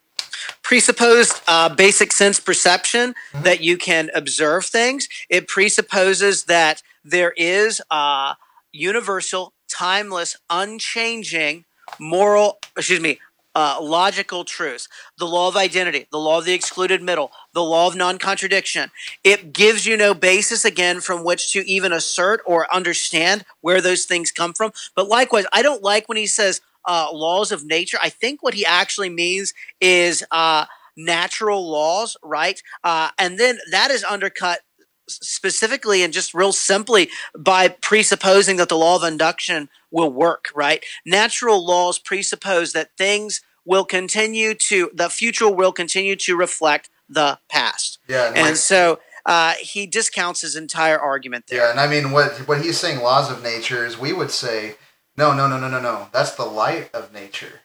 presupposed 0.63 1.41
uh, 1.47 1.67
basic 1.73 2.11
sense 2.13 2.39
perception 2.39 3.13
that 3.33 3.59
you 3.61 3.77
can 3.77 4.09
observe 4.13 4.65
things. 4.65 5.07
It 5.29 5.47
presupposes 5.47 6.45
that 6.45 6.81
there 7.03 7.33
is 7.37 7.81
uh, 7.91 8.35
universal, 8.71 9.53
timeless, 9.69 10.37
unchanging 10.49 11.65
moral, 11.99 12.59
excuse 12.75 12.99
me, 12.99 13.19
uh, 13.55 13.79
logical 13.81 14.45
truths. 14.45 14.87
The 15.17 15.25
law 15.25 15.47
of 15.47 15.55
identity, 15.55 16.05
the 16.11 16.19
law 16.19 16.37
of 16.37 16.45
the 16.45 16.53
excluded 16.53 17.01
middle, 17.01 17.31
the 17.53 17.63
law 17.63 17.87
of 17.87 17.95
non 17.95 18.19
contradiction. 18.19 18.91
It 19.23 19.51
gives 19.51 19.85
you 19.85 19.97
no 19.97 20.13
basis, 20.13 20.63
again, 20.63 21.01
from 21.01 21.23
which 21.23 21.51
to 21.53 21.67
even 21.67 21.91
assert 21.91 22.41
or 22.45 22.71
understand 22.73 23.45
where 23.61 23.81
those 23.81 24.05
things 24.05 24.31
come 24.31 24.53
from. 24.53 24.73
But 24.95 25.07
likewise, 25.07 25.45
I 25.51 25.63
don't 25.63 25.81
like 25.81 26.07
when 26.07 26.17
he 26.17 26.27
says, 26.27 26.61
uh, 26.85 27.09
laws 27.11 27.51
of 27.51 27.65
nature. 27.65 27.97
I 28.01 28.09
think 28.09 28.41
what 28.41 28.53
he 28.53 28.65
actually 28.65 29.09
means 29.09 29.53
is 29.81 30.23
uh, 30.31 30.65
natural 30.95 31.69
laws, 31.69 32.15
right? 32.23 32.61
Uh, 32.83 33.09
and 33.17 33.39
then 33.39 33.57
that 33.71 33.91
is 33.91 34.03
undercut 34.03 34.59
specifically 35.07 36.03
and 36.03 36.13
just 36.13 36.33
real 36.33 36.51
simply 36.51 37.09
by 37.37 37.67
presupposing 37.67 38.57
that 38.57 38.69
the 38.69 38.77
law 38.77 38.95
of 38.95 39.03
induction 39.03 39.69
will 39.91 40.11
work, 40.11 40.45
right? 40.55 40.83
Natural 41.05 41.63
laws 41.65 41.99
presuppose 41.99 42.73
that 42.73 42.91
things 42.97 43.41
will 43.65 43.85
continue 43.85 44.53
to, 44.53 44.89
the 44.93 45.09
future 45.09 45.49
will 45.49 45.71
continue 45.71 46.15
to 46.15 46.35
reflect 46.37 46.89
the 47.09 47.39
past. 47.49 47.99
Yeah, 48.07 48.27
and 48.27 48.35
like- 48.35 48.45
And 48.45 48.57
so 48.57 48.99
uh, 49.25 49.53
he 49.59 49.85
discounts 49.85 50.41
his 50.41 50.55
entire 50.55 50.99
argument 50.99 51.47
there. 51.47 51.59
Yeah, 51.65 51.71
and 51.71 51.79
I 51.79 51.87
mean, 51.87 52.11
what 52.11 52.47
what 52.47 52.61
he's 52.61 52.77
saying, 52.77 53.01
laws 53.01 53.29
of 53.29 53.43
nature, 53.43 53.85
is 53.85 53.97
we 53.97 54.13
would 54.13 54.31
say, 54.31 54.75
no, 55.17 55.33
no, 55.33 55.47
no, 55.49 55.59
no, 55.59 55.67
no, 55.69 55.81
no. 55.81 56.07
That's 56.13 56.31
the 56.31 56.45
light 56.45 56.89
of 56.93 57.11
nature. 57.13 57.61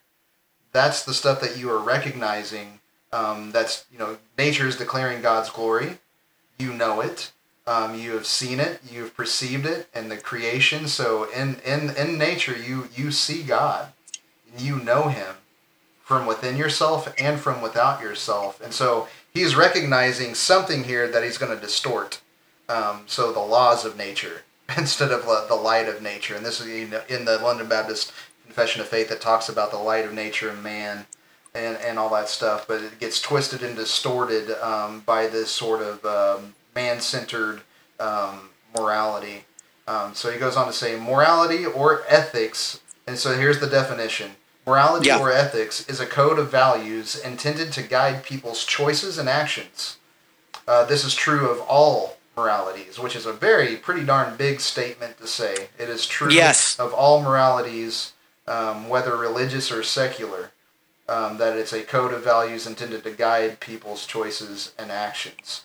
That's 0.73 1.05
the 1.05 1.15
stuff 1.15 1.41
that 1.41 1.57
you 1.57 1.71
are 1.71 1.79
recognizing. 1.79 2.81
Um, 3.13 3.53
that's 3.53 3.85
you 3.93 3.99
know, 3.99 4.19
nature 4.37 4.67
is 4.67 4.75
declaring 4.77 5.23
God's 5.23 5.51
glory. 5.51 5.99
You 6.63 6.73
know 6.73 7.01
it. 7.01 7.33
Um, 7.67 7.99
you 7.99 8.13
have 8.13 8.27
seen 8.27 8.61
it. 8.61 8.81
You 8.89 9.03
have 9.03 9.17
perceived 9.17 9.67
it 9.67 9.89
in 9.95 10.09
the 10.09 10.17
creation. 10.17 10.87
So 10.87 11.31
in 11.31 11.57
in 11.65 11.91
in 11.97 12.19
nature, 12.19 12.57
you 12.57 12.89
you 12.95 13.11
see 13.11 13.43
God. 13.43 13.93
You 14.57 14.77
know 14.77 15.09
Him 15.09 15.37
from 16.03 16.27
within 16.27 16.57
yourself 16.57 17.13
and 17.19 17.41
from 17.41 17.63
without 17.63 18.01
yourself. 18.01 18.61
And 18.61 18.73
so 18.73 19.09
he's 19.33 19.57
recognizing 19.57 20.35
something 20.35 20.85
here 20.85 21.09
that 21.09 21.25
he's 21.25 21.39
going 21.39 21.55
to 21.55 21.61
distort 21.61 22.21
um, 22.69 23.05
so 23.07 23.33
the 23.33 23.41
laws 23.41 23.85
of 23.85 23.97
nature 23.97 24.43
instead 24.77 25.11
of 25.11 25.25
the 25.49 25.55
light 25.55 25.89
of 25.89 26.03
nature. 26.03 26.37
And 26.37 26.45
this 26.45 26.61
is 26.61 26.67
in 26.67 27.25
the 27.25 27.41
London 27.43 27.69
Baptist 27.69 28.13
Confession 28.45 28.83
of 28.83 28.89
Faith 28.89 29.09
that 29.09 29.21
talks 29.21 29.49
about 29.49 29.71
the 29.71 29.79
light 29.79 30.05
of 30.05 30.13
nature 30.13 30.51
and 30.51 30.63
man 30.63 31.07
and, 31.55 31.77
and 31.79 31.99
all 31.99 32.09
that 32.11 32.29
stuff. 32.29 32.67
But 32.67 32.83
it 32.83 32.99
gets 32.99 33.21
twisted 33.21 33.63
and 33.63 33.77
distorted 33.77 34.51
um, 34.63 35.01
by 35.01 35.27
this 35.27 35.51
sort 35.51 35.83
of 35.83 36.05
um, 36.05 36.55
man 36.75 37.01
centered 37.01 37.63
um, 38.01 38.51
morality. 38.77 39.45
Um, 39.89 40.15
so 40.15 40.31
he 40.31 40.39
goes 40.39 40.57
on 40.57 40.67
to 40.67 40.73
say 40.73 40.97
morality 40.99 41.67
or 41.67 42.03
ethics. 42.09 42.81
And 43.07 43.19
so 43.19 43.37
here's 43.37 43.61
the 43.61 43.67
definition. 43.67 44.33
Morality 44.65 45.09
Yeah. 45.09 45.19
or 45.19 45.33
ethics 45.33 45.87
is 45.89 45.99
a 45.99 46.07
code 46.07 46.39
of 46.39 46.49
values 46.51 47.17
intended 47.19 47.73
to 47.73 47.83
guide 47.83 48.23
people's 48.23 48.65
choices 48.65 49.19
and 49.19 49.29
actions. 49.29 49.97
Uh, 50.69 50.85
this 50.85 51.05
is 51.05 51.15
true 51.17 51.51
of 51.51 51.61
all 51.63 52.17
moralities, 52.37 52.97
which 52.99 53.17
is 53.17 53.27
a 53.27 53.33
very 53.33 53.75
pretty 53.75 54.05
darn 54.05 54.37
big 54.37 54.61
statement 54.61 55.19
to 55.19 55.27
say. 55.27 55.69
It 55.79 55.89
is 55.89 56.07
true 56.07 56.31
Yes. 56.31 56.79
of 56.79 56.95
all 56.95 57.21
moralities, 57.21 58.13
um, 58.47 58.89
whether 58.89 59.17
religious 59.17 59.73
or 59.73 59.83
secular, 59.83 60.52
um, 61.13 61.37
that 61.37 61.59
it's 61.59 61.75
a 61.75 61.83
code 61.83 62.15
of 62.15 62.25
values 62.25 62.67
intended 62.67 63.05
to 63.05 63.11
guide 63.11 63.61
people's 63.61 64.07
choices 64.07 64.73
and 64.79 64.91
actions. 64.91 65.63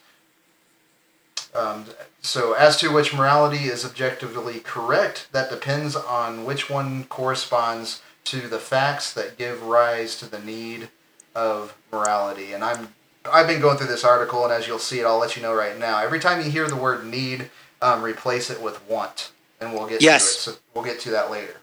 Um, 1.56 1.86
so, 2.22 2.54
as 2.54 2.76
to 2.78 2.92
which 2.92 3.14
morality 3.16 3.66
is 3.66 3.86
objectively 3.86 4.60
correct, 4.60 5.30
that 5.32 5.50
depends 5.50 5.96
on 5.96 6.44
which 6.44 6.70
one 6.70 7.06
corresponds 7.06 8.02
to 8.26 8.42
the 8.42 8.60
facts 8.60 9.14
that 9.14 9.38
give 9.38 9.64
rise 9.64 10.18
to 10.20 10.30
the 10.30 10.40
need 10.40 10.90
of 11.34 11.78
morality. 11.92 12.52
And 12.52 12.64
I'm 12.64 12.90
I've 13.32 13.48
been 13.48 13.62
going 13.62 13.78
through 13.78 13.88
this 13.88 14.04
article, 14.04 14.44
and 14.44 14.52
as 14.54 14.68
you'll 14.68 14.80
see 14.80 15.00
it, 15.00 15.06
I'll 15.06 15.18
let 15.18 15.36
you 15.38 15.42
know 15.42 15.54
right 15.54 15.78
now. 15.78 16.00
Every 16.00 16.20
time 16.20 16.44
you 16.44 16.52
hear 16.52 16.68
the 16.68 16.76
word 16.76 17.06
need, 17.06 17.50
um, 17.82 18.04
replace 18.04 18.50
it 18.50 18.62
with 18.62 18.86
want, 18.88 19.32
and 19.62 19.74
we'll 19.74 19.88
get 19.88 20.02
Yes. 20.02 20.24
to 20.44 20.52
it. 20.52 20.56
So 20.56 20.62
we'll 20.74 20.84
get 20.84 21.00
to 21.02 21.12
that 21.12 21.32
later. 21.32 21.58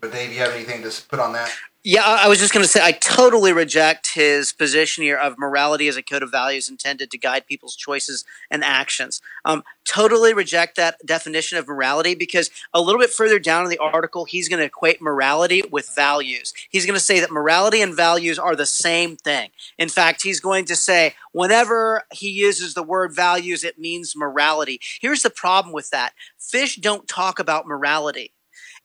But 0.00 0.12
Dave, 0.12 0.32
you 0.32 0.38
have 0.40 0.52
anything 0.52 0.82
to 0.82 1.02
put 1.08 1.18
on 1.18 1.32
that? 1.32 1.50
Yeah, 1.86 2.02
I 2.02 2.28
was 2.28 2.38
just 2.38 2.54
going 2.54 2.64
to 2.64 2.68
say 2.68 2.80
I 2.82 2.92
totally 2.92 3.52
reject 3.52 4.14
his 4.14 4.54
position 4.54 5.04
here 5.04 5.18
of 5.18 5.38
morality 5.38 5.86
as 5.86 5.98
a 5.98 6.02
code 6.02 6.22
of 6.22 6.30
values 6.30 6.70
intended 6.70 7.10
to 7.10 7.18
guide 7.18 7.46
people's 7.46 7.76
choices 7.76 8.24
and 8.50 8.64
actions. 8.64 9.20
Um, 9.44 9.64
totally 9.84 10.32
reject 10.32 10.76
that 10.76 10.96
definition 11.04 11.58
of 11.58 11.68
morality 11.68 12.14
because 12.14 12.50
a 12.72 12.80
little 12.80 12.98
bit 12.98 13.10
further 13.10 13.38
down 13.38 13.64
in 13.64 13.70
the 13.70 13.76
article, 13.76 14.24
he's 14.24 14.48
going 14.48 14.60
to 14.60 14.64
equate 14.64 15.02
morality 15.02 15.62
with 15.70 15.90
values. 15.94 16.54
He's 16.70 16.86
going 16.86 16.98
to 16.98 17.04
say 17.04 17.20
that 17.20 17.30
morality 17.30 17.82
and 17.82 17.94
values 17.94 18.38
are 18.38 18.56
the 18.56 18.64
same 18.64 19.16
thing. 19.16 19.50
In 19.76 19.90
fact, 19.90 20.22
he's 20.22 20.40
going 20.40 20.64
to 20.66 20.76
say 20.76 21.14
whenever 21.32 22.04
he 22.14 22.30
uses 22.30 22.72
the 22.72 22.82
word 22.82 23.14
values, 23.14 23.62
it 23.62 23.78
means 23.78 24.16
morality. 24.16 24.80
Here's 25.02 25.22
the 25.22 25.28
problem 25.28 25.74
with 25.74 25.90
that 25.90 26.14
fish 26.38 26.76
don't 26.76 27.06
talk 27.06 27.38
about 27.38 27.66
morality. 27.66 28.32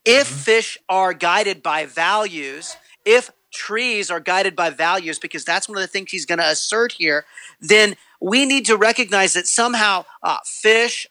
If 0.04 0.28
fish 0.28 0.78
are 0.90 1.14
guided 1.14 1.62
by 1.62 1.86
values, 1.86 2.76
if 3.10 3.32
trees 3.52 4.12
are 4.12 4.20
guided 4.20 4.56
by 4.56 4.70
values, 4.70 5.18
because 5.18 5.44
that's 5.44 5.68
one 5.68 5.76
of 5.76 5.82
the 5.82 5.88
things 5.88 6.12
he's 6.12 6.28
going 6.28 6.38
to 6.38 6.48
assert 6.48 6.92
here, 6.92 7.26
then 7.60 7.96
we 8.22 8.46
need 8.46 8.66
to 8.66 8.78
recognize 8.78 9.34
that 9.34 9.48
somehow 9.48 10.06
uh, 10.22 10.38
fish 10.46 11.08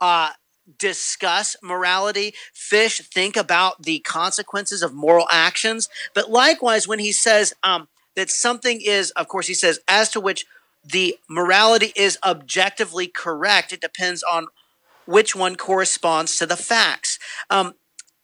uh, 0.00 0.30
discuss 0.78 1.54
morality. 1.62 2.32
Fish 2.54 3.00
think 3.00 3.36
about 3.36 3.82
the 3.82 3.98
consequences 3.98 4.82
of 4.82 4.94
moral 4.94 5.26
actions. 5.30 5.90
But 6.14 6.30
likewise, 6.30 6.88
when 6.88 7.00
he 7.00 7.12
says 7.12 7.52
um, 7.62 7.88
that 8.16 8.30
something 8.30 8.80
is, 8.80 9.10
of 9.10 9.28
course, 9.28 9.46
he 9.46 9.54
says, 9.54 9.78
as 9.86 10.08
to 10.12 10.20
which 10.20 10.46
the 10.82 11.18
morality 11.28 11.92
is 11.94 12.18
objectively 12.24 13.08
correct, 13.08 13.74
it 13.74 13.82
depends 13.82 14.22
on 14.22 14.46
which 15.04 15.36
one 15.36 15.56
corresponds 15.56 16.38
to 16.38 16.46
the 16.46 16.56
facts. 16.56 17.18
Um, 17.50 17.74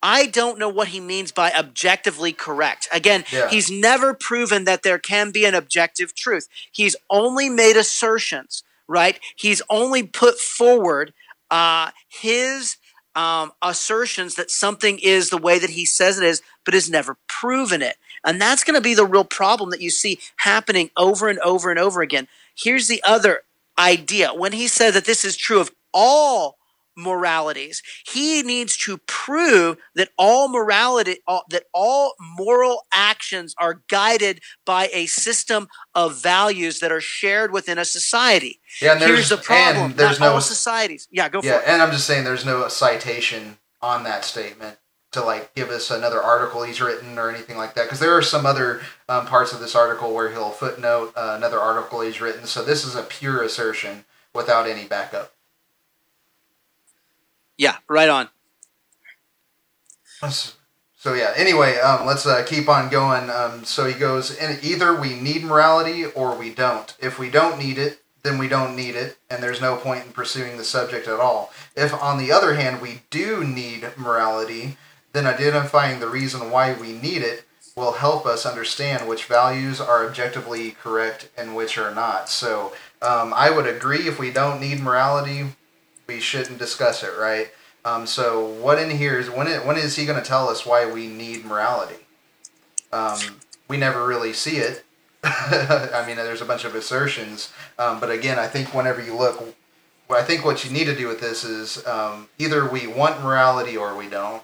I 0.03 0.27
don't 0.27 0.59
know 0.59 0.69
what 0.69 0.89
he 0.89 1.01
means 1.01 1.33
by 1.33 1.53
objectively 1.53 2.33
correct. 2.33 2.89
Again, 2.93 3.25
Yeah. 3.33 3.49
he's 3.51 3.71
never 3.71 4.15
proven 4.15 4.65
that 4.65 4.83
there 4.83 4.99
can 4.99 5.31
be 5.31 5.45
an 5.45 5.55
objective 5.55 6.15
truth. 6.15 6.49
He's 6.71 6.95
only 7.11 7.49
made 7.49 7.77
assertions, 7.77 8.63
right? 8.87 9.19
He's 9.37 9.63
only 9.69 10.03
put 10.05 10.39
forward 10.39 11.13
uh, 11.51 11.91
his 12.09 12.77
um, 13.15 13.53
assertions 13.63 14.37
that 14.37 14.51
something 14.51 14.99
is 15.01 15.31
the 15.31 15.39
way 15.39 15.59
that 15.59 15.71
he 15.71 15.85
says 15.85 16.19
it 16.19 16.25
is, 16.25 16.43
but 16.65 16.75
has 16.75 16.89
never 16.89 17.17
proven 17.27 17.83
it. 17.83 17.97
And 18.25 18.41
that's 18.41 18.63
going 18.63 18.75
to 18.77 18.81
be 18.81 18.95
the 18.95 19.07
real 19.07 19.25
problem 19.25 19.71
that 19.71 19.81
you 19.81 19.91
see 19.91 20.19
happening 20.37 20.91
over 20.97 21.29
and 21.29 21.39
over 21.41 21.71
and 21.71 21.79
over 21.81 22.03
again. 22.03 22.29
Here's 22.55 22.87
the 22.87 23.03
other 23.05 23.43
idea 23.79 24.33
when 24.35 24.53
he 24.53 24.69
says 24.69 24.95
that 24.95 25.05
this 25.07 25.25
is 25.25 25.37
true 25.37 25.61
of 25.61 25.73
all 25.93 26.58
moralities 26.99 27.83
he 28.07 28.43
needs 28.43 28.77
to 28.77 28.99
prove 29.07 29.79
that 29.95 30.11
all 30.19 30.49
morality 30.49 31.19
all, 31.27 31.45
that 31.51 31.65
all 31.73 32.15
moral 32.37 32.83
actions 32.93 33.55
are 33.59 33.83
guided 33.89 34.41
by 34.67 34.89
a 34.93 35.07
system 35.07 35.69
of 35.95 36.21
values 36.21 36.81
that 36.81 36.93
are 36.93 37.01
shared 37.01 37.53
within 37.53 37.79
a 37.79 37.85
society 37.85 38.61
Yeah, 38.83 38.93
and 38.93 39.01
here's 39.01 39.29
there's 39.29 39.29
the 39.31 39.37
problem 39.39 39.95
there's 39.97 40.21
not 40.21 40.27
no 40.27 40.33
all 40.35 40.41
societies 40.41 41.07
yeah 41.11 41.29
go 41.29 41.41
for 41.41 41.47
it. 41.47 41.51
yeah, 41.51 41.59
it 41.61 41.65
and 41.69 41.81
I'm 41.83 41.93
just 41.93 42.07
saying 42.07 42.25
there's 42.25 42.45
no 42.45 42.67
citation 42.69 43.59
on 43.81 44.03
that 44.05 44.25
statement 44.25 44.77
to 45.13 45.23
like 45.23 45.55
give 45.55 45.71
us 45.71 45.91
another 45.91 46.23
article 46.23 46.63
he's 46.65 46.81
written 46.81 47.19
or 47.19 47.31
anything 47.31 47.57
like 47.57 47.75
that 47.75 47.85
because 47.85 48.01
there 48.01 48.17
are 48.17 48.23
some 48.23 48.45
other 48.45 48.83
um, 49.09 49.27
parts 49.27 49.53
of 49.53 49.61
this 49.61 49.75
article 49.75 50.13
where 50.15 50.31
he'll 50.31 50.51
footnote 50.51 51.13
uh, 51.17 51.35
another 51.37 51.59
article 51.59 52.01
he's 52.03 52.21
written. 52.21 52.45
So 52.47 52.63
this 52.63 52.85
is 52.85 52.95
a 52.95 53.03
pure 53.03 53.43
assertion 53.43 54.05
without 54.35 54.69
any 54.69 54.85
backup. 54.85 55.33
Yeah 57.59 57.77
right 57.89 58.09
on 58.09 58.31
So 60.97 61.15
yeah. 61.15 61.33
Anyway, 61.37 61.79
um, 61.79 62.07
let's 62.07 62.27
uh, 62.27 62.45
keep 62.45 62.69
on 62.69 62.89
going. 62.91 63.31
Um, 63.31 63.65
so 63.65 63.87
he 63.87 63.95
goes, 63.95 64.37
either 64.41 65.01
we 65.01 65.15
need 65.15 65.45
morality 65.45 66.05
or 66.07 66.37
we 66.37 66.53
don't. 66.53 66.93
If 66.99 67.21
we 67.21 67.31
don't 67.31 67.57
need 67.57 67.79
it, 67.79 68.03
then 68.25 68.37
we 68.37 68.49
don't 68.49 68.75
need 68.75 68.97
it, 68.97 69.17
and 69.31 69.43
there's 69.43 69.61
no 69.61 69.77
point 69.77 70.07
in 70.07 70.13
pursuing 70.13 70.57
the 70.57 70.65
subject 70.65 71.07
at 71.07 71.21
all. 71.21 71.53
If, 71.77 71.95
on 71.95 72.19
the 72.19 72.33
other 72.33 72.55
hand, 72.55 72.83
we 72.83 73.03
do 73.11 73.45
need 73.45 73.89
morality, 73.97 74.77
then 75.13 75.27
identifying 75.27 76.01
the 76.01 76.09
reason 76.09 76.51
why 76.51 76.73
we 76.75 76.93
need 76.93 77.23
it 77.23 77.45
will 77.77 77.93
help 77.93 78.27
us 78.27 78.45
understand 78.45 79.09
which 79.09 79.25
values 79.25 79.81
are 79.81 80.05
objectively 80.05 80.73
correct 80.73 81.29
and 81.39 81.55
which 81.55 81.79
are 81.79 81.95
not. 81.95 82.29
So 82.29 82.73
um, 83.01 83.33
I 83.33 83.51
would 83.51 83.69
agree 83.69 84.09
if 84.09 84.19
we 84.19 84.33
don't 84.33 84.61
need 84.61 84.81
morality, 84.81 85.47
we 86.09 86.21
shouldn't 86.21 86.59
discuss 86.59 87.03
it, 87.03 87.13
right? 87.19 87.51
Um, 87.85 88.07
so 88.07 88.45
what 88.45 88.79
in 88.79 88.91
here 88.91 89.19
is 89.19 89.31
when 89.31 89.47
it, 89.47 89.65
when 89.65 89.77
is 89.77 89.95
he 89.95 90.07
going 90.07 90.21
to 90.21 90.27
tell 90.27 90.49
us 90.49 90.67
why 90.67 90.91
we 90.91 91.07
need 91.07 91.45
morality? 91.45 92.07
Um, 92.93 93.19
we 93.69 93.77
never 93.77 94.05
really 94.07 94.33
see 94.33 94.57
it. 94.57 94.85
I 95.23 96.05
mean, 96.07 96.17
there's 96.17 96.41
a 96.41 96.47
bunch 96.47 96.65
of 96.65 96.75
assertions, 96.75 97.53
um, 97.79 98.01
but 98.01 98.11
again, 98.11 98.39
I 98.39 98.47
think 98.47 98.73
whenever 98.75 99.03
you 99.03 99.15
look, 99.15 99.55
I 100.09 100.23
think 100.23 100.45
what 100.45 100.65
you 100.65 100.71
need 100.71 100.87
to 100.87 100.97
do 100.97 101.07
with 101.09 101.21
this 101.21 101.45
is 101.45 101.87
um, 101.87 102.29
either 102.39 102.67
we 102.69 102.87
want 102.87 103.23
morality 103.23 103.77
or 103.77 103.95
we 103.97 104.09
don't. 104.09 104.43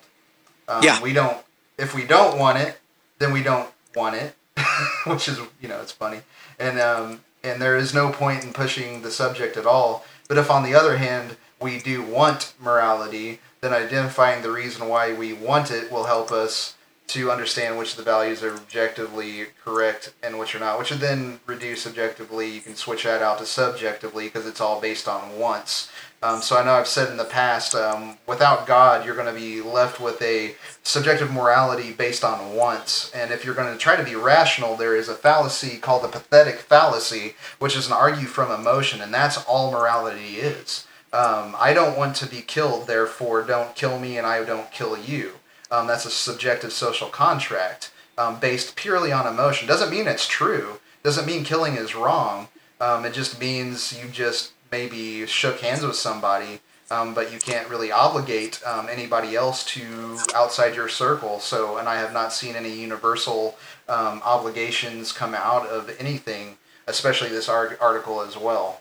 Um, 0.68 0.82
Yeah. 0.82 1.00
We 1.00 1.12
don't. 1.12 1.38
If 1.78 1.94
we 1.94 2.04
don't 2.04 2.38
want 2.38 2.58
it, 2.58 2.78
then 3.18 3.32
we 3.32 3.42
don't 3.42 3.68
want 3.96 4.16
it, 4.16 4.34
which 5.06 5.28
is 5.28 5.38
you 5.60 5.68
know 5.68 5.80
it's 5.80 5.92
funny, 5.92 6.20
and 6.58 6.78
um, 6.80 7.20
and 7.42 7.60
there 7.62 7.76
is 7.76 7.94
no 7.94 8.10
point 8.10 8.44
in 8.44 8.52
pushing 8.52 9.02
the 9.02 9.10
subject 9.10 9.56
at 9.56 9.66
all. 9.66 10.04
But 10.28 10.38
if 10.38 10.50
on 10.50 10.62
the 10.64 10.74
other 10.74 10.96
hand 10.98 11.36
we 11.60 11.78
do 11.78 12.02
want 12.02 12.54
morality, 12.60 13.40
then 13.60 13.72
identifying 13.72 14.42
the 14.42 14.50
reason 14.50 14.88
why 14.88 15.12
we 15.12 15.32
want 15.32 15.70
it 15.70 15.90
will 15.90 16.04
help 16.04 16.30
us 16.30 16.76
to 17.06 17.30
understand 17.30 17.78
which 17.78 17.92
of 17.92 17.96
the 17.98 18.02
values 18.02 18.42
are 18.42 18.54
objectively 18.54 19.46
correct 19.62 20.14
and 20.22 20.38
which 20.38 20.54
are 20.54 20.58
not, 20.58 20.78
which 20.78 20.90
would 20.90 21.00
then 21.00 21.38
reduce 21.46 21.86
objectively. 21.86 22.50
You 22.50 22.60
can 22.60 22.74
switch 22.74 23.04
that 23.04 23.22
out 23.22 23.38
to 23.38 23.46
subjectively 23.46 24.24
because 24.24 24.46
it's 24.46 24.60
all 24.60 24.80
based 24.80 25.06
on 25.06 25.38
wants. 25.38 25.90
Um, 26.22 26.40
so 26.40 26.56
I 26.56 26.64
know 26.64 26.72
I've 26.72 26.88
said 26.88 27.10
in 27.10 27.18
the 27.18 27.24
past, 27.24 27.74
um, 27.74 28.16
without 28.26 28.66
God, 28.66 29.04
you're 29.04 29.14
going 29.14 29.32
to 29.32 29.38
be 29.38 29.60
left 29.60 30.00
with 30.00 30.22
a 30.22 30.54
subjective 30.82 31.30
morality 31.30 31.92
based 31.92 32.24
on 32.24 32.54
wants. 32.54 33.12
And 33.12 33.30
if 33.30 33.44
you're 33.44 33.54
going 33.54 33.70
to 33.70 33.78
try 33.78 33.96
to 33.96 34.02
be 34.02 34.14
rational, 34.14 34.74
there 34.74 34.96
is 34.96 35.10
a 35.10 35.14
fallacy 35.14 35.76
called 35.76 36.02
the 36.02 36.08
pathetic 36.08 36.60
fallacy, 36.60 37.34
which 37.58 37.76
is 37.76 37.88
an 37.88 37.92
argue 37.92 38.26
from 38.26 38.50
emotion, 38.50 39.02
and 39.02 39.12
that's 39.12 39.44
all 39.44 39.70
morality 39.70 40.36
is. 40.36 40.86
Um, 41.14 41.54
I 41.60 41.72
don't 41.72 41.96
want 41.96 42.16
to 42.16 42.26
be 42.26 42.40
killed, 42.40 42.88
therefore 42.88 43.42
don't 43.42 43.76
kill 43.76 44.00
me 44.00 44.18
and 44.18 44.26
I 44.26 44.44
don't 44.44 44.72
kill 44.72 44.98
you. 44.98 45.34
Um, 45.70 45.86
that's 45.86 46.04
a 46.04 46.10
subjective 46.10 46.72
social 46.72 47.08
contract 47.08 47.92
um, 48.18 48.40
based 48.40 48.74
purely 48.74 49.12
on 49.12 49.24
emotion. 49.24 49.68
Doesn't 49.68 49.90
mean 49.90 50.08
it's 50.08 50.26
true. 50.26 50.80
Doesn't 51.04 51.24
mean 51.24 51.44
killing 51.44 51.76
is 51.76 51.94
wrong. 51.94 52.48
Um, 52.80 53.04
it 53.04 53.14
just 53.14 53.38
means 53.38 53.96
you 53.96 54.08
just 54.08 54.54
maybe 54.72 55.24
shook 55.26 55.60
hands 55.60 55.84
with 55.84 55.94
somebody, 55.94 56.58
um, 56.90 57.14
but 57.14 57.32
you 57.32 57.38
can't 57.38 57.68
really 57.68 57.92
obligate 57.92 58.60
um, 58.66 58.88
anybody 58.90 59.36
else 59.36 59.64
to 59.66 60.18
outside 60.34 60.74
your 60.74 60.88
circle. 60.88 61.38
So, 61.38 61.76
and 61.76 61.88
I 61.88 61.94
have 61.94 62.12
not 62.12 62.32
seen 62.32 62.56
any 62.56 62.74
universal 62.74 63.56
obligations 63.88 65.12
come 65.12 65.32
out 65.32 65.68
of 65.68 65.94
anything, 66.00 66.56
especially 66.88 67.28
this 67.28 67.48
ar- 67.48 67.78
article 67.80 68.20
as 68.20 68.36
well. 68.36 68.80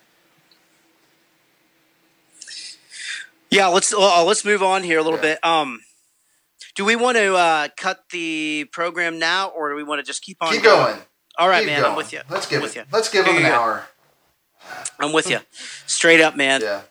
Yeah, 3.54 3.68
let's 3.68 3.94
uh, 3.94 4.24
let's 4.24 4.44
move 4.44 4.64
on 4.64 4.82
here 4.84 4.98
a 4.98 5.04
little 5.04 5.20
Yeah. 5.20 5.36
bit. 5.36 5.46
Um, 5.46 5.80
do 6.76 6.84
we 6.84 6.96
want 6.96 7.18
to 7.18 7.36
uh, 7.36 7.68
cut 7.78 8.00
the 8.12 8.66
program 8.72 9.20
now, 9.20 9.50
or 9.50 9.70
do 9.70 9.76
we 9.76 9.84
want 9.84 10.00
to 10.00 10.04
just 10.04 10.24
keep 10.24 10.38
on 10.42 10.54
Keep 10.54 10.64
going. 10.64 10.98
All 11.38 11.48
right, 11.48 11.60
Keep 11.60 11.68
man, 11.68 11.82
going. 11.82 11.92
I'm 11.92 11.98
with 11.98 12.12
you. 12.14 12.22
Let's 12.30 12.48
I'm 12.48 12.50
give 12.50 12.62
with 12.64 12.76
it. 12.76 12.80
you. 12.80 12.86
Let's 12.92 13.10
give 13.10 13.26
them 13.26 13.36
an 13.38 13.44
go. 13.44 13.50
hour. 13.54 13.86
I'm 15.00 15.14
with 15.14 15.30
you. 15.30 15.40
Straight 15.86 16.20
up, 16.20 16.36
man. 16.36 16.62
Yeah. 16.62 16.82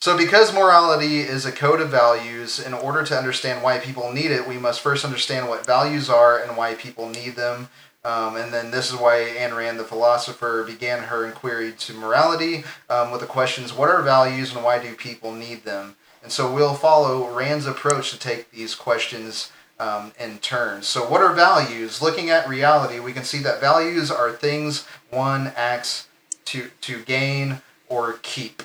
So, 0.00 0.16
because 0.16 0.52
morality 0.52 1.20
is 1.20 1.44
a 1.44 1.52
code 1.52 1.80
of 1.80 1.88
values, 1.90 2.58
in 2.58 2.72
order 2.74 3.04
to 3.04 3.16
understand 3.16 3.62
why 3.62 3.78
people 3.78 4.12
need 4.12 4.30
it, 4.30 4.46
we 4.46 4.56
must 4.56 4.80
first 4.80 5.04
understand 5.04 5.48
what 5.48 5.66
values 5.66 6.08
are 6.10 6.38
and 6.38 6.56
why 6.56 6.74
people 6.74 7.08
need 7.08 7.36
them. 7.36 7.68
Um, 8.04 8.36
and 8.36 8.52
then 8.52 8.70
this 8.70 8.90
is 8.92 8.96
why 8.98 9.34
Ayn 9.36 9.56
Rand, 9.56 9.78
the 9.78 9.84
philosopher, 9.84 10.64
began 10.64 11.04
her 11.04 11.26
inquiry 11.26 11.72
to 11.72 11.94
morality 11.94 12.64
um, 12.88 13.10
with 13.10 13.20
the 13.20 13.26
questions 13.26 13.72
what 13.72 13.88
are 13.90 14.02
values 14.02 14.54
and 14.54 14.64
why 14.64 14.78
do 14.80 14.94
people 14.94 15.32
need 15.32 15.64
them? 15.64 15.96
And 16.22 16.32
so 16.32 16.52
we'll 16.52 16.74
follow 16.74 17.28
Rand's 17.34 17.66
approach 17.66 18.10
to 18.10 18.18
take 18.18 18.50
these 18.50 18.74
questions 18.74 19.50
um, 19.80 20.12
in 20.18 20.38
turn. 20.38 20.82
So, 20.82 21.08
what 21.08 21.20
are 21.20 21.32
values? 21.32 22.02
Looking 22.02 22.30
at 22.30 22.48
reality, 22.48 22.98
we 22.98 23.12
can 23.12 23.24
see 23.24 23.38
that 23.40 23.60
values 23.60 24.10
are 24.10 24.32
things 24.32 24.86
one 25.10 25.52
acts 25.56 26.08
to, 26.46 26.70
to 26.80 27.02
gain 27.02 27.60
or 27.88 28.18
keep. 28.22 28.62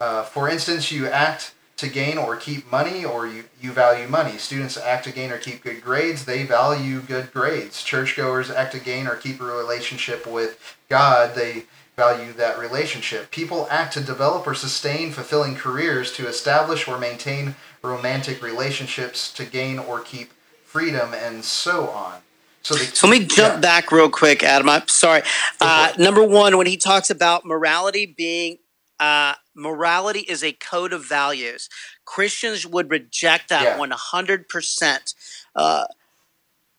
Uh, 0.00 0.22
for 0.22 0.48
instance, 0.48 0.90
you 0.90 1.06
act 1.06 1.54
to 1.76 1.88
gain 1.88 2.18
or 2.18 2.36
keep 2.36 2.70
money, 2.70 3.04
or 3.04 3.26
you, 3.26 3.44
you 3.60 3.72
value 3.72 4.06
money. 4.06 4.38
Students 4.38 4.76
act 4.76 5.04
to 5.04 5.12
gain 5.12 5.30
or 5.32 5.38
keep 5.38 5.62
good 5.62 5.82
grades. 5.82 6.24
They 6.24 6.44
value 6.44 7.00
good 7.00 7.32
grades. 7.32 7.82
Churchgoers 7.82 8.50
act 8.50 8.72
to 8.72 8.80
gain 8.80 9.06
or 9.06 9.16
keep 9.16 9.40
a 9.40 9.44
relationship 9.44 10.26
with 10.26 10.78
God. 10.88 11.34
They 11.34 11.64
value 11.96 12.32
that 12.32 12.58
relationship. 12.58 13.30
People 13.30 13.68
act 13.70 13.94
to 13.94 14.00
develop 14.00 14.46
or 14.46 14.54
sustain 14.54 15.12
fulfilling 15.12 15.54
careers, 15.54 16.12
to 16.12 16.26
establish 16.26 16.88
or 16.88 16.98
maintain 16.98 17.54
romantic 17.82 18.42
relationships, 18.42 19.32
to 19.32 19.44
gain 19.44 19.78
or 19.78 20.00
keep 20.00 20.32
freedom, 20.64 21.14
and 21.14 21.44
so 21.44 21.88
on. 21.90 22.20
So, 22.62 22.74
the, 22.74 22.84
So 22.84 23.06
let 23.06 23.20
me 23.20 23.26
jump 23.26 23.54
yeah. 23.54 23.60
back 23.60 23.92
real 23.92 24.10
quick, 24.10 24.42
Adam. 24.42 24.68
I'm 24.68 24.88
sorry. 24.88 25.22
Uh, 25.60 25.92
number 25.98 26.24
one, 26.24 26.56
when 26.56 26.66
he 26.66 26.76
talks 26.76 27.10
about 27.10 27.44
morality 27.44 28.06
being 28.06 28.58
uh, 28.98 29.34
morality 29.54 30.20
is 30.20 30.42
a 30.42 30.52
code 30.52 30.92
of 30.92 31.04
values, 31.04 31.68
Christians 32.04 32.66
would 32.66 32.90
reject 32.90 33.50
that 33.50 33.62
Yeah. 33.62 33.76
one 33.78 33.90
hundred 33.90 34.48
percent. 34.48 35.14
Uh, 35.54 35.86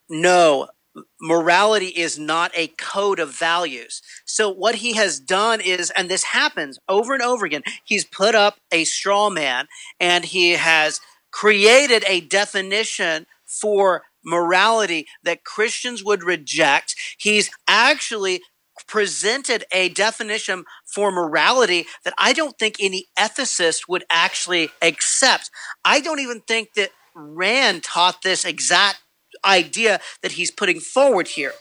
No, 0.10 0.70
morality 1.26 1.88
is 1.88 2.20
not 2.20 2.52
a 2.56 2.68
code 2.68 3.20
of 3.20 3.38
values. 3.38 4.02
So 4.26 4.50
what 4.50 4.76
he 4.76 4.94
has 4.94 5.20
done 5.20 5.60
is, 5.60 5.92
and 5.92 6.08
this 6.08 6.24
happens 6.24 6.78
over 6.88 7.14
and 7.14 7.24
over 7.24 7.46
again. 7.46 7.64
He's 7.84 8.06
put 8.06 8.36
up 8.36 8.60
a 8.72 8.84
straw 8.84 9.30
man, 9.30 9.68
and 10.00 10.24
he 10.24 10.52
has 10.52 11.02
created 11.32 12.06
a 12.08 12.22
definition 12.22 13.26
for 13.46 14.04
morality 14.24 15.08
that 15.24 15.44
Christians 15.44 16.04
would 16.04 16.24
reject. 16.24 16.96
He's 17.18 17.50
actually 17.68 18.42
presented 18.88 19.64
a 19.72 19.90
definition 19.90 20.66
for 20.86 21.12
morality 21.12 21.88
that 22.04 22.14
I 22.18 22.34
don't 22.34 22.58
think 22.60 22.76
any 22.80 23.08
ethicist 23.18 23.88
would 23.88 24.04
actually 24.12 24.70
accept. 24.82 25.50
I 25.84 26.02
don't 26.02 26.20
even 26.20 26.42
think 26.42 26.74
that 26.76 26.92
Rand 27.16 27.84
taught 27.84 28.22
this 28.22 28.44
exact 28.44 29.00
idea 29.46 30.00
that 30.22 30.34
he's 30.34 30.52
putting 30.52 30.80
forward 30.80 31.28
here. 31.30 31.54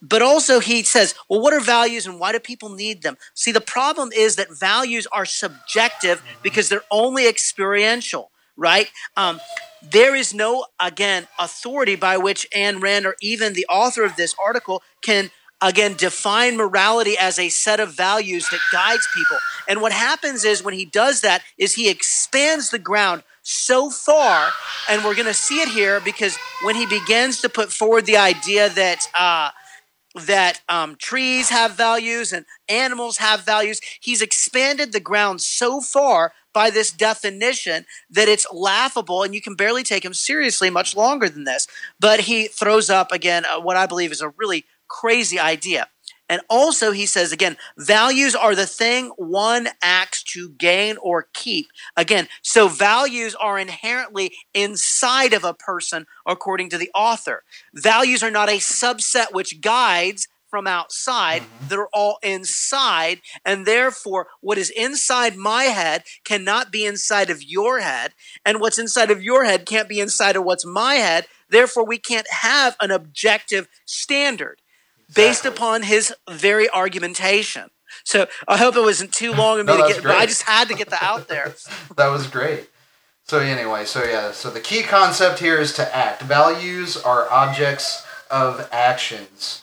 But 0.00 0.22
also, 0.22 0.60
he 0.60 0.82
says, 0.82 1.14
well, 1.28 1.40
what 1.40 1.52
are 1.52 1.60
values 1.60 2.06
and 2.06 2.20
why 2.20 2.32
do 2.32 2.40
people 2.40 2.70
need 2.70 3.02
them? 3.02 3.16
See, 3.34 3.52
the 3.52 3.60
problem 3.60 4.10
is 4.14 4.36
that 4.36 4.48
values 4.58 5.06
are 5.12 5.24
subjective 5.24 6.22
because 6.42 6.68
they're 6.68 6.84
only 6.90 7.28
experiential, 7.28 8.30
right? 8.56 8.90
Um, 9.16 9.40
there 9.82 10.14
is 10.14 10.32
no, 10.32 10.66
again, 10.80 11.26
authority 11.38 11.96
by 11.96 12.16
which 12.16 12.46
Ayn 12.54 12.80
Rand 12.80 13.06
or 13.06 13.16
even 13.20 13.54
the 13.54 13.66
author 13.68 14.04
of 14.04 14.16
this 14.16 14.34
article 14.42 14.82
can 15.02 15.30
again 15.60 15.94
define 15.94 16.56
morality 16.56 17.16
as 17.16 17.38
a 17.38 17.48
set 17.48 17.78
of 17.78 17.94
values 17.94 18.48
that 18.50 18.60
guides 18.72 19.06
people 19.14 19.38
and 19.68 19.80
what 19.80 19.92
happens 19.92 20.44
is 20.44 20.62
when 20.62 20.74
he 20.74 20.84
does 20.84 21.20
that 21.20 21.42
is 21.56 21.74
he 21.74 21.88
expands 21.88 22.70
the 22.70 22.78
ground 22.78 23.22
so 23.42 23.90
far 23.90 24.50
and 24.88 25.04
we're 25.04 25.14
going 25.14 25.26
to 25.26 25.34
see 25.34 25.60
it 25.60 25.68
here 25.68 26.00
because 26.00 26.36
when 26.62 26.74
he 26.74 26.86
begins 26.86 27.40
to 27.40 27.48
put 27.48 27.72
forward 27.72 28.06
the 28.06 28.16
idea 28.16 28.68
that 28.68 29.08
uh, 29.18 29.50
that 30.26 30.60
um, 30.68 30.94
trees 30.96 31.48
have 31.48 31.74
values 31.74 32.32
and 32.32 32.44
animals 32.68 33.16
have 33.16 33.44
values 33.44 33.80
he's 34.00 34.22
expanded 34.22 34.92
the 34.92 35.00
ground 35.00 35.40
so 35.40 35.80
far 35.80 36.32
by 36.54 36.68
this 36.70 36.92
definition 36.92 37.86
that 38.10 38.28
it's 38.28 38.46
laughable 38.52 39.22
and 39.22 39.34
you 39.34 39.40
can 39.40 39.54
barely 39.54 39.82
take 39.82 40.04
him 40.04 40.14
seriously 40.14 40.70
much 40.70 40.94
longer 40.94 41.28
than 41.28 41.44
this 41.44 41.66
but 41.98 42.20
he 42.20 42.46
throws 42.46 42.90
up 42.90 43.10
again 43.10 43.44
uh, 43.44 43.58
what 43.58 43.76
i 43.76 43.86
believe 43.86 44.12
is 44.12 44.20
a 44.20 44.28
really 44.36 44.64
crazy 44.92 45.40
idea. 45.40 45.88
And 46.28 46.40
also, 46.48 46.92
he 46.92 47.04
says 47.06 47.32
again, 47.32 47.56
values 47.76 48.34
are 48.34 48.54
the 48.54 48.66
thing 48.66 49.10
one 49.16 49.68
acts 49.82 50.22
to 50.32 50.50
gain 50.50 50.96
or 51.02 51.28
keep. 51.34 51.66
Again, 51.96 52.28
so 52.40 52.68
values 52.68 53.34
are 53.34 53.58
inherently 53.58 54.32
inside 54.54 55.34
of 55.34 55.44
a 55.44 55.54
person, 55.54 56.06
according 56.26 56.70
to 56.70 56.78
the 56.78 56.90
author. 56.94 57.42
Values 57.74 58.22
are 58.22 58.30
not 58.30 58.48
a 58.48 58.58
subset 58.58 59.32
which 59.32 59.60
guides 59.60 60.28
from 60.48 60.66
outside, 60.66 61.40
mm-hmm. 61.40 61.68
they're 61.68 61.88
all 61.94 62.18
inside. 62.22 63.22
And 63.42 63.64
therefore, 63.64 64.28
what 64.42 64.58
is 64.58 64.68
inside 64.70 65.34
my 65.34 65.64
head 65.64 66.04
cannot 66.24 66.70
be 66.70 66.84
inside 66.84 67.30
of 67.30 67.42
your 67.42 67.80
head. 67.80 68.12
And 68.44 68.60
what's 68.60 68.78
inside 68.78 69.10
of 69.10 69.22
your 69.22 69.44
head 69.44 69.64
can't 69.64 69.88
be 69.88 69.98
inside 69.98 70.36
of 70.36 70.44
what's 70.44 70.66
my 70.66 70.96
head. 70.96 71.26
Therefore, 71.48 71.86
we 71.86 71.98
can't 71.98 72.28
have 72.30 72.76
an 72.80 72.90
objective 72.90 73.66
standard 73.86 74.61
based 75.14 75.44
upon 75.44 75.82
his 75.82 76.14
very 76.30 76.68
argumentation. 76.70 77.70
So 78.04 78.26
I 78.48 78.56
hope 78.56 78.76
it 78.76 78.80
wasn't 78.80 79.12
too 79.12 79.32
long 79.32 79.60
of 79.60 79.66
me 79.66 79.76
No, 79.76 79.86
to 79.86 79.94
get, 79.94 80.02
but 80.02 80.16
I 80.16 80.26
just 80.26 80.42
had 80.42 80.68
to 80.68 80.74
get 80.74 80.90
that 80.90 81.02
out 81.02 81.28
there. 81.28 81.54
That 81.96 82.08
was 82.08 82.26
great. 82.26 82.68
So 83.24 83.38
anyway, 83.38 83.84
so 83.84 84.02
yeah, 84.04 84.32
so 84.32 84.50
the 84.50 84.60
key 84.60 84.82
concept 84.82 85.38
here 85.38 85.58
is 85.58 85.72
to 85.74 85.96
act. 85.96 86.22
Values 86.22 86.96
are 86.96 87.30
objects 87.30 88.04
of 88.30 88.68
actions. 88.72 89.62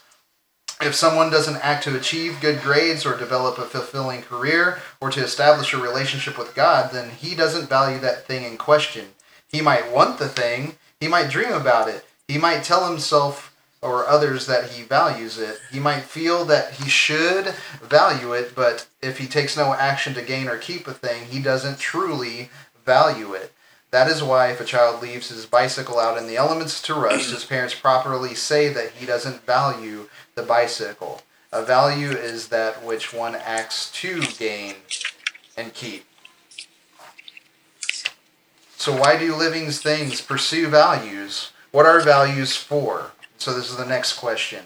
If 0.82 0.96
someone 0.96 1.30
doesn't 1.30 1.58
act 1.58 1.84
to 1.84 1.98
achieve 1.98 2.40
good 2.40 2.62
grades 2.62 3.06
or 3.06 3.18
develop 3.18 3.58
a 3.58 3.66
fulfilling 3.66 4.22
career 4.22 4.80
or 5.02 5.10
to 5.10 5.22
establish 5.22 5.74
a 5.74 5.78
relationship 5.78 6.38
with 6.38 6.56
God, 6.56 6.92
then 6.94 7.10
he 7.10 7.36
doesn't 7.36 7.68
value 7.68 8.00
that 8.00 8.26
thing 8.26 8.46
in 8.46 8.58
question. 8.58 9.08
He 9.48 9.60
might 9.60 9.92
want 9.92 10.20
the 10.20 10.30
thing, 10.30 10.78
he 11.02 11.10
might 11.10 11.30
dream 11.30 11.52
about 11.52 11.90
it, 11.90 12.06
he 12.28 12.38
might 12.38 12.64
tell 12.64 12.90
himself 12.90 13.49
or 13.82 14.08
others 14.08 14.46
that 14.48 14.72
he 14.72 14.84
values 14.84 15.38
it. 15.38 15.60
He 15.72 15.80
might 15.80 16.02
feel 16.02 16.46
that 16.46 16.74
he 16.74 16.90
should 16.90 17.54
value 17.82 18.34
it, 18.34 18.54
but 18.56 18.88
if 19.02 19.18
he 19.18 19.28
takes 19.28 19.56
no 19.56 19.74
action 19.74 20.14
to 20.16 20.22
gain 20.22 20.48
or 20.48 20.58
keep 20.58 20.88
a 20.88 20.94
thing, 20.94 21.26
he 21.26 21.42
doesn't 21.42 21.80
truly 21.80 22.50
value 22.86 23.34
it. 23.34 23.54
That 23.92 24.08
is 24.08 24.22
why 24.22 24.52
if 24.52 24.62
a 24.62 24.66
child 24.66 25.02
leaves 25.02 25.30
his 25.30 25.46
bicycle 25.46 25.98
out 25.98 26.18
in 26.18 26.28
the 26.28 26.38
elements 26.38 26.82
to 26.84 26.94
rust, 26.94 27.32
his 27.32 27.46
parents 27.46 27.74
properly 27.74 28.36
say 28.36 28.70
that 28.70 28.92
he 28.92 29.06
doesn't 29.06 29.46
value 29.46 30.10
the 30.36 30.44
bicycle. 30.44 31.22
A 31.52 31.64
value 31.64 32.12
is 32.12 32.50
that 32.50 32.84
which 32.84 33.12
one 33.14 33.36
acts 33.36 33.90
to 33.94 34.22
gain 34.38 34.76
and 35.58 35.74
keep. 35.74 36.06
So 38.78 38.96
why 38.96 39.18
do 39.18 39.36
living 39.36 39.72
things 39.72 40.22
pursue 40.22 40.68
values? 40.68 41.52
What 41.72 41.86
are 41.86 42.00
values 42.02 42.56
for? 42.56 43.12
So 43.40 43.54
this 43.54 43.70
is 43.70 43.78
the 43.78 43.86
next 43.86 44.14
question. 44.14 44.66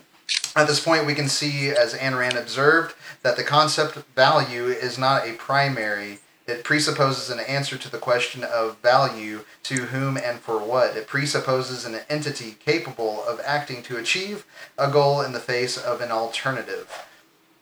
At 0.56 0.66
this 0.66 0.80
point, 0.80 1.06
we 1.06 1.14
can 1.14 1.30
see, 1.30 1.70
as 1.70 1.94
Ayn 1.94 2.18
Rand 2.18 2.36
observed, 2.36 2.96
that 3.22 3.36
the 3.36 3.44
concept 3.44 3.96
value 4.16 4.66
is 4.66 4.98
not 4.98 5.28
a 5.28 5.34
primary. 5.34 6.20
It 6.48 6.64
presupposes 6.64 7.30
an 7.30 7.40
answer 7.40 7.78
to 7.78 7.90
the 7.90 8.00
question 8.00 8.44
of 8.44 8.80
value 8.80 9.42
to 9.64 9.76
whom 9.76 10.18
and 10.18 10.40
for 10.40 10.58
what. 10.58 10.98
It 10.98 11.06
presupposes 11.06 11.86
an 11.86 12.00
entity 12.10 12.56
capable 12.66 13.24
of 13.26 13.40
acting 13.46 13.84
to 13.84 13.98
achieve 13.98 14.44
a 14.76 14.90
goal 14.90 15.22
in 15.22 15.34
the 15.34 15.40
face 15.40 15.78
of 15.78 16.02
an 16.02 16.12
alternative. 16.12 17.06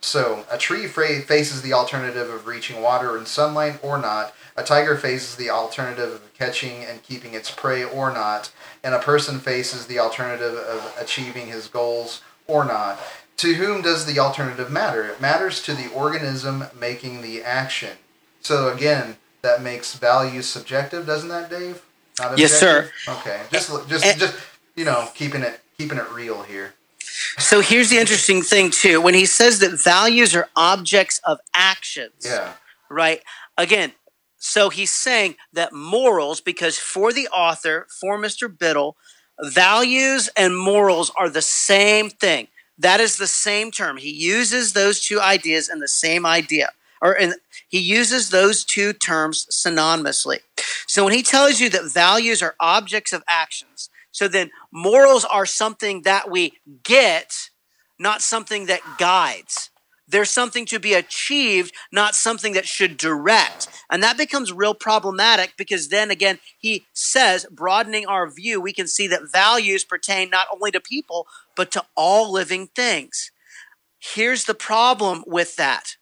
So, 0.02 0.44
a 0.50 0.58
tree 0.58 0.88
fra- 0.88 1.20
faces 1.22 1.62
the 1.62 1.72
alternative 1.72 2.28
of 2.28 2.46
reaching 2.46 2.82
water 2.82 3.16
and 3.16 3.26
sunlight 3.26 3.78
or 3.82 3.98
not. 3.98 4.34
A 4.56 4.64
tiger 4.64 4.96
faces 4.96 5.36
the 5.36 5.48
alternative 5.48 6.12
of 6.12 6.34
catching 6.34 6.84
and 6.84 7.02
keeping 7.04 7.34
its 7.34 7.50
prey 7.50 7.84
or 7.84 8.12
not. 8.12 8.50
And 8.82 8.94
a 8.94 8.98
person 8.98 9.38
faces 9.38 9.86
the 9.86 10.00
alternative 10.00 10.54
of 10.54 10.94
achieving 11.00 11.46
his 11.46 11.68
goals 11.68 12.20
or 12.48 12.64
not. 12.64 12.98
To 13.38 13.54
whom 13.54 13.80
does 13.80 14.04
the 14.04 14.18
alternative 14.18 14.70
matter? 14.70 15.06
It 15.06 15.20
matters 15.20 15.62
to 15.62 15.72
the 15.72 15.90
organism 15.92 16.64
making 16.78 17.22
the 17.22 17.42
action. 17.42 17.96
So, 18.40 18.72
again, 18.72 19.16
that 19.42 19.62
makes 19.62 19.94
value 19.94 20.42
subjective, 20.42 21.06
doesn't 21.06 21.28
that, 21.28 21.48
Dave? 21.48 21.82
Not 22.18 22.38
Yes, 22.38 22.52
sir. 22.52 22.90
Okay. 23.08 23.40
Just, 23.50 23.70
just, 23.88 24.18
just, 24.18 24.36
you 24.74 24.84
know, 24.84 25.08
keeping 25.14 25.42
it, 25.42 25.60
keeping 25.78 25.98
it 25.98 26.10
real 26.10 26.42
here. 26.42 26.74
So 27.38 27.60
here's 27.60 27.90
the 27.90 27.98
interesting 27.98 28.42
thing 28.42 28.70
too. 28.70 29.00
When 29.00 29.14
he 29.14 29.26
says 29.26 29.58
that 29.60 29.72
values 29.72 30.34
are 30.34 30.48
objects 30.56 31.20
of 31.24 31.38
actions, 31.54 32.24
Yeah. 32.24 32.54
right? 32.90 33.22
Again, 33.56 33.92
so 34.38 34.70
he's 34.70 34.90
saying 34.92 35.36
that 35.52 35.72
morals, 35.72 36.40
because 36.40 36.78
for 36.78 37.12
the 37.12 37.28
author, 37.28 37.86
for 38.00 38.18
Mr. 38.18 38.48
Biddle, 38.56 38.96
values 39.40 40.28
and 40.36 40.56
morals 40.56 41.10
are 41.16 41.28
the 41.28 41.42
same 41.42 42.10
thing. 42.10 42.48
That 42.78 43.00
is 43.00 43.16
the 43.18 43.26
same 43.28 43.70
term. 43.70 43.98
He 43.98 44.10
uses 44.10 44.72
those 44.72 45.00
two 45.00 45.20
ideas 45.20 45.68
in 45.68 45.78
the 45.78 45.88
same 45.88 46.26
idea, 46.26 46.70
or 47.00 47.12
in, 47.12 47.34
he 47.68 47.78
uses 47.78 48.30
those 48.30 48.64
two 48.64 48.92
terms 48.92 49.46
synonymously. 49.50 50.40
So 50.86 51.04
when 51.04 51.12
he 51.14 51.22
tells 51.22 51.60
you 51.60 51.68
that 51.70 51.92
values 51.92 52.42
are 52.42 52.56
objects 52.58 53.12
of 53.12 53.22
actions, 53.28 53.90
so 54.12 54.28
then 54.28 54.50
morals 54.70 55.24
are 55.24 55.46
something 55.46 56.02
that 56.02 56.30
we 56.30 56.60
get, 56.84 57.34
not 57.98 58.22
something 58.22 58.66
that 58.66 58.80
guides. 58.98 59.70
There's 60.06 60.30
something 60.30 60.66
to 60.66 60.78
be 60.78 60.92
achieved, 60.92 61.74
not 61.90 62.14
something 62.14 62.52
that 62.52 62.66
should 62.66 62.98
direct. 62.98 63.68
And 63.90 64.02
that 64.02 64.18
becomes 64.18 64.52
real 64.52 64.74
problematic 64.74 65.54
because 65.56 65.88
then 65.88 66.10
again, 66.10 66.38
he 66.58 66.84
says, 66.92 67.46
broadening 67.50 68.06
our 68.06 68.30
view, 68.30 68.60
we 68.60 68.74
can 68.74 68.86
see 68.86 69.08
that 69.08 69.32
values 69.32 69.84
pertain 69.84 70.28
not 70.28 70.48
only 70.52 70.70
to 70.72 70.80
people, 70.80 71.26
but 71.56 71.70
to 71.72 71.84
all 71.96 72.30
living 72.30 72.66
things. 72.66 73.30
Here's 73.98 74.44
the 74.44 74.54
problem 74.54 75.24
with 75.26 75.56
that. 75.56 75.96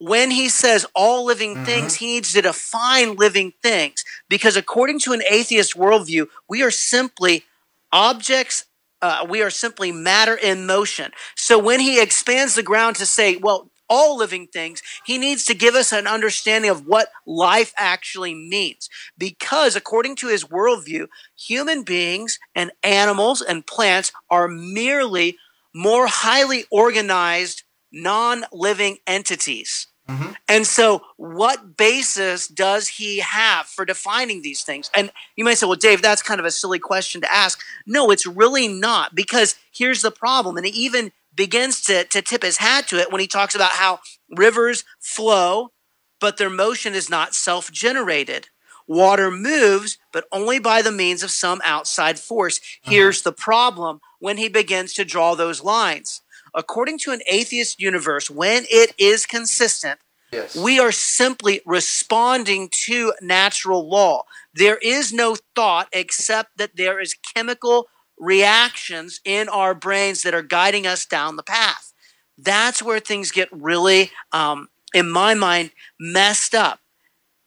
When 0.00 0.32
he 0.32 0.48
says 0.48 0.86
all 0.94 1.24
living 1.26 1.58
things, 1.58 1.96
he 1.96 2.06
needs 2.06 2.32
to 2.32 2.42
define 2.42 3.16
living 3.16 3.52
things 3.62 4.04
because, 4.28 4.56
according 4.56 5.00
to 5.00 5.12
an 5.12 5.22
atheist 5.30 5.76
worldview, 5.76 6.28
we 6.48 6.62
are 6.62 6.72
simply 6.72 7.44
objects 7.92 8.64
uh, 9.02 9.26
we 9.28 9.42
are 9.42 9.50
simply 9.50 9.92
matter 9.92 10.34
in 10.36 10.66
motion. 10.66 11.12
So 11.36 11.58
when 11.58 11.80
he 11.80 12.00
expands 12.00 12.54
the 12.54 12.62
ground 12.62 12.96
to 12.96 13.06
say, 13.06 13.36
well, 13.36 13.70
all 13.88 14.16
living 14.16 14.46
things, 14.46 14.82
he 15.04 15.18
needs 15.18 15.44
to 15.46 15.54
give 15.54 15.74
us 15.74 15.92
an 15.92 16.06
understanding 16.06 16.70
of 16.70 16.86
what 16.86 17.08
life 17.26 17.72
actually 17.76 18.34
means. 18.34 18.88
Because 19.18 19.76
according 19.76 20.16
to 20.16 20.28
his 20.28 20.44
worldview, 20.44 21.08
human 21.36 21.82
beings 21.82 22.38
and 22.54 22.72
animals 22.82 23.40
and 23.40 23.66
plants 23.66 24.12
are 24.30 24.48
merely 24.48 25.38
more 25.74 26.06
highly 26.06 26.64
organized, 26.70 27.64
non 27.92 28.44
living 28.52 28.98
entities. 29.06 29.88
Mhm. 30.10 30.36
And 30.48 30.66
so, 30.66 31.02
what 31.16 31.76
basis 31.76 32.48
does 32.48 32.88
he 32.88 33.20
have 33.20 33.66
for 33.66 33.84
defining 33.84 34.42
these 34.42 34.62
things? 34.64 34.90
And 34.94 35.12
you 35.36 35.44
might 35.44 35.58
say, 35.58 35.66
well, 35.66 35.76
Dave, 35.76 36.02
that's 36.02 36.22
kind 36.22 36.40
of 36.40 36.46
a 36.46 36.50
silly 36.50 36.78
question 36.80 37.20
to 37.20 37.32
ask. 37.32 37.60
No, 37.86 38.10
it's 38.10 38.26
really 38.26 38.66
not, 38.68 39.14
because 39.14 39.54
here's 39.72 40.02
the 40.02 40.10
problem. 40.10 40.56
And 40.56 40.66
he 40.66 40.72
even 40.72 41.12
begins 41.34 41.80
to, 41.82 42.04
to 42.04 42.22
tip 42.22 42.42
his 42.42 42.58
hat 42.58 42.88
to 42.88 42.98
it 42.98 43.12
when 43.12 43.20
he 43.20 43.26
talks 43.28 43.54
about 43.54 43.72
how 43.72 44.00
rivers 44.36 44.84
flow, 44.98 45.72
but 46.20 46.36
their 46.38 46.50
motion 46.50 46.94
is 46.94 47.08
not 47.08 47.34
self 47.34 47.70
generated. 47.70 48.48
Water 48.88 49.30
moves, 49.30 49.98
but 50.12 50.24
only 50.32 50.58
by 50.58 50.82
the 50.82 50.90
means 50.90 51.22
of 51.22 51.30
some 51.30 51.60
outside 51.64 52.18
force. 52.18 52.60
Here's 52.82 53.22
the 53.22 53.32
problem 53.32 54.00
when 54.18 54.36
he 54.36 54.48
begins 54.48 54.92
to 54.94 55.04
draw 55.04 55.34
those 55.36 55.62
lines. 55.62 56.22
According 56.54 56.98
to 57.00 57.12
an 57.12 57.20
atheist 57.30 57.80
universe, 57.80 58.30
when 58.30 58.64
it 58.70 58.94
is 58.98 59.26
consistent, 59.26 60.00
Yes. 60.32 60.54
we 60.54 60.78
are 60.78 60.92
simply 60.92 61.60
responding 61.66 62.68
to 62.86 63.12
natural 63.20 63.88
law. 63.88 64.24
There 64.54 64.76
is 64.76 65.12
no 65.12 65.36
thought 65.56 65.88
except 65.92 66.56
that 66.58 66.76
there 66.76 67.00
is 67.00 67.14
chemical 67.34 67.88
reactions 68.16 69.20
in 69.24 69.48
our 69.48 69.74
brains 69.74 70.22
that 70.22 70.34
are 70.34 70.42
guiding 70.42 70.86
us 70.86 71.04
down 71.04 71.36
the 71.36 71.42
path. 71.42 71.92
That's 72.38 72.82
where 72.82 73.00
things 73.00 73.30
get 73.32 73.48
really, 73.50 74.12
um, 74.32 74.68
in 74.94 75.10
my 75.10 75.34
mind, 75.34 75.72
messed 75.98 76.54
up. 76.54 76.80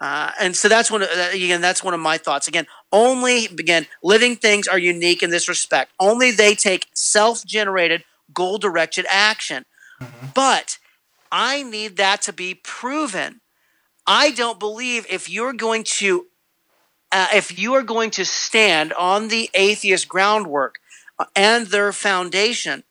Uh, 0.02 0.32
and 0.40 0.56
so 0.56 0.68
that's 0.68 0.92
one 0.92 1.02
of, 1.04 1.10
uh, 1.10 1.30
again 1.32 1.62
that's 1.62 1.82
one 1.84 1.94
of 1.94 2.00
my 2.00 2.18
thoughts 2.18 2.48
again 2.50 2.66
only 2.92 3.46
again 3.46 3.86
living 4.04 4.36
things 4.36 4.68
are 4.68 4.78
unique 4.80 5.24
in 5.24 5.30
this 5.30 5.48
respect 5.48 5.94
only 6.00 6.30
they 6.32 6.54
take 6.56 6.88
self-generated 6.94 8.04
goal-directed 8.34 9.06
action. 9.10 9.66
But 10.34 10.78
i 11.32 11.64
need 11.64 11.98
that 11.98 12.22
to 12.22 12.32
be 12.32 12.54
proven. 12.54 13.42
I 14.06 14.32
don't 14.32 14.60
believe 14.60 15.08
if 15.10 15.30
you're 15.30 15.54
going 15.54 15.84
to 16.00 16.28
uh, 17.12 17.28
if 17.34 17.58
you 17.60 17.74
are 17.74 17.84
going 17.84 18.10
to 18.12 18.26
stand 18.26 18.92
on 18.94 19.28
the 19.28 19.50
atheist 19.54 20.08
groundwork 20.08 20.76
uh, 21.20 21.26
and 21.36 21.68
their 21.68 21.92
foundation 21.92 22.84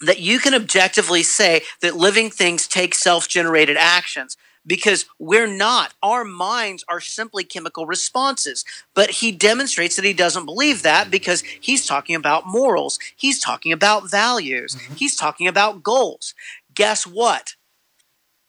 that 0.00 0.18
you 0.18 0.38
can 0.38 0.54
objectively 0.54 1.22
say 1.22 1.62
that 1.82 1.94
living 1.96 2.30
things 2.30 2.66
take 2.66 2.94
self-generated 2.94 3.76
actions 3.76 4.36
because 4.66 5.06
we're 5.18 5.46
not. 5.46 5.94
Our 6.02 6.24
minds 6.24 6.84
are 6.88 7.00
simply 7.00 7.44
chemical 7.44 7.86
responses. 7.86 8.64
But 8.94 9.10
he 9.10 9.32
demonstrates 9.32 9.96
that 9.96 10.04
he 10.04 10.12
doesn't 10.12 10.44
believe 10.46 10.82
that 10.82 11.10
because 11.10 11.42
he's 11.42 11.86
talking 11.86 12.14
about 12.14 12.46
morals. 12.46 12.98
He's 13.16 13.40
talking 13.40 13.72
about 13.72 14.10
values. 14.10 14.76
Mm-hmm. 14.76 14.94
He's 14.94 15.16
talking 15.16 15.46
about 15.48 15.82
goals. 15.82 16.34
Guess 16.74 17.06
what? 17.06 17.54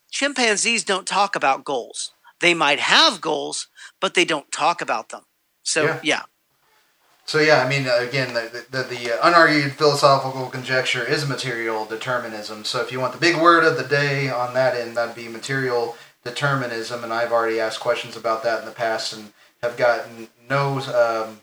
Chimpanzees 0.10 0.84
don't 0.84 1.08
talk 1.08 1.36
about 1.36 1.64
goals. 1.64 2.12
They 2.40 2.54
might 2.54 2.80
have 2.80 3.22
goals 3.22 3.68
but 4.02 4.16
they 4.16 4.26
don't 4.26 4.52
talk 4.52 4.82
about 4.82 5.10
them. 5.10 5.22
So 5.64 5.86
Yeah. 5.86 6.00
yeah 6.04 6.22
So 7.32 7.40
yeah, 7.40 7.64
I 7.64 7.70
mean, 7.70 7.88
again, 7.88 8.34
the, 8.34 8.66
the, 8.72 8.84
the 8.84 9.14
uh, 9.14 9.26
unargued 9.26 9.76
philosophical 9.76 10.48
conjecture 10.48 11.02
is 11.02 11.26
material 11.26 11.86
determinism. 11.86 12.66
So 12.66 12.82
if 12.82 12.92
you 12.92 13.00
want 13.00 13.14
the 13.14 13.20
big 13.20 13.38
word 13.38 13.64
of 13.64 13.78
the 13.78 13.86
day 13.86 14.30
on 14.30 14.54
that 14.54 14.76
end, 14.76 14.98
that'd 14.98 15.16
be 15.16 15.30
material 15.30 15.96
determinism. 16.26 17.06
And 17.06 17.14
I've 17.14 17.32
already 17.32 17.58
asked 17.58 17.80
questions 17.80 18.18
about 18.18 18.44
that 18.44 18.60
in 18.60 18.66
the 18.66 18.74
past 18.74 19.14
and 19.14 19.32
have 19.64 19.78
gotten 19.78 20.28
no 20.50 20.80
um, 20.92 21.40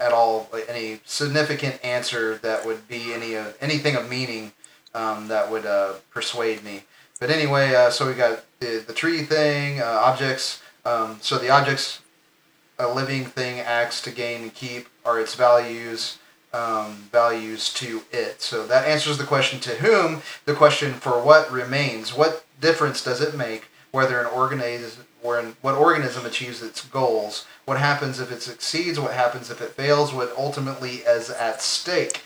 at 0.00 0.10
all 0.10 0.48
any 0.70 1.00
significant 1.04 1.84
answer 1.84 2.38
that 2.38 2.64
would 2.64 2.88
be 2.88 3.12
any 3.12 3.36
uh, 3.36 3.48
anything 3.60 3.94
of 3.94 4.08
meaning 4.08 4.52
um, 4.94 5.28
that 5.28 5.50
would 5.50 5.66
uh, 5.66 5.96
persuade 6.10 6.64
me. 6.64 6.84
But 7.20 7.28
anyway, 7.28 7.74
uh, 7.74 7.90
so 7.90 8.06
we 8.06 8.14
got 8.14 8.42
the, 8.60 8.82
the 8.86 8.94
tree 8.94 9.22
thing, 9.22 9.82
uh, 9.82 10.00
objects. 10.02 10.62
Um, 10.86 11.18
so 11.20 11.36
the 11.36 11.50
objects 11.50 12.00
a 12.78 12.88
living 12.88 13.24
thing 13.24 13.60
acts 13.60 14.00
to 14.02 14.10
gain 14.10 14.42
and 14.42 14.54
keep 14.54 14.88
are 15.06 15.20
its 15.20 15.34
values 15.34 16.18
um, 16.52 17.08
values 17.12 17.72
to 17.74 18.02
it. 18.10 18.40
So 18.40 18.66
that 18.66 18.88
answers 18.88 19.18
the 19.18 19.24
question 19.24 19.60
to 19.60 19.76
whom? 19.76 20.22
The 20.46 20.54
question 20.54 20.94
for 20.94 21.22
what 21.22 21.50
remains? 21.50 22.16
What 22.16 22.44
difference 22.60 23.04
does 23.04 23.20
it 23.20 23.36
make 23.36 23.66
whether 23.90 24.20
an 24.20 24.26
organism 24.26 25.04
where 25.22 25.42
what 25.60 25.74
organism 25.74 26.24
achieves 26.24 26.62
its 26.62 26.84
goals? 26.84 27.46
What 27.64 27.78
happens 27.78 28.20
if 28.20 28.30
it 28.30 28.42
succeeds? 28.42 29.00
What 29.00 29.12
happens 29.12 29.50
if 29.50 29.60
it 29.60 29.72
fails? 29.72 30.12
What 30.12 30.32
ultimately 30.36 30.96
is 30.98 31.30
at 31.30 31.60
stake? 31.60 32.22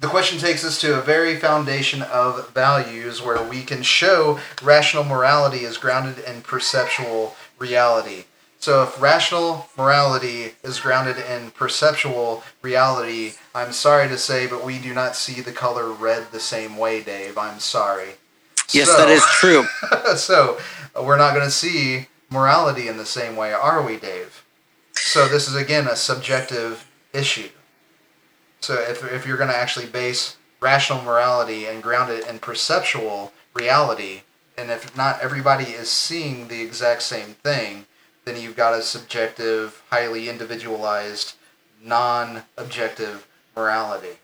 The 0.00 0.06
question 0.06 0.38
takes 0.38 0.64
us 0.64 0.80
to 0.80 0.98
a 0.98 1.02
very 1.02 1.36
foundation 1.36 2.02
of 2.02 2.50
values 2.50 3.20
where 3.20 3.42
we 3.42 3.62
can 3.62 3.82
show 3.82 4.38
rational 4.62 5.04
morality 5.04 5.64
is 5.64 5.76
grounded 5.76 6.24
in 6.24 6.40
perceptual 6.40 7.34
reality. 7.58 8.24
So, 8.60 8.82
if 8.82 9.00
rational 9.00 9.68
morality 9.76 10.54
is 10.64 10.80
grounded 10.80 11.16
in 11.16 11.52
perceptual 11.52 12.42
reality, 12.60 13.34
I'm 13.54 13.72
sorry 13.72 14.08
to 14.08 14.18
say, 14.18 14.48
but 14.48 14.64
we 14.64 14.78
do 14.78 14.92
not 14.92 15.14
see 15.14 15.40
the 15.40 15.52
color 15.52 15.92
red 15.92 16.32
the 16.32 16.40
same 16.40 16.76
way, 16.76 17.00
Dave. 17.00 17.38
I'm 17.38 17.60
sorry. 17.60 18.14
yes 18.72 18.88
So- 18.88 18.96
that 18.98 19.08
is 19.08 19.24
true 19.38 19.64
so, 20.16 20.58
we're 21.00 21.16
not 21.16 21.34
going 21.34 21.46
to 21.46 21.52
see 21.52 22.08
morality 22.30 22.88
in 22.88 22.96
the 22.96 23.06
same 23.06 23.36
way, 23.36 23.52
are 23.52 23.80
we, 23.80 23.96
Dave? 23.96 24.44
So, 24.92 25.28
this 25.28 25.46
is 25.46 25.54
again 25.54 25.86
a 25.86 25.94
subjective 25.94 26.90
issue. 27.12 27.50
So, 28.60 28.74
if, 28.74 29.04
if 29.12 29.24
you're 29.24 29.36
going 29.36 29.50
to 29.50 29.56
actually 29.56 29.86
base 29.86 30.36
rational 30.60 31.02
morality 31.02 31.66
and 31.66 31.80
ground 31.80 32.10
it 32.10 32.26
in 32.28 32.40
perceptual 32.40 33.32
reality, 33.54 34.22
and 34.56 34.68
if 34.72 34.96
not 34.96 35.20
everybody 35.22 35.66
is 35.66 35.88
seeing 35.88 36.48
the 36.48 36.60
exact 36.60 37.02
same 37.02 37.36
thing, 37.44 37.86
then 38.28 38.40
you've 38.40 38.56
got 38.56 38.78
a 38.78 38.82
subjective, 38.82 39.82
highly 39.90 40.28
individualized, 40.28 41.34
non 41.82 42.42
objective 42.56 43.26
morality. 43.56 44.18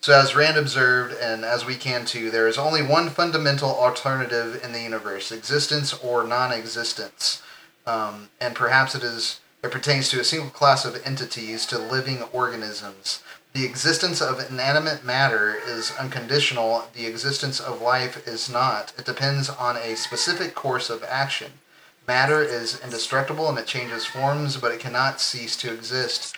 So, 0.00 0.12
as 0.12 0.36
Rand 0.36 0.58
observed, 0.58 1.16
and 1.20 1.44
as 1.44 1.64
we 1.64 1.76
can 1.76 2.04
too, 2.04 2.30
there 2.30 2.46
is 2.46 2.58
only 2.58 2.82
one 2.82 3.08
fundamental 3.08 3.70
alternative 3.70 4.62
in 4.62 4.72
the 4.72 4.82
universe 4.82 5.32
existence 5.32 5.94
or 5.94 6.24
non 6.24 6.52
existence. 6.52 7.42
Um, 7.86 8.28
and 8.40 8.54
perhaps 8.54 8.94
it 8.94 9.02
is 9.02 9.40
it 9.62 9.70
pertains 9.70 10.10
to 10.10 10.20
a 10.20 10.24
single 10.24 10.50
class 10.50 10.84
of 10.84 11.00
entities, 11.06 11.64
to 11.66 11.78
living 11.78 12.22
organisms. 12.34 13.22
The 13.54 13.64
existence 13.64 14.20
of 14.20 14.50
inanimate 14.50 15.04
matter 15.04 15.54
is 15.54 15.90
unconditional, 15.98 16.88
the 16.92 17.06
existence 17.06 17.60
of 17.60 17.80
life 17.80 18.28
is 18.28 18.50
not. 18.50 18.92
It 18.98 19.06
depends 19.06 19.48
on 19.48 19.78
a 19.78 19.96
specific 19.96 20.54
course 20.54 20.90
of 20.90 21.02
action. 21.04 21.52
Matter 22.06 22.42
is 22.42 22.80
indestructible 22.82 23.48
and 23.48 23.58
it 23.58 23.66
changes 23.66 24.04
forms, 24.04 24.56
but 24.58 24.72
it 24.72 24.80
cannot 24.80 25.20
cease 25.20 25.56
to 25.58 25.72
exist. 25.72 26.36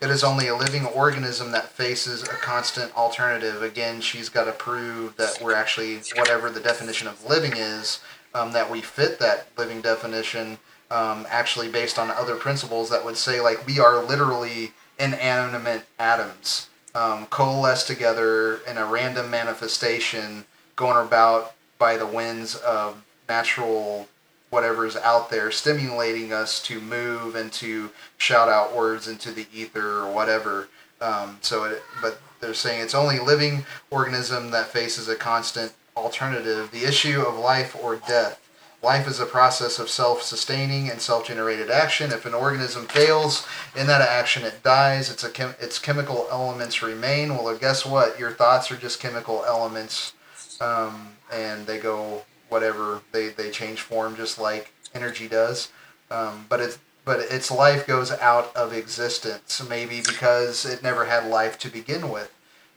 It 0.00 0.10
is 0.10 0.22
only 0.22 0.48
a 0.48 0.56
living 0.56 0.84
organism 0.84 1.52
that 1.52 1.70
faces 1.70 2.22
a 2.22 2.26
constant 2.26 2.94
alternative. 2.94 3.62
Again, 3.62 4.02
she's 4.02 4.28
got 4.28 4.44
to 4.44 4.52
prove 4.52 5.16
that 5.16 5.38
we're 5.40 5.54
actually, 5.54 6.00
whatever 6.16 6.50
the 6.50 6.60
definition 6.60 7.08
of 7.08 7.24
living 7.24 7.52
is, 7.56 8.00
um, 8.34 8.52
that 8.52 8.70
we 8.70 8.82
fit 8.82 9.18
that 9.20 9.48
living 9.56 9.80
definition 9.80 10.58
um, 10.90 11.26
actually 11.30 11.68
based 11.68 11.98
on 11.98 12.10
other 12.10 12.36
principles 12.36 12.90
that 12.90 13.04
would 13.04 13.16
say, 13.16 13.40
like, 13.40 13.66
we 13.66 13.80
are 13.80 14.04
literally 14.04 14.72
inanimate 14.98 15.84
atoms 15.98 16.68
um, 16.94 17.26
coalesced 17.26 17.86
together 17.86 18.60
in 18.68 18.76
a 18.76 18.84
random 18.84 19.30
manifestation 19.30 20.44
going 20.76 21.06
about 21.06 21.54
by 21.78 21.96
the 21.96 22.06
winds 22.06 22.54
of 22.56 23.02
natural 23.28 24.08
whatever's 24.50 24.96
out 24.96 25.30
there 25.30 25.50
stimulating 25.50 26.32
us 26.32 26.62
to 26.62 26.80
move 26.80 27.34
and 27.34 27.52
to 27.52 27.90
shout 28.16 28.48
out 28.48 28.74
words 28.74 29.08
into 29.08 29.32
the 29.32 29.46
ether 29.52 29.98
or 29.98 30.12
whatever. 30.12 30.68
Um, 31.00 31.38
so, 31.40 31.64
it, 31.64 31.82
but 32.00 32.20
they're 32.40 32.54
saying 32.54 32.80
it's 32.80 32.94
only 32.94 33.18
living 33.18 33.64
organism 33.90 34.50
that 34.52 34.68
faces 34.68 35.08
a 35.08 35.16
constant 35.16 35.72
alternative, 35.96 36.70
the 36.70 36.84
issue 36.84 37.22
of 37.22 37.38
life 37.38 37.76
or 37.82 37.96
death. 37.96 38.40
Life 38.82 39.08
is 39.08 39.18
a 39.18 39.26
process 39.26 39.78
of 39.78 39.88
self-sustaining 39.88 40.90
and 40.90 41.00
self-generated 41.00 41.70
action. 41.70 42.12
If 42.12 42.26
an 42.26 42.34
organism 42.34 42.86
fails 42.86 43.46
in 43.74 43.86
that 43.88 44.02
action, 44.02 44.44
it 44.44 44.62
dies. 44.62 45.10
It's 45.10 45.26
chem- 45.30 45.56
its 45.58 45.78
chemical 45.78 46.28
elements 46.30 46.82
remain. 46.82 47.30
Well, 47.30 47.56
guess 47.56 47.86
what? 47.86 48.18
Your 48.18 48.32
thoughts 48.32 48.70
are 48.70 48.76
just 48.76 49.00
chemical 49.00 49.44
elements, 49.46 50.12
um, 50.60 51.08
and 51.32 51.66
they 51.66 51.78
go 51.78 52.22
whatever. 52.48 53.02
They 53.12 53.28
they 53.28 53.50
change 53.50 53.80
form 53.80 54.16
just 54.16 54.38
like 54.38 54.72
energy 54.94 55.28
does. 55.28 55.70
Um, 56.10 56.46
but 56.48 56.60
it's 56.60 56.78
but 57.04 57.20
its 57.20 57.50
life 57.50 57.86
goes 57.86 58.10
out 58.10 58.54
of 58.56 58.72
existence, 58.72 59.62
maybe 59.68 60.00
because 60.00 60.64
it 60.64 60.82
never 60.82 61.04
had 61.04 61.26
life 61.26 61.58
to 61.60 61.68
begin 61.68 62.10
with. 62.10 62.32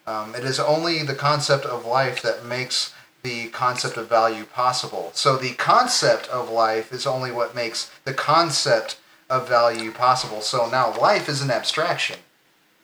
Um, 0.05 0.36
it 0.36 0.43
is 0.43 0.59
only 0.59 1.03
the 1.03 1.15
concept 1.15 1.65
of 1.65 1.86
life 1.86 2.22
that 2.22 2.45
makes 2.45 2.93
the 3.24 3.49
concept 3.49 3.97
of 3.97 4.07
value 4.07 4.45
possible. 4.45 5.11
So 5.13 5.36
the 5.36 5.53
concept 5.53 6.28
of 6.30 6.49
life 6.49 6.93
is 6.93 7.05
only 7.05 7.32
what 7.32 7.55
makes 7.55 7.91
the 8.05 8.13
concept 8.13 8.97
of 9.30 9.47
value 9.47 9.91
possible. 9.91 10.41
So 10.41 10.70
now 10.70 10.97
life 10.97 11.28
is 11.28 11.41
an 11.41 11.51
abstraction, 11.51 12.20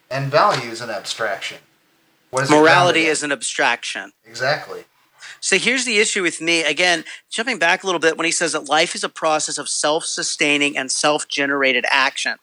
and 0.09 0.31
value 0.31 0.69
is 0.69 0.81
an 0.81 0.89
abstraction. 0.89 1.59
What 2.31 2.43
is 2.43 2.49
Morality 2.49 3.05
is 3.05 3.23
an 3.23 3.31
abstraction. 3.31 4.11
exactly. 4.25 4.83
So 5.39 5.57
here's 5.57 5.86
the 5.86 5.97
issue 5.99 6.21
with 6.21 6.41
me. 6.41 6.63
Again, 6.63 7.03
jumping 7.30 7.59
back 7.59 7.84
a 7.84 7.86
little 7.86 7.99
bit 7.99 8.17
when 8.17 8.26
he 8.26 8.32
says 8.32 8.53
that 8.53 8.69
life 8.69 8.95
is 8.95 9.03
a 9.03 9.09
process 9.09 9.57
of 9.57 9.69
self 9.69 10.05
sustaining 10.05 10.78
and 10.78 10.91
self 10.91 11.28
generated 11.28 11.86
action. 11.89 12.36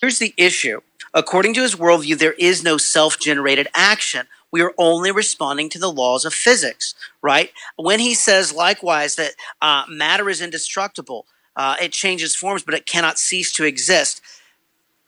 Here's 0.00 0.18
the 0.18 0.34
issue. 0.36 0.80
According 1.14 1.54
to 1.54 1.62
his 1.62 1.76
worldview, 1.76 2.18
there 2.18 2.32
is 2.32 2.62
no 2.62 2.76
self 2.78 3.18
generated 3.18 3.68
action. 3.74 4.26
We 4.50 4.60
are 4.60 4.74
only 4.76 5.10
responding 5.10 5.68
to 5.70 5.78
the 5.78 5.90
laws 5.90 6.24
of 6.24 6.34
physics, 6.34 6.94
right? 7.22 7.52
When 7.76 8.00
he 8.00 8.14
says, 8.14 8.52
likewise, 8.52 9.16
that 9.16 9.32
uh, 9.62 9.84
matter 9.88 10.28
is 10.28 10.42
indestructible, 10.42 11.26
uh, 11.56 11.76
it 11.80 11.92
changes 11.92 12.34
forms, 12.36 12.62
but 12.62 12.74
it 12.74 12.86
cannot 12.86 13.18
cease 13.18 13.52
to 13.52 13.64
exist. 13.64 14.20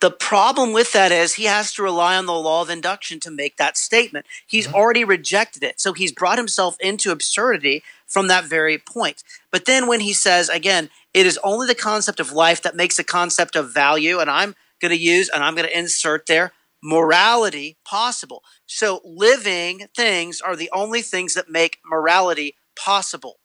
The 0.01 0.11
problem 0.11 0.73
with 0.73 0.91
that 0.91 1.11
is 1.11 1.33
he 1.33 1.45
has 1.45 1.73
to 1.73 1.83
rely 1.83 2.17
on 2.17 2.25
the 2.25 2.33
law 2.33 2.61
of 2.61 2.69
induction 2.69 3.19
to 3.21 3.31
make 3.31 3.57
that 3.57 3.77
statement. 3.77 4.25
He's 4.45 4.71
already 4.71 5.03
rejected 5.03 5.63
it. 5.63 5.79
So 5.79 5.93
he's 5.93 6.11
brought 6.11 6.37
himself 6.37 6.75
into 6.79 7.11
absurdity 7.11 7.81
from 8.05 8.27
that 8.27 8.43
very 8.43 8.77
point. 8.77 9.23
But 9.51 9.65
then 9.65 9.87
when 9.87 10.01
he 10.01 10.13
says, 10.13 10.49
again, 10.49 10.89
it 11.13 11.25
is 11.25 11.39
only 11.43 11.65
the 11.65 11.75
concept 11.75 12.19
of 12.19 12.33
life 12.33 12.61
that 12.61 12.75
makes 12.75 12.97
the 12.97 13.03
concept 13.03 13.55
of 13.55 13.73
value, 13.73 14.19
and 14.19 14.29
I'm 14.29 14.55
going 14.81 14.91
to 14.91 14.97
use 14.97 15.29
and 15.29 15.43
I'm 15.43 15.55
going 15.55 15.67
to 15.67 15.77
insert 15.77 16.25
there 16.25 16.51
morality 16.83 17.77
possible. 17.83 18.43
So 18.67 19.01
living 19.03 19.87
things 19.95 20.39
are 20.41 20.55
the 20.55 20.69
only 20.71 21.01
things 21.01 21.33
that 21.33 21.49
make 21.49 21.79
morality 21.83 22.55
possible. 22.75 23.39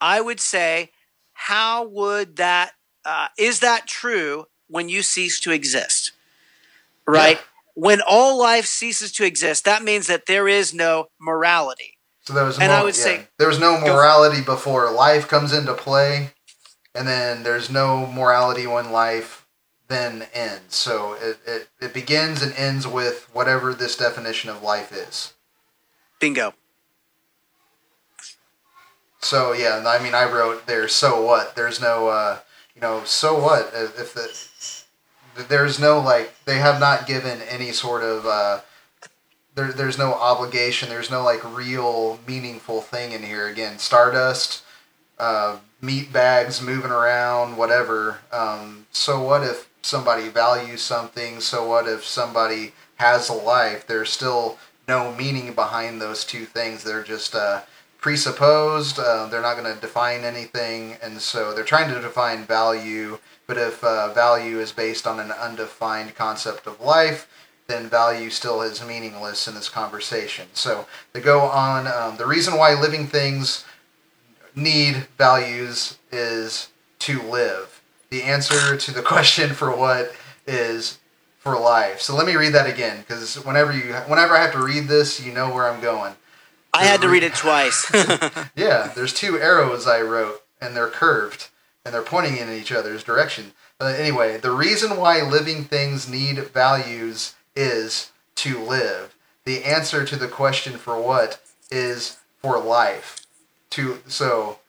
I 0.00 0.20
would 0.20 0.40
say, 0.40 0.92
how 1.34 1.86
would 1.86 2.36
that, 2.36 2.72
uh, 3.04 3.28
is 3.36 3.60
that 3.60 3.86
true 3.86 4.46
when 4.68 4.88
you 4.88 5.02
cease 5.02 5.40
to 5.40 5.50
exist? 5.52 6.12
Right? 7.06 7.36
Yeah. 7.36 7.42
When 7.76 8.00
all 8.06 8.38
life 8.38 8.66
ceases 8.66 9.10
to 9.12 9.24
exist, 9.24 9.64
that 9.64 9.82
means 9.82 10.06
that 10.06 10.26
there 10.26 10.46
is 10.48 10.72
no 10.72 11.08
morality. 11.20 11.98
So 12.22 12.32
there 12.32 12.44
was 12.44 12.58
And 12.58 12.72
I 12.72 12.82
would 12.82 12.96
yeah, 12.96 13.02
say- 13.02 13.28
there 13.38 13.48
was 13.48 13.58
no 13.58 13.78
morality 13.80 14.40
before 14.40 14.90
life 14.90 15.28
comes 15.28 15.52
into 15.52 15.74
play, 15.74 16.30
and 16.94 17.06
then 17.06 17.42
there's 17.42 17.68
no 17.70 18.06
morality 18.06 18.66
when 18.66 18.92
life 18.92 19.44
then 19.88 20.26
ends. 20.32 20.76
So 20.76 21.14
it, 21.14 21.38
it, 21.46 21.68
it 21.80 21.92
begins 21.92 22.42
and 22.42 22.54
ends 22.54 22.86
with 22.86 23.28
whatever 23.34 23.74
this 23.74 23.96
definition 23.96 24.48
of 24.48 24.62
life 24.62 24.90
is. 24.92 25.34
Bingo. 26.20 26.54
So 29.20 29.52
yeah, 29.52 29.82
I 29.86 30.02
mean, 30.02 30.14
I 30.14 30.30
wrote 30.30 30.66
there. 30.66 30.88
So 30.88 31.20
what? 31.22 31.56
There's 31.56 31.80
no, 31.80 32.08
uh, 32.08 32.38
you 32.74 32.80
know, 32.80 33.04
so 33.04 33.38
what 33.38 33.70
if 33.74 33.98
if 33.98 34.14
the 34.14 35.42
there's 35.48 35.78
no 35.80 36.00
like 36.00 36.34
they 36.44 36.58
have 36.58 36.80
not 36.80 37.06
given 37.06 37.40
any 37.42 37.72
sort 37.72 38.02
of 38.02 38.26
uh, 38.26 38.60
there, 39.54 39.72
there's 39.72 39.98
no 39.98 40.14
obligation. 40.14 40.88
There's 40.88 41.10
no 41.10 41.22
like 41.22 41.42
real 41.56 42.18
meaningful 42.26 42.80
thing 42.80 43.12
in 43.12 43.22
here. 43.22 43.46
Again, 43.46 43.78
stardust, 43.78 44.62
uh, 45.18 45.58
meat 45.80 46.12
bags 46.12 46.60
moving 46.62 46.90
around, 46.90 47.56
whatever. 47.56 48.18
Um, 48.32 48.86
so 48.90 49.22
what 49.22 49.42
if 49.42 49.68
somebody 49.82 50.28
values 50.28 50.82
something? 50.82 51.40
So 51.40 51.68
what 51.68 51.86
if 51.86 52.04
somebody 52.04 52.72
has 52.96 53.28
a 53.28 53.34
life? 53.34 53.86
There's 53.86 54.10
still 54.10 54.58
no 54.88 55.14
meaning 55.14 55.54
behind 55.54 56.00
those 56.00 56.24
two 56.24 56.44
things. 56.44 56.84
They're 56.84 57.02
just 57.02 57.34
uh, 57.34 57.62
presupposed. 58.04 58.98
Uh, 58.98 59.26
they're 59.30 59.40
not 59.40 59.56
going 59.56 59.74
to 59.74 59.80
define 59.80 60.24
anything, 60.24 60.94
and 61.02 61.18
so 61.18 61.54
they're 61.54 61.64
trying 61.64 61.88
to 61.88 61.98
define 62.02 62.44
value. 62.44 63.18
But 63.46 63.56
if 63.56 63.82
uh, 63.82 64.12
value 64.12 64.58
is 64.58 64.72
based 64.72 65.06
on 65.06 65.18
an 65.18 65.30
undefined 65.30 66.14
concept 66.14 66.66
of 66.66 66.82
life, 66.82 67.26
then 67.66 67.88
value 67.88 68.28
still 68.28 68.60
is 68.60 68.86
meaningless 68.86 69.48
in 69.48 69.54
this 69.54 69.70
conversation. 69.70 70.48
So 70.52 70.86
they 71.14 71.22
go 71.22 71.40
on. 71.40 71.86
Um, 71.86 72.18
the 72.18 72.26
reason 72.26 72.58
why 72.58 72.78
living 72.78 73.06
things 73.06 73.64
need 74.54 75.06
values 75.16 75.96
is 76.12 76.68
to 76.98 77.22
live. 77.22 77.80
The 78.10 78.24
answer 78.24 78.76
to 78.76 78.92
the 78.92 79.00
question 79.14 79.54
for 79.54 79.74
what 79.74 80.14
is 80.46 80.98
for 81.38 81.58
life. 81.58 82.02
So 82.02 82.14
let 82.14 82.26
me 82.26 82.36
read 82.36 82.52
that 82.52 82.68
again, 82.68 82.98
because 82.98 83.42
whenever 83.46 83.72
you, 83.72 83.94
whenever 84.08 84.36
I 84.36 84.42
have 84.42 84.52
to 84.52 84.62
read 84.62 84.88
this, 84.88 85.24
you 85.24 85.32
know 85.32 85.54
where 85.54 85.70
I'm 85.70 85.80
going. 85.80 86.16
I 86.74 86.84
had 86.84 87.00
to 87.02 87.08
read 87.08 87.22
it 87.22 87.34
twice. 87.34 87.90
Yeah, 88.56 88.92
there's 88.94 89.12
two 89.12 89.38
arrows 89.38 89.86
I 89.86 90.00
wrote, 90.00 90.42
and 90.60 90.76
they're 90.76 90.88
curved, 90.88 91.48
and 91.84 91.94
they're 91.94 92.02
pointing 92.02 92.36
in 92.36 92.50
each 92.52 92.72
other's 92.72 93.02
direction. 93.02 93.52
Uh, 93.80 93.86
anyway, 93.86 94.36
the 94.38 94.50
reason 94.52 94.96
why 94.96 95.22
living 95.22 95.64
things 95.64 96.08
need 96.08 96.38
values 96.38 97.34
is 97.56 98.12
to 98.36 98.58
live. 98.58 99.14
The 99.44 99.64
answer 99.64 100.04
to 100.04 100.16
the 100.16 100.28
question 100.28 100.74
for 100.78 101.00
what 101.00 101.40
is 101.70 102.18
for 102.38 102.58
life. 102.60 103.20
To 103.70 103.98
so, 104.06 104.60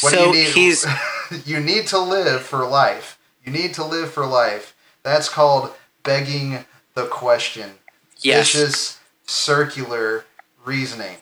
what 0.00 0.12
so 0.12 0.32
do 0.32 0.38
you 0.38 0.44
need? 0.44 0.54
he's 0.54 0.86
you 1.46 1.60
need 1.60 1.86
to 1.88 1.98
live 1.98 2.42
for 2.42 2.64
life. 2.66 3.18
You 3.44 3.52
need 3.52 3.74
to 3.74 3.84
live 3.84 4.12
for 4.12 4.26
life. 4.26 4.74
That's 5.02 5.28
called 5.28 5.72
begging 6.04 6.64
the 6.94 7.06
question. 7.06 7.72
yes. 8.20 8.52
Vicious 8.52 8.98
circular 9.26 10.24
reasoning. 10.64 11.16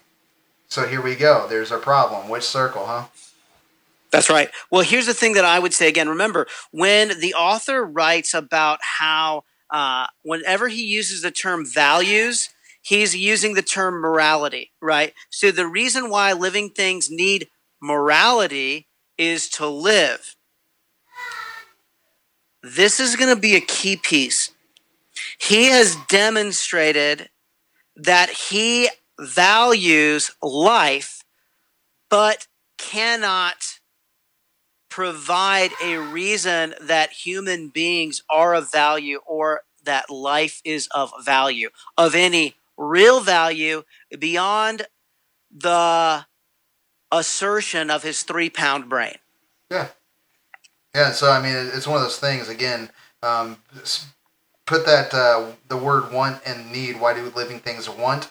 So 0.69 0.87
here 0.87 1.03
we 1.03 1.17
go. 1.17 1.47
There's 1.49 1.73
our 1.73 1.79
problem. 1.79 2.29
Which 2.29 2.45
circle, 2.45 2.87
huh? 2.87 3.07
That's 4.11 4.31
right. 4.31 4.51
Well, 4.71 4.83
here's 4.83 5.07
the 5.07 5.15
thing 5.15 5.35
that 5.35 5.45
I 5.45 5.59
would 5.59 5.75
say 5.75 5.89
again. 5.89 6.09
Remember, 6.09 6.47
when 6.73 7.21
the 7.21 7.35
author 7.35 7.85
writes 7.85 8.35
about 8.35 8.81
how, 8.83 9.45
uh, 9.71 10.07
whenever 10.23 10.69
he 10.69 10.83
uses 10.85 11.23
the 11.23 11.31
term 11.31 11.65
values, 11.65 12.49
he's 12.83 13.15
using 13.15 13.55
the 13.55 13.63
term 13.63 14.01
morality, 14.01 14.73
right? 14.81 15.13
So 15.31 15.51
the 15.51 15.67
reason 15.67 16.11
why 16.11 16.33
living 16.33 16.71
things 16.71 17.09
need 17.11 17.49
morality 17.81 18.89
is 19.17 19.49
to 19.51 19.67
live. 19.67 20.35
This 22.63 23.01
is 23.01 23.17
going 23.17 23.35
to 23.35 23.41
be 23.41 23.57
a 23.57 23.61
key 23.61 23.97
piece. 23.97 24.51
He 25.39 25.67
has 25.67 25.97
demonstrated 26.09 27.31
that 27.97 28.31
he 28.31 28.89
values 29.21 30.33
life, 30.43 31.23
but 32.09 32.47
cannot 32.79 33.81
provide 34.89 35.71
a 35.83 35.97
reason 35.97 36.75
that 36.81 37.11
human 37.13 37.69
beings 37.69 38.23
are 38.29 38.55
of 38.55 38.71
value 38.73 39.21
or 39.27 39.63
that 39.85 40.11
life 40.11 40.61
is 40.65 40.89
of 40.89 41.13
value, 41.25 41.71
of 41.97 42.15
any 42.15 42.57
real 42.77 43.21
value 43.21 43.83
beyond 44.19 44.87
the 45.51 46.27
assertion 47.13 47.91
of 47.91 48.03
his 48.03 48.23
three 48.23 48.51
pound 48.51 48.89
brain. 48.89 49.17
Yeah. 49.71 49.89
Yeah. 50.95 51.13
So 51.13 51.31
I 51.31 51.41
mean, 51.41 51.55
it's 51.55 51.87
one 51.87 51.97
of 51.97 52.03
those 52.03 52.19
things. 52.19 52.49
Again, 52.49 52.91
um, 53.23 53.59
put 54.67 54.87
that 54.87 55.15
uh, 55.15 55.53
the 55.69 55.77
word 55.77 56.13
want 56.13 56.41
and 56.45 56.73
need. 56.73 57.01
Why 57.01 57.15
do 57.15 57.33
living 57.35 57.61
things 57.61 57.89
want 57.89 58.31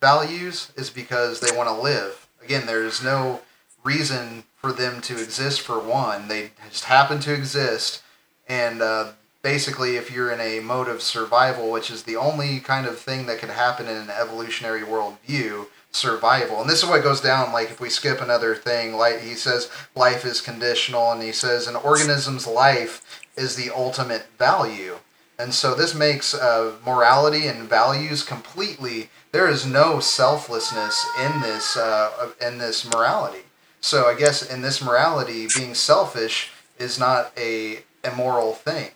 values? 0.00 0.72
Is 0.76 0.90
because 0.90 1.40
they 1.40 1.56
want 1.56 1.68
to 1.68 1.74
live. 1.74 2.26
Again, 2.42 2.66
there's 2.66 3.02
no 3.02 3.40
reason 3.84 4.44
for 4.56 4.72
them 4.72 5.00
to 5.02 5.14
exist. 5.14 5.60
For 5.60 5.78
one, 5.78 6.28
they 6.28 6.50
just 6.68 6.84
happen 6.84 7.20
to 7.20 7.34
exist, 7.34 8.02
and 8.48 8.82
uh, 8.82 9.12
basically, 9.42 9.96
if 9.96 10.10
you're 10.10 10.32
in 10.32 10.40
a 10.40 10.60
mode 10.60 10.88
of 10.88 11.02
survival, 11.02 11.70
which 11.70 11.90
is 11.90 12.02
the 12.02 12.16
only 12.16 12.60
kind 12.60 12.86
of 12.86 12.98
thing 12.98 13.26
that 13.26 13.38
could 13.38 13.50
happen 13.50 13.86
in 13.86 13.96
an 13.96 14.10
evolutionary 14.10 14.82
worldview, 14.82 15.66
survival. 15.92 16.60
And 16.60 16.70
this 16.70 16.82
is 16.82 16.88
what 16.88 17.02
goes 17.02 17.20
down. 17.20 17.52
Like 17.52 17.70
if 17.70 17.80
we 17.80 17.90
skip 17.90 18.20
another 18.20 18.54
thing, 18.54 18.94
like 18.94 19.20
he 19.20 19.34
says, 19.34 19.70
life 19.94 20.24
is 20.24 20.40
conditional, 20.40 21.10
and 21.12 21.22
he 21.22 21.32
says 21.32 21.66
an 21.66 21.76
organism's 21.76 22.46
life 22.46 23.20
is 23.36 23.56
the 23.56 23.70
ultimate 23.74 24.26
value. 24.38 24.96
And 25.38 25.54
so 25.54 25.74
this 25.74 25.94
makes 25.94 26.34
uh, 26.34 26.76
morality 26.84 27.46
and 27.46 27.68
values 27.68 28.22
completely. 28.22 29.08
There 29.32 29.48
is 29.48 29.64
no 29.64 30.00
selflessness 30.00 31.06
in 31.20 31.40
this 31.40 31.76
uh, 31.76 32.30
in 32.40 32.58
this 32.58 32.84
morality. 32.90 33.44
So 33.80 34.06
I 34.06 34.14
guess 34.14 34.48
in 34.48 34.60
this 34.62 34.82
morality, 34.82 35.46
being 35.56 35.74
selfish 35.74 36.50
is 36.78 36.98
not 36.98 37.32
a 37.36 37.84
immoral 38.04 38.54
thing. 38.54 38.90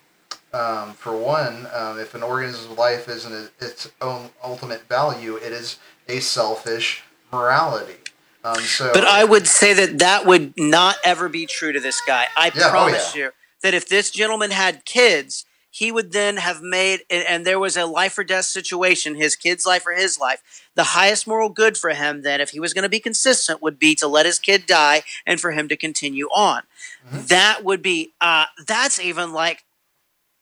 Um, 0.53 0.93
for 0.93 1.15
one, 1.15 1.67
um, 1.73 1.99
if 1.99 2.15
an 2.15 2.23
organism's 2.23 2.77
life 2.77 3.09
isn't 3.09 3.51
its 3.59 3.91
own 4.01 4.29
ultimate 4.43 4.87
value, 4.87 5.35
it 5.35 5.51
is 5.51 5.79
a 6.07 6.19
selfish 6.19 7.03
morality. 7.31 7.97
Um, 8.43 8.59
so, 8.59 8.91
But 8.93 9.05
I 9.05 9.23
would 9.25 9.47
say 9.47 9.73
that 9.73 9.99
that 9.99 10.25
would 10.25 10.53
not 10.55 10.97
ever 11.03 11.27
be 11.27 11.45
true 11.45 11.73
to 11.73 11.79
this 11.79 11.99
guy. 12.07 12.27
I 12.37 12.51
Yeah, 12.55 12.67
oh, 12.67 12.69
promise 12.69 13.15
yeah. 13.15 13.23
you 13.23 13.31
that 13.63 13.73
if 13.73 13.89
this 13.89 14.11
gentleman 14.11 14.51
had 14.51 14.85
kids, 14.85 15.45
he 15.75 15.91
would 15.91 16.13
then 16.13 16.37
have 16.37 16.61
made, 16.61 17.01
and, 17.09 17.45
there 17.45 17.59
was 17.59 17.75
a 17.75 17.85
life 17.85 18.17
or 18.17 18.23
death 18.23 18.45
situation, 18.45 19.15
his 19.15 19.35
kid's 19.35 19.65
life 19.65 19.85
or 19.85 19.91
his 19.91 20.17
life. 20.17 20.41
The 20.73 20.83
highest 20.83 21.27
moral 21.27 21.49
good 21.49 21.77
for 21.77 21.89
him, 21.89 22.21
then, 22.21 22.39
if 22.39 22.51
he 22.51 22.61
was 22.61 22.73
going 22.73 22.83
to 22.83 22.89
be 22.89 23.01
consistent, 23.01 23.61
would 23.61 23.77
be 23.77 23.93
to 23.95 24.07
let 24.07 24.25
his 24.25 24.39
kid 24.39 24.67
die 24.67 25.03
and 25.25 25.37
for 25.37 25.51
him 25.51 25.67
to 25.67 25.75
continue 25.75 26.27
on. 26.27 26.61
That 27.11 27.65
would 27.65 27.81
be, 27.81 28.13
uh, 28.21 28.45
that's 28.65 29.01
even 29.01 29.33
like, 29.33 29.65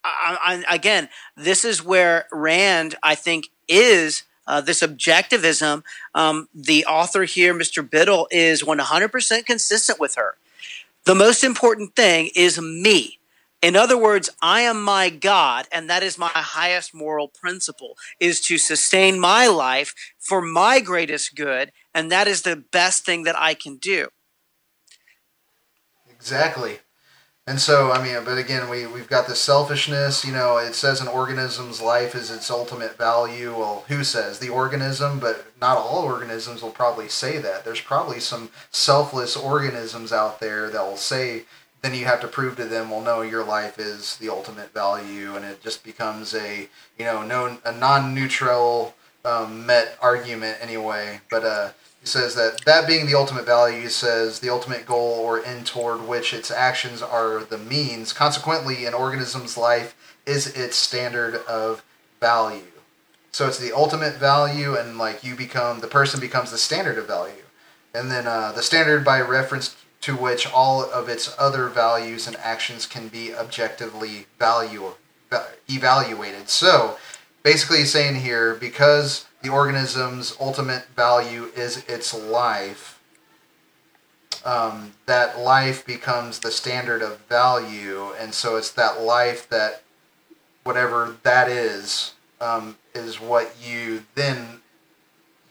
I, 0.04 0.64
I, 0.70 0.76
again, 0.76 1.10
this 1.36 1.66
is 1.66 1.84
where 1.84 2.28
Rand, 2.32 2.94
I 3.02 3.16
think, 3.16 3.50
is 3.68 4.26
uh, 4.46 4.62
this 4.62 4.82
objectivism. 4.84 5.82
Um, 6.14 6.48
the 6.54 6.86
author 6.86 7.24
here, 7.24 7.56
Mr. 7.56 7.90
Biddle, 7.90 8.28
is 8.30 8.62
100% 8.62 9.46
consistent 9.48 10.00
with 10.00 10.14
her. 10.14 10.36
The 11.06 11.16
most 11.16 11.44
important 11.44 11.96
thing 11.96 12.30
is 12.36 12.62
me. 12.62 13.18
In 13.64 13.78
other 13.78 13.98
words, 13.98 14.30
I 14.42 14.62
am 14.62 14.84
my 14.84 15.10
God, 15.10 15.68
and 15.72 15.90
that 15.90 16.04
is 16.04 16.18
my 16.18 16.28
highest 16.28 16.94
moral 16.94 17.30
principle, 17.30 17.96
is 18.20 18.42
to 18.42 18.58
sustain 18.58 19.22
my 19.22 19.48
life 19.48 19.96
for 20.20 20.42
my 20.42 20.82
greatest 20.82 21.34
good, 21.34 21.72
and 21.96 22.12
that 22.12 22.28
is 22.28 22.42
the 22.42 22.58
best 22.58 23.06
thing 23.06 23.24
that 23.24 23.40
I 23.40 23.54
can 23.54 23.78
do. 23.78 24.10
Exactly. 26.12 26.80
And 27.48 27.60
so, 27.60 27.92
I 27.92 28.04
mean, 28.04 28.24
but 28.26 28.38
again, 28.38 28.70
we, 28.70 28.86
we've 28.86 29.10
got 29.10 29.28
this 29.28 29.40
selfishness. 29.40 30.26
You 30.26 30.34
know, 30.34 30.58
it 30.58 30.76
says 30.76 31.00
an 31.00 31.08
organism's 31.08 31.82
life 31.82 32.16
is 32.16 32.32
its 32.32 32.52
ultimate 32.52 32.98
value. 32.98 33.52
Well, 33.52 33.86
who 33.88 34.04
says? 34.04 34.40
The 34.40 34.50
organism, 34.50 35.20
but 35.20 35.46
not 35.62 35.78
all 35.78 36.04
organisms 36.04 36.62
will 36.62 36.72
probably 36.72 37.08
say 37.08 37.38
that. 37.40 37.64
There's 37.64 37.82
probably 37.82 38.20
some 38.20 38.50
selfless 38.72 39.38
organisms 39.38 40.12
out 40.12 40.42
there 40.42 40.70
that 40.70 40.86
will 40.86 40.98
say, 40.98 41.44
then 41.84 41.94
you 41.94 42.06
have 42.06 42.22
to 42.22 42.28
prove 42.28 42.56
to 42.56 42.66
them, 42.66 42.90
well, 42.90 43.02
no, 43.02 43.22
your 43.22 43.44
life 43.44 43.78
is 43.78 44.18
the 44.18 44.30
ultimate 44.30 44.74
value. 44.74 45.36
And 45.36 45.44
it 45.44 45.62
just 45.62 45.84
becomes 45.84 46.34
a, 46.34 46.70
you 46.98 47.06
know, 47.06 47.24
no, 47.24 47.58
a 47.66 47.74
non 47.74 48.16
neutral 48.16 48.96
um, 49.26 49.66
met 49.66 49.98
argument 50.02 50.58
anyway. 50.62 51.20
But, 51.30 51.44
uh, 51.44 51.70
he 52.00 52.08
says 52.08 52.36
that 52.36 52.66
that 52.66 52.86
being 52.86 53.06
the 53.06 53.16
ultimate 53.16 53.46
value, 53.46 53.80
he 53.80 53.88
says 53.88 54.40
the 54.40 54.50
ultimate 54.50 54.86
goal 54.86 55.20
or 55.20 55.42
end 55.42 55.66
toward 55.66 56.06
which 56.06 56.34
its 56.34 56.52
actions 56.52 57.02
are 57.02 57.46
the 57.46 57.58
means. 57.58 58.12
Consequently, 58.12 58.86
an 58.86 58.94
organism's 58.94 59.58
life 59.58 59.96
is 60.26 60.48
its 60.48 60.76
standard 60.76 61.36
of 61.48 61.82
value. 62.20 62.74
So 63.32 63.48
it's 63.48 63.58
the 63.58 63.72
ultimate 63.72 64.16
value, 64.16 64.76
and 64.76 64.98
like 64.98 65.24
you 65.24 65.34
become 65.34 65.80
the 65.80 65.88
person 65.88 66.20
becomes 66.20 66.52
the 66.52 66.58
standard 66.58 66.98
of 66.98 67.08
value, 67.08 67.46
and 67.96 68.12
then 68.12 68.28
uh, 68.28 68.52
the 68.52 68.64
standard 68.64 69.06
by 69.06 69.22
reference 69.22 69.74
to 70.04 70.18
which 70.18 70.46
all 70.52 70.84
of 70.84 71.08
its 71.08 71.34
other 71.40 71.70
values 71.70 72.28
and 72.28 72.36
actions 72.36 72.86
can 72.86 73.08
be 73.08 73.34
objectively 73.34 74.26
value 74.38 74.92
evaluated. 75.70 76.50
So 76.50 76.98
basically, 77.42 77.86
saying 77.86 78.16
here 78.16 78.54
because 78.54 79.26
the 79.42 79.50
organism's 79.50 80.36
ultimate 80.42 80.88
value 80.94 81.46
is 81.56 81.86
its 81.88 82.14
life, 82.14 83.00
um, 84.44 84.92
that 85.06 85.40
life 85.40 85.86
becomes 85.86 86.40
the 86.40 86.52
standard 86.52 87.02
of 87.02 87.20
value, 87.22 88.12
and 88.20 88.34
so 88.34 88.58
it's 88.58 88.72
that 88.72 89.02
life 89.02 89.48
that, 89.48 89.84
whatever 90.64 91.16
that 91.24 91.48
is, 91.48 92.14
um, 92.42 92.76
is 92.94 93.22
what 93.22 93.56
you 93.66 94.04
then 94.16 94.60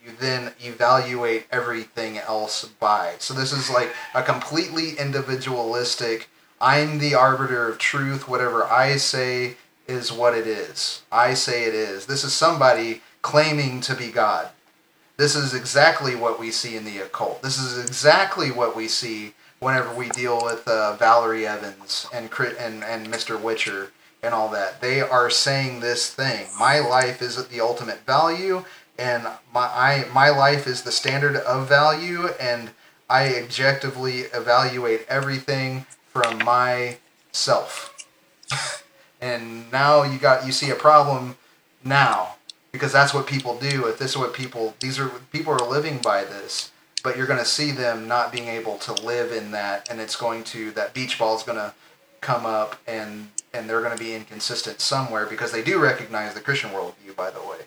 you 0.05 0.13
then 0.19 0.53
evaluate 0.61 1.47
everything 1.51 2.19
else 2.19 2.65
by. 2.65 3.15
So 3.19 3.35
this 3.35 3.53
is 3.53 3.71
like 3.71 3.95
a 4.15 4.23
completely 4.23 4.99
individualistic. 4.99 6.29
I'm 6.61 6.99
the 6.99 7.15
arbiter 7.15 7.69
of 7.69 7.79
truth. 7.79 8.29
Whatever 8.29 8.65
I 8.65 8.97
say 8.97 9.57
is 9.87 10.13
what 10.13 10.35
it 10.35 10.47
is. 10.47 11.03
I 11.11 11.35
say 11.35 11.65
it 11.65 11.75
is. 11.75 12.07
This 12.07 12.25
is 12.25 12.33
somebody 12.33 13.03
claiming 13.21 13.81
to 13.83 13.95
be 13.95 14.11
God. 14.11 14.49
This 15.17 15.37
is 15.37 15.55
exactly 15.55 16.17
what 16.17 16.41
we 16.41 16.51
see 16.51 16.77
in 16.77 16.85
the 16.85 16.99
occult. 16.99 17.43
This 17.43 17.59
is 17.59 17.79
exactly 17.79 18.51
what 18.51 18.75
we 18.75 18.89
see 18.89 19.35
whenever 19.61 19.95
we 19.95 20.09
deal 20.09 20.43
with 20.43 20.67
uh, 20.67 20.97
Valerie 20.97 21.47
Evans 21.47 22.07
and, 22.13 22.29
and 22.59 22.83
and 22.83 23.07
Mr. 23.07 23.41
Witcher 23.41 23.93
and 24.23 24.35
all 24.35 24.49
that. 24.49 24.81
They 24.81 25.01
are 25.01 25.31
saying 25.31 25.81
this 25.81 26.13
thing. 26.13 26.47
My 26.59 26.79
life 26.79 27.23
is 27.23 27.45
the 27.47 27.61
ultimate 27.61 28.05
value, 28.07 28.65
and 28.99 29.25
my 29.53 29.67
I 29.67 30.07
my 30.13 30.31
life 30.31 30.67
is 30.67 30.83
the 30.83 30.93
standard 30.93 31.37
of 31.37 31.69
value, 31.69 32.29
and 32.41 32.71
I 33.09 33.37
objectively 33.37 34.21
evaluate 34.33 35.07
everything 35.09 35.87
from 36.07 36.39
myself. 36.45 37.95
and 39.21 39.71
now 39.71 40.03
you 40.03 40.19
got 40.19 40.47
you 40.47 40.53
see 40.53 40.71
a 40.71 40.75
problem 40.75 41.37
now 41.85 42.37
because 42.71 42.93
that's 42.93 43.15
what 43.15 43.27
people 43.27 43.59
do. 43.59 43.87
If 43.87 43.99
this 43.99 44.13
is 44.13 44.17
what 44.17 44.33
people 44.33 44.75
these 44.81 44.99
are 44.99 45.09
people 45.31 45.53
are 45.53 45.69
living 45.69 45.99
by 45.99 46.25
this, 46.25 46.71
but 47.03 47.17
you're 47.17 47.27
going 47.27 47.39
to 47.39 47.45
see 47.45 47.71
them 47.71 48.09
not 48.09 48.33
being 48.33 48.49
able 48.49 48.79
to 48.79 48.93
live 48.93 49.33
in 49.33 49.51
that, 49.53 49.91
and 49.91 50.01
it's 50.01 50.17
going 50.17 50.45
to 50.45 50.71
that 50.73 50.95
beach 50.95 51.19
ball 51.19 51.37
is 51.37 51.43
going 51.43 51.59
to 51.59 51.75
come 52.21 52.47
up 52.47 52.77
and 52.87 53.29
and 53.53 53.69
they're 53.69 53.83
going 53.83 53.97
to 53.97 54.03
be 54.03 54.15
inconsistent 54.15 54.81
somewhere 54.81 55.27
because 55.27 55.53
they 55.53 55.63
do 55.63 55.79
recognize 55.79 56.33
the 56.35 56.41
Christian 56.41 56.71
worldview. 56.71 57.15
By 57.15 57.31
the 57.31 57.41
way, 57.41 57.59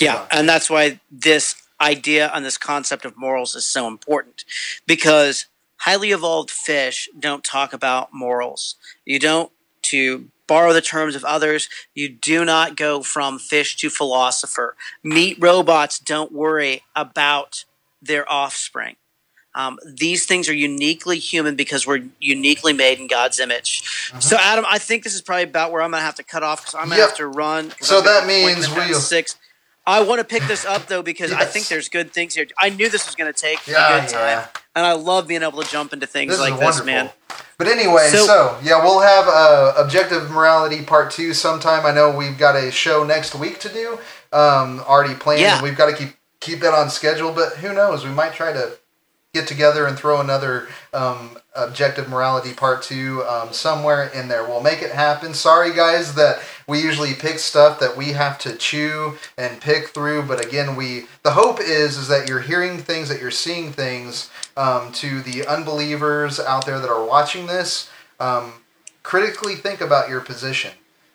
Yeah, 0.00 0.26
and 0.30 0.48
that's 0.48 0.68
why 0.70 1.00
this 1.10 1.54
idea 1.80 2.30
and 2.34 2.44
this 2.44 2.58
concept 2.58 3.04
of 3.04 3.16
morals 3.16 3.54
is 3.56 3.64
so 3.64 3.86
important 3.88 4.44
because 4.86 5.46
highly 5.78 6.10
evolved 6.12 6.50
fish 6.50 7.08
don't 7.18 7.42
talk 7.44 7.72
about 7.72 8.12
morals. 8.12 8.76
You 9.04 9.18
don't, 9.18 9.50
to 9.82 10.28
borrow 10.46 10.72
the 10.72 10.80
terms 10.80 11.16
of 11.16 11.24
others, 11.24 11.68
you 11.94 12.08
do 12.08 12.44
not 12.44 12.76
go 12.76 13.02
from 13.02 13.38
fish 13.38 13.76
to 13.78 13.90
philosopher. 13.90 14.76
Meat 15.02 15.36
robots 15.40 15.98
don't 15.98 16.30
worry 16.32 16.82
about 16.94 17.64
their 18.00 18.30
offspring. 18.30 18.96
Um, 19.54 19.78
these 19.84 20.24
things 20.24 20.48
are 20.48 20.54
uniquely 20.54 21.18
human 21.18 21.56
because 21.56 21.86
we're 21.86 22.04
uniquely 22.20 22.72
made 22.72 22.98
in 23.00 23.06
God's 23.06 23.38
image. 23.38 24.10
So, 24.18 24.36
Adam, 24.40 24.64
I 24.68 24.78
think 24.78 25.04
this 25.04 25.14
is 25.14 25.20
probably 25.20 25.42
about 25.44 25.72
where 25.72 25.82
I'm 25.82 25.90
going 25.90 26.00
to 26.00 26.04
have 26.06 26.14
to 26.14 26.22
cut 26.24 26.42
off 26.42 26.60
because 26.62 26.74
I'm 26.74 26.86
going 26.88 26.92
to 26.92 26.96
Yep. 26.98 27.08
have 27.10 27.16
to 27.18 27.26
run. 27.26 27.72
So 27.80 28.02
got 28.02 28.20
that 28.22 28.26
means 28.26 28.68
we'll- 28.70 28.94
six. 29.00 29.36
I 29.86 30.02
want 30.02 30.20
to 30.20 30.24
pick 30.24 30.44
this 30.44 30.64
up 30.64 30.86
though 30.86 31.02
because 31.02 31.32
I 31.32 31.44
think 31.44 31.68
there's 31.68 31.88
good 31.88 32.12
things 32.12 32.34
here. 32.34 32.46
I 32.58 32.68
knew 32.70 32.88
this 32.88 33.06
was 33.06 33.14
going 33.16 33.32
to 33.32 33.38
take 33.38 33.66
Yeah, 33.66 33.96
a 33.96 34.00
good 34.00 34.08
time, 34.10 34.20
yeah. 34.22 34.46
and 34.76 34.86
I 34.86 34.92
love 34.92 35.26
being 35.26 35.42
able 35.42 35.60
to 35.62 35.68
jump 35.68 35.92
into 35.92 36.06
things 36.06 36.30
this 36.32 36.40
like 36.40 36.58
this, 36.58 36.84
man. 36.84 37.10
But 37.58 37.66
anyway, 37.68 38.08
so, 38.10 38.24
So- 38.26 38.58
yeah, 38.62 38.82
we'll 38.82 39.00
have 39.00 39.26
uh, 39.28 39.74
objective 39.76 40.30
morality 40.30 40.82
part 40.82 41.10
two 41.10 41.32
sometime. 41.34 41.84
I 41.86 41.92
know 41.92 42.10
we've 42.16 42.38
got 42.38 42.56
a 42.56 42.70
show 42.70 43.04
next 43.04 43.34
week 43.34 43.58
to 43.60 43.68
do, 43.68 43.98
um, 44.32 44.80
already 44.80 45.14
planned. 45.14 45.40
Yeah. 45.40 45.54
and 45.54 45.62
we've 45.62 45.76
got 45.76 45.90
to 45.90 45.96
keep 45.96 46.14
keep 46.40 46.60
that 46.60 46.74
on 46.74 46.88
schedule. 46.90 47.32
But 47.32 47.54
who 47.54 47.72
knows? 47.72 48.04
We 48.04 48.10
might 48.10 48.34
try 48.34 48.52
to 48.52 48.72
get 49.34 49.48
together 49.48 49.86
and 49.86 49.98
throw 49.98 50.20
another 50.20 50.68
um, 50.92 51.38
objective 51.54 52.06
morality 52.06 52.52
part 52.52 52.82
two 52.82 53.22
um, 53.24 53.50
somewhere 53.50 54.08
in 54.08 54.28
there. 54.28 54.44
We'll 54.44 54.62
make 54.62 54.82
it 54.82 54.90
happen. 54.90 55.32
Sorry, 55.32 55.74
guys, 55.74 56.14
that 56.16 56.42
we 56.68 56.82
usually 56.82 57.14
pick 57.14 57.38
stuff 57.38 57.80
that 57.80 57.96
we 57.96 58.08
have 58.08 58.38
to 58.40 58.54
chew 58.56 59.16
and 59.38 59.58
pick 59.58 59.88
through. 59.88 60.24
But 60.24 60.44
again, 60.44 60.76
we 60.76 61.06
the 61.22 61.30
hope 61.30 61.60
is 61.60 61.96
is 61.96 62.08
that 62.08 62.28
you're 62.28 62.40
hearing 62.40 62.76
things, 62.76 63.08
that 63.08 63.22
you're 63.22 63.30
seeing 63.30 63.72
things. 63.72 64.30
Um, 64.54 64.92
to 64.92 65.22
the 65.22 65.46
unbelievers 65.46 66.38
out 66.38 66.66
there 66.66 66.78
that 66.78 66.90
are 66.90 67.06
watching 67.06 67.46
this, 67.46 67.88
um, 68.20 68.52
critically 69.02 69.54
think 69.54 69.80
about 69.80 70.10
your 70.10 70.20
position. 70.20 70.72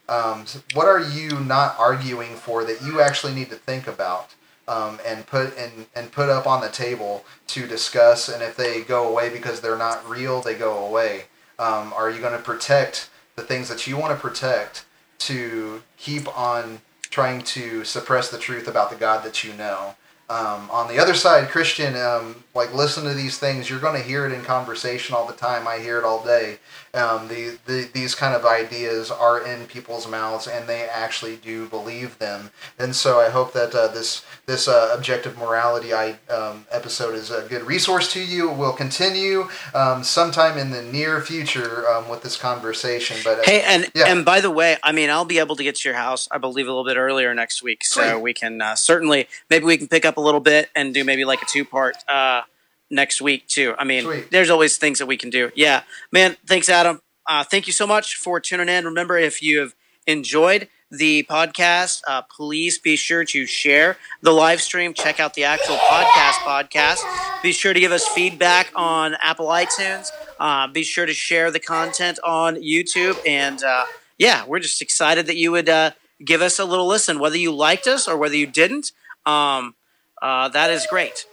Um, 0.10 0.46
what 0.74 0.88
are 0.88 1.00
you 1.00 1.40
not 1.42 1.76
arguing 1.78 2.34
for 2.34 2.64
that 2.64 2.82
you 2.82 3.00
actually 3.00 3.36
need 3.36 3.52
to 3.52 3.56
think 3.56 3.86
about? 3.86 4.34
Um, 4.68 5.00
and 5.06 5.26
put 5.26 5.58
and, 5.58 5.88
and 5.96 6.12
put 6.12 6.30
up 6.30 6.46
on 6.46 6.62
the 6.62 6.70
table 6.70 7.26
to 7.48 7.68
discuss. 7.68 8.30
And 8.30 8.44
if 8.44 8.56
they 8.56 8.82
go 8.82 9.08
away 9.08 9.30
because 9.30 9.62
they're 9.62 9.78
not 9.78 10.08
real, 10.08 10.42
they 10.42 10.56
go 10.56 10.86
away. 10.86 11.24
Um, 11.60 11.94
are 11.94 12.10
you 12.10 12.20
going 12.20 12.38
to 12.38 12.44
protect 12.44 13.10
the 13.36 13.44
things 13.44 13.70
that 13.70 13.88
you 13.88 13.98
want 13.98 14.14
to 14.14 14.20
protect 14.20 14.86
to 15.20 15.82
keep 15.98 16.28
on 16.38 16.82
trying 17.02 17.42
to 17.42 17.84
suppress 17.84 18.30
the 18.30 18.38
truth 18.38 18.68
about 18.68 18.90
the 18.90 18.96
God 18.96 19.24
that 19.24 19.44
you 19.44 19.54
know? 19.54 19.96
Um, 20.30 20.70
on 20.70 20.90
the 20.90 21.00
other 21.00 21.14
side, 21.14 21.48
Christian, 21.48 21.96
um, 21.96 22.44
like 22.54 22.74
listen 22.74 23.06
to 23.06 23.14
these 23.14 23.40
things. 23.40 23.70
You're 23.70 23.80
going 23.80 24.00
to 24.00 24.06
hear 24.06 24.26
it 24.26 24.34
in 24.34 24.44
conversation 24.44 25.16
all 25.16 25.26
the 25.26 25.34
time. 25.34 25.66
I 25.68 25.80
hear 25.80 25.98
it 25.98 26.04
all 26.04 26.24
day. 26.24 26.60
Um, 26.98 27.28
the, 27.28 27.58
the 27.66 27.90
these 27.94 28.16
kind 28.16 28.34
of 28.36 28.46
ideas 28.46 29.12
are 29.12 29.40
in 29.46 29.66
people's 29.68 30.08
mouths, 30.08 30.48
and 30.48 30.68
they 30.68 30.84
actually 30.88 31.36
do 31.36 31.68
believe 31.68 32.18
them. 32.20 32.50
And 32.80 32.96
so 32.96 33.20
I 33.20 33.30
hope 33.30 33.54
that 33.54 33.74
uh, 33.76 33.88
this 33.88 34.24
this 34.48 34.68
uh, 34.68 34.94
objective 34.98 35.38
morality 35.38 35.94
I, 35.94 36.18
um, 36.30 36.66
episode 36.72 37.14
is 37.16 37.30
a 37.32 37.42
good 37.48 37.64
resource 37.64 38.12
to 38.14 38.20
you. 38.22 38.50
We'll 38.50 38.74
continue 38.74 39.48
um, 39.74 40.04
sometime 40.04 40.58
in 40.58 40.72
the 40.72 40.82
near 40.82 41.22
future 41.22 41.88
um, 41.90 42.10
with 42.10 42.24
this 42.24 42.36
conversation. 42.36 43.18
But 43.24 43.40
uh, 43.40 43.44
Hey, 43.46 43.62
and 43.62 43.92
Yeah. 43.94 44.06
and 44.12 44.26
by 44.26 44.42
the 44.42 44.52
way, 44.52 44.78
I 44.84 44.92
mean 44.92 45.10
I'll 45.10 45.26
be 45.26 45.40
able 45.40 45.56
to 45.58 45.64
get 45.64 45.76
to 45.78 45.90
your 45.90 45.98
house, 45.98 46.28
I 46.32 46.38
believe, 46.40 46.66
a 46.66 46.70
little 46.70 46.86
bit 46.86 46.98
earlier 46.98 47.34
next 47.34 47.62
week, 47.62 47.84
so 47.86 48.02
Sweet. 48.02 48.22
we 48.22 48.34
can 48.34 48.62
uh, 48.62 48.76
certainly 48.76 49.28
maybe 49.50 49.66
we 49.66 49.78
can 49.78 49.88
pick 49.88 50.06
up 50.06 50.18
a 50.18 50.22
little 50.22 50.40
bit 50.42 50.70
and 50.76 50.94
do 50.94 51.04
maybe 51.04 51.26
like 51.26 51.42
a 51.42 51.46
two 51.46 51.64
part 51.66 51.98
uh, 52.08 52.42
next 52.90 53.22
week 53.22 53.48
too. 53.48 53.76
I 53.78 53.84
mean, 53.84 54.04
Sweet. 54.04 54.32
there's 54.32 54.50
always 54.50 54.78
things 54.78 55.00
that 55.00 55.06
we 55.06 55.18
can 55.18 55.30
do. 55.30 55.52
Yeah, 55.56 55.84
man. 56.12 56.38
Thanks, 56.46 56.70
Adam. 56.70 57.02
Uh, 57.26 57.44
thank 57.44 57.68
you 57.68 57.74
so 57.74 57.86
much 57.86 58.16
for 58.16 58.40
tuning 58.40 58.70
in. 58.70 58.86
Remember, 58.86 59.18
if 59.18 59.42
you 59.42 59.60
have 59.60 59.74
enjoyed 60.06 60.70
the 60.90 61.24
podcast, 61.30 62.02
uh, 62.08 62.22
please 62.22 62.78
be 62.78 62.96
sure 62.96 63.26
to 63.26 63.46
share 63.46 63.98
the 64.22 64.32
live 64.32 64.62
stream. 64.62 64.94
Check 64.94 65.20
out 65.20 65.34
the 65.34 65.44
actual 65.44 65.76
podcast 65.76 66.38
podcast. 66.46 67.00
Be 67.44 67.52
sure 67.52 67.74
to 67.74 67.80
give 67.80 67.92
us 67.92 68.08
feedback 68.08 68.72
on 68.76 69.16
Apple 69.22 69.48
iTunes. 69.48 70.10
Uh, 70.40 70.68
be 70.68 70.84
sure 70.84 71.06
to 71.06 71.14
share 71.14 71.52
the 71.52 71.60
content 71.60 72.20
on 72.24 72.56
YouTube. 72.56 73.18
And 73.28 73.62
uh, 73.64 73.84
yeah, 74.18 74.46
we're 74.46 74.60
just 74.60 74.82
excited 74.82 75.26
that 75.28 75.36
you 75.36 75.52
would 75.52 75.68
uh, 75.68 75.92
give 76.24 76.42
us 76.42 76.60
a 76.60 76.66
little 76.66 76.88
listen, 76.88 77.20
whether 77.20 77.38
you 77.38 77.52
liked 77.52 77.88
us 77.88 78.08
or 78.08 78.16
whether 78.16 78.36
you 78.36 78.48
didn't. 78.48 78.94
Um, 79.26 79.76
uh, 80.22 80.48
that 80.50 80.72
is 80.72 80.88
great. 80.90 81.26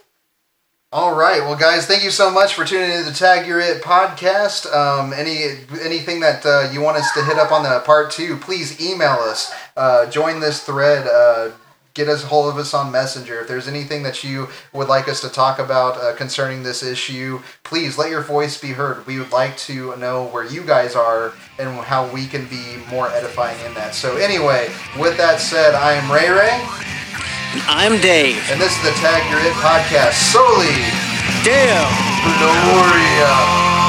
All 0.94 1.12
right, 1.12 1.40
well, 1.40 1.56
guys, 1.56 1.86
thank 1.86 2.04
you 2.04 2.12
so 2.12 2.30
much 2.30 2.54
for 2.54 2.64
tuning 2.64 2.88
in 2.88 2.98
to 2.98 3.10
the 3.10 3.16
Tag 3.16 3.48
Your 3.48 3.58
It 3.58 3.82
podcast. 3.82 4.72
Um, 4.72 5.12
any 5.12 5.56
anything 5.82 6.20
that 6.20 6.46
uh, 6.46 6.70
you 6.72 6.82
want 6.82 6.96
us 6.98 7.10
to 7.14 7.24
hit 7.24 7.36
up 7.36 7.50
on 7.50 7.64
the 7.64 7.80
part 7.80 8.12
two, 8.12 8.36
please 8.36 8.80
email 8.80 9.16
us. 9.18 9.52
Uh, 9.76 10.08
join 10.08 10.38
this 10.38 10.62
thread. 10.62 11.08
Uh, 11.08 11.50
get 11.94 12.08
us 12.08 12.24
hold 12.24 12.50
of 12.50 12.58
us 12.58 12.74
on 12.74 12.90
Messenger. 12.90 13.40
If 13.42 13.48
there's 13.48 13.68
anything 13.68 14.02
that 14.02 14.24
you 14.24 14.48
would 14.72 14.88
like 14.88 15.08
us 15.08 15.20
to 15.20 15.28
talk 15.28 15.60
about 15.60 15.96
uh, 15.96 16.14
concerning 16.16 16.64
this 16.64 16.82
issue, 16.82 17.40
please 17.62 17.96
let 17.96 18.10
your 18.10 18.20
voice 18.20 18.60
be 18.60 18.72
heard. 18.72 19.06
We 19.06 19.18
would 19.20 19.30
like 19.30 19.56
to 19.58 19.96
know 19.96 20.26
where 20.26 20.44
you 20.44 20.64
guys 20.64 20.96
are 20.96 21.32
and 21.58 21.68
how 21.84 22.08
we 22.12 22.26
can 22.26 22.46
be 22.48 22.78
more 22.90 23.08
edifying 23.08 23.58
in 23.64 23.74
that. 23.74 23.94
So, 23.94 24.16
anyway, 24.16 24.70
with 24.98 25.16
that 25.18 25.40
said, 25.40 25.74
I 25.74 25.92
am 25.92 26.10
Ray 26.10 26.28
Ray, 26.30 26.58
I'm 27.68 28.00
Dave. 28.00 28.42
and 28.50 28.60
this 28.60 28.76
is 28.76 28.82
the 28.82 28.90
Tag 28.98 29.22
Your 29.30 29.38
It 29.38 29.54
podcast 29.62 30.14
Soli 30.34 30.74
Deo 31.46 31.86
Gloria. 32.42 33.83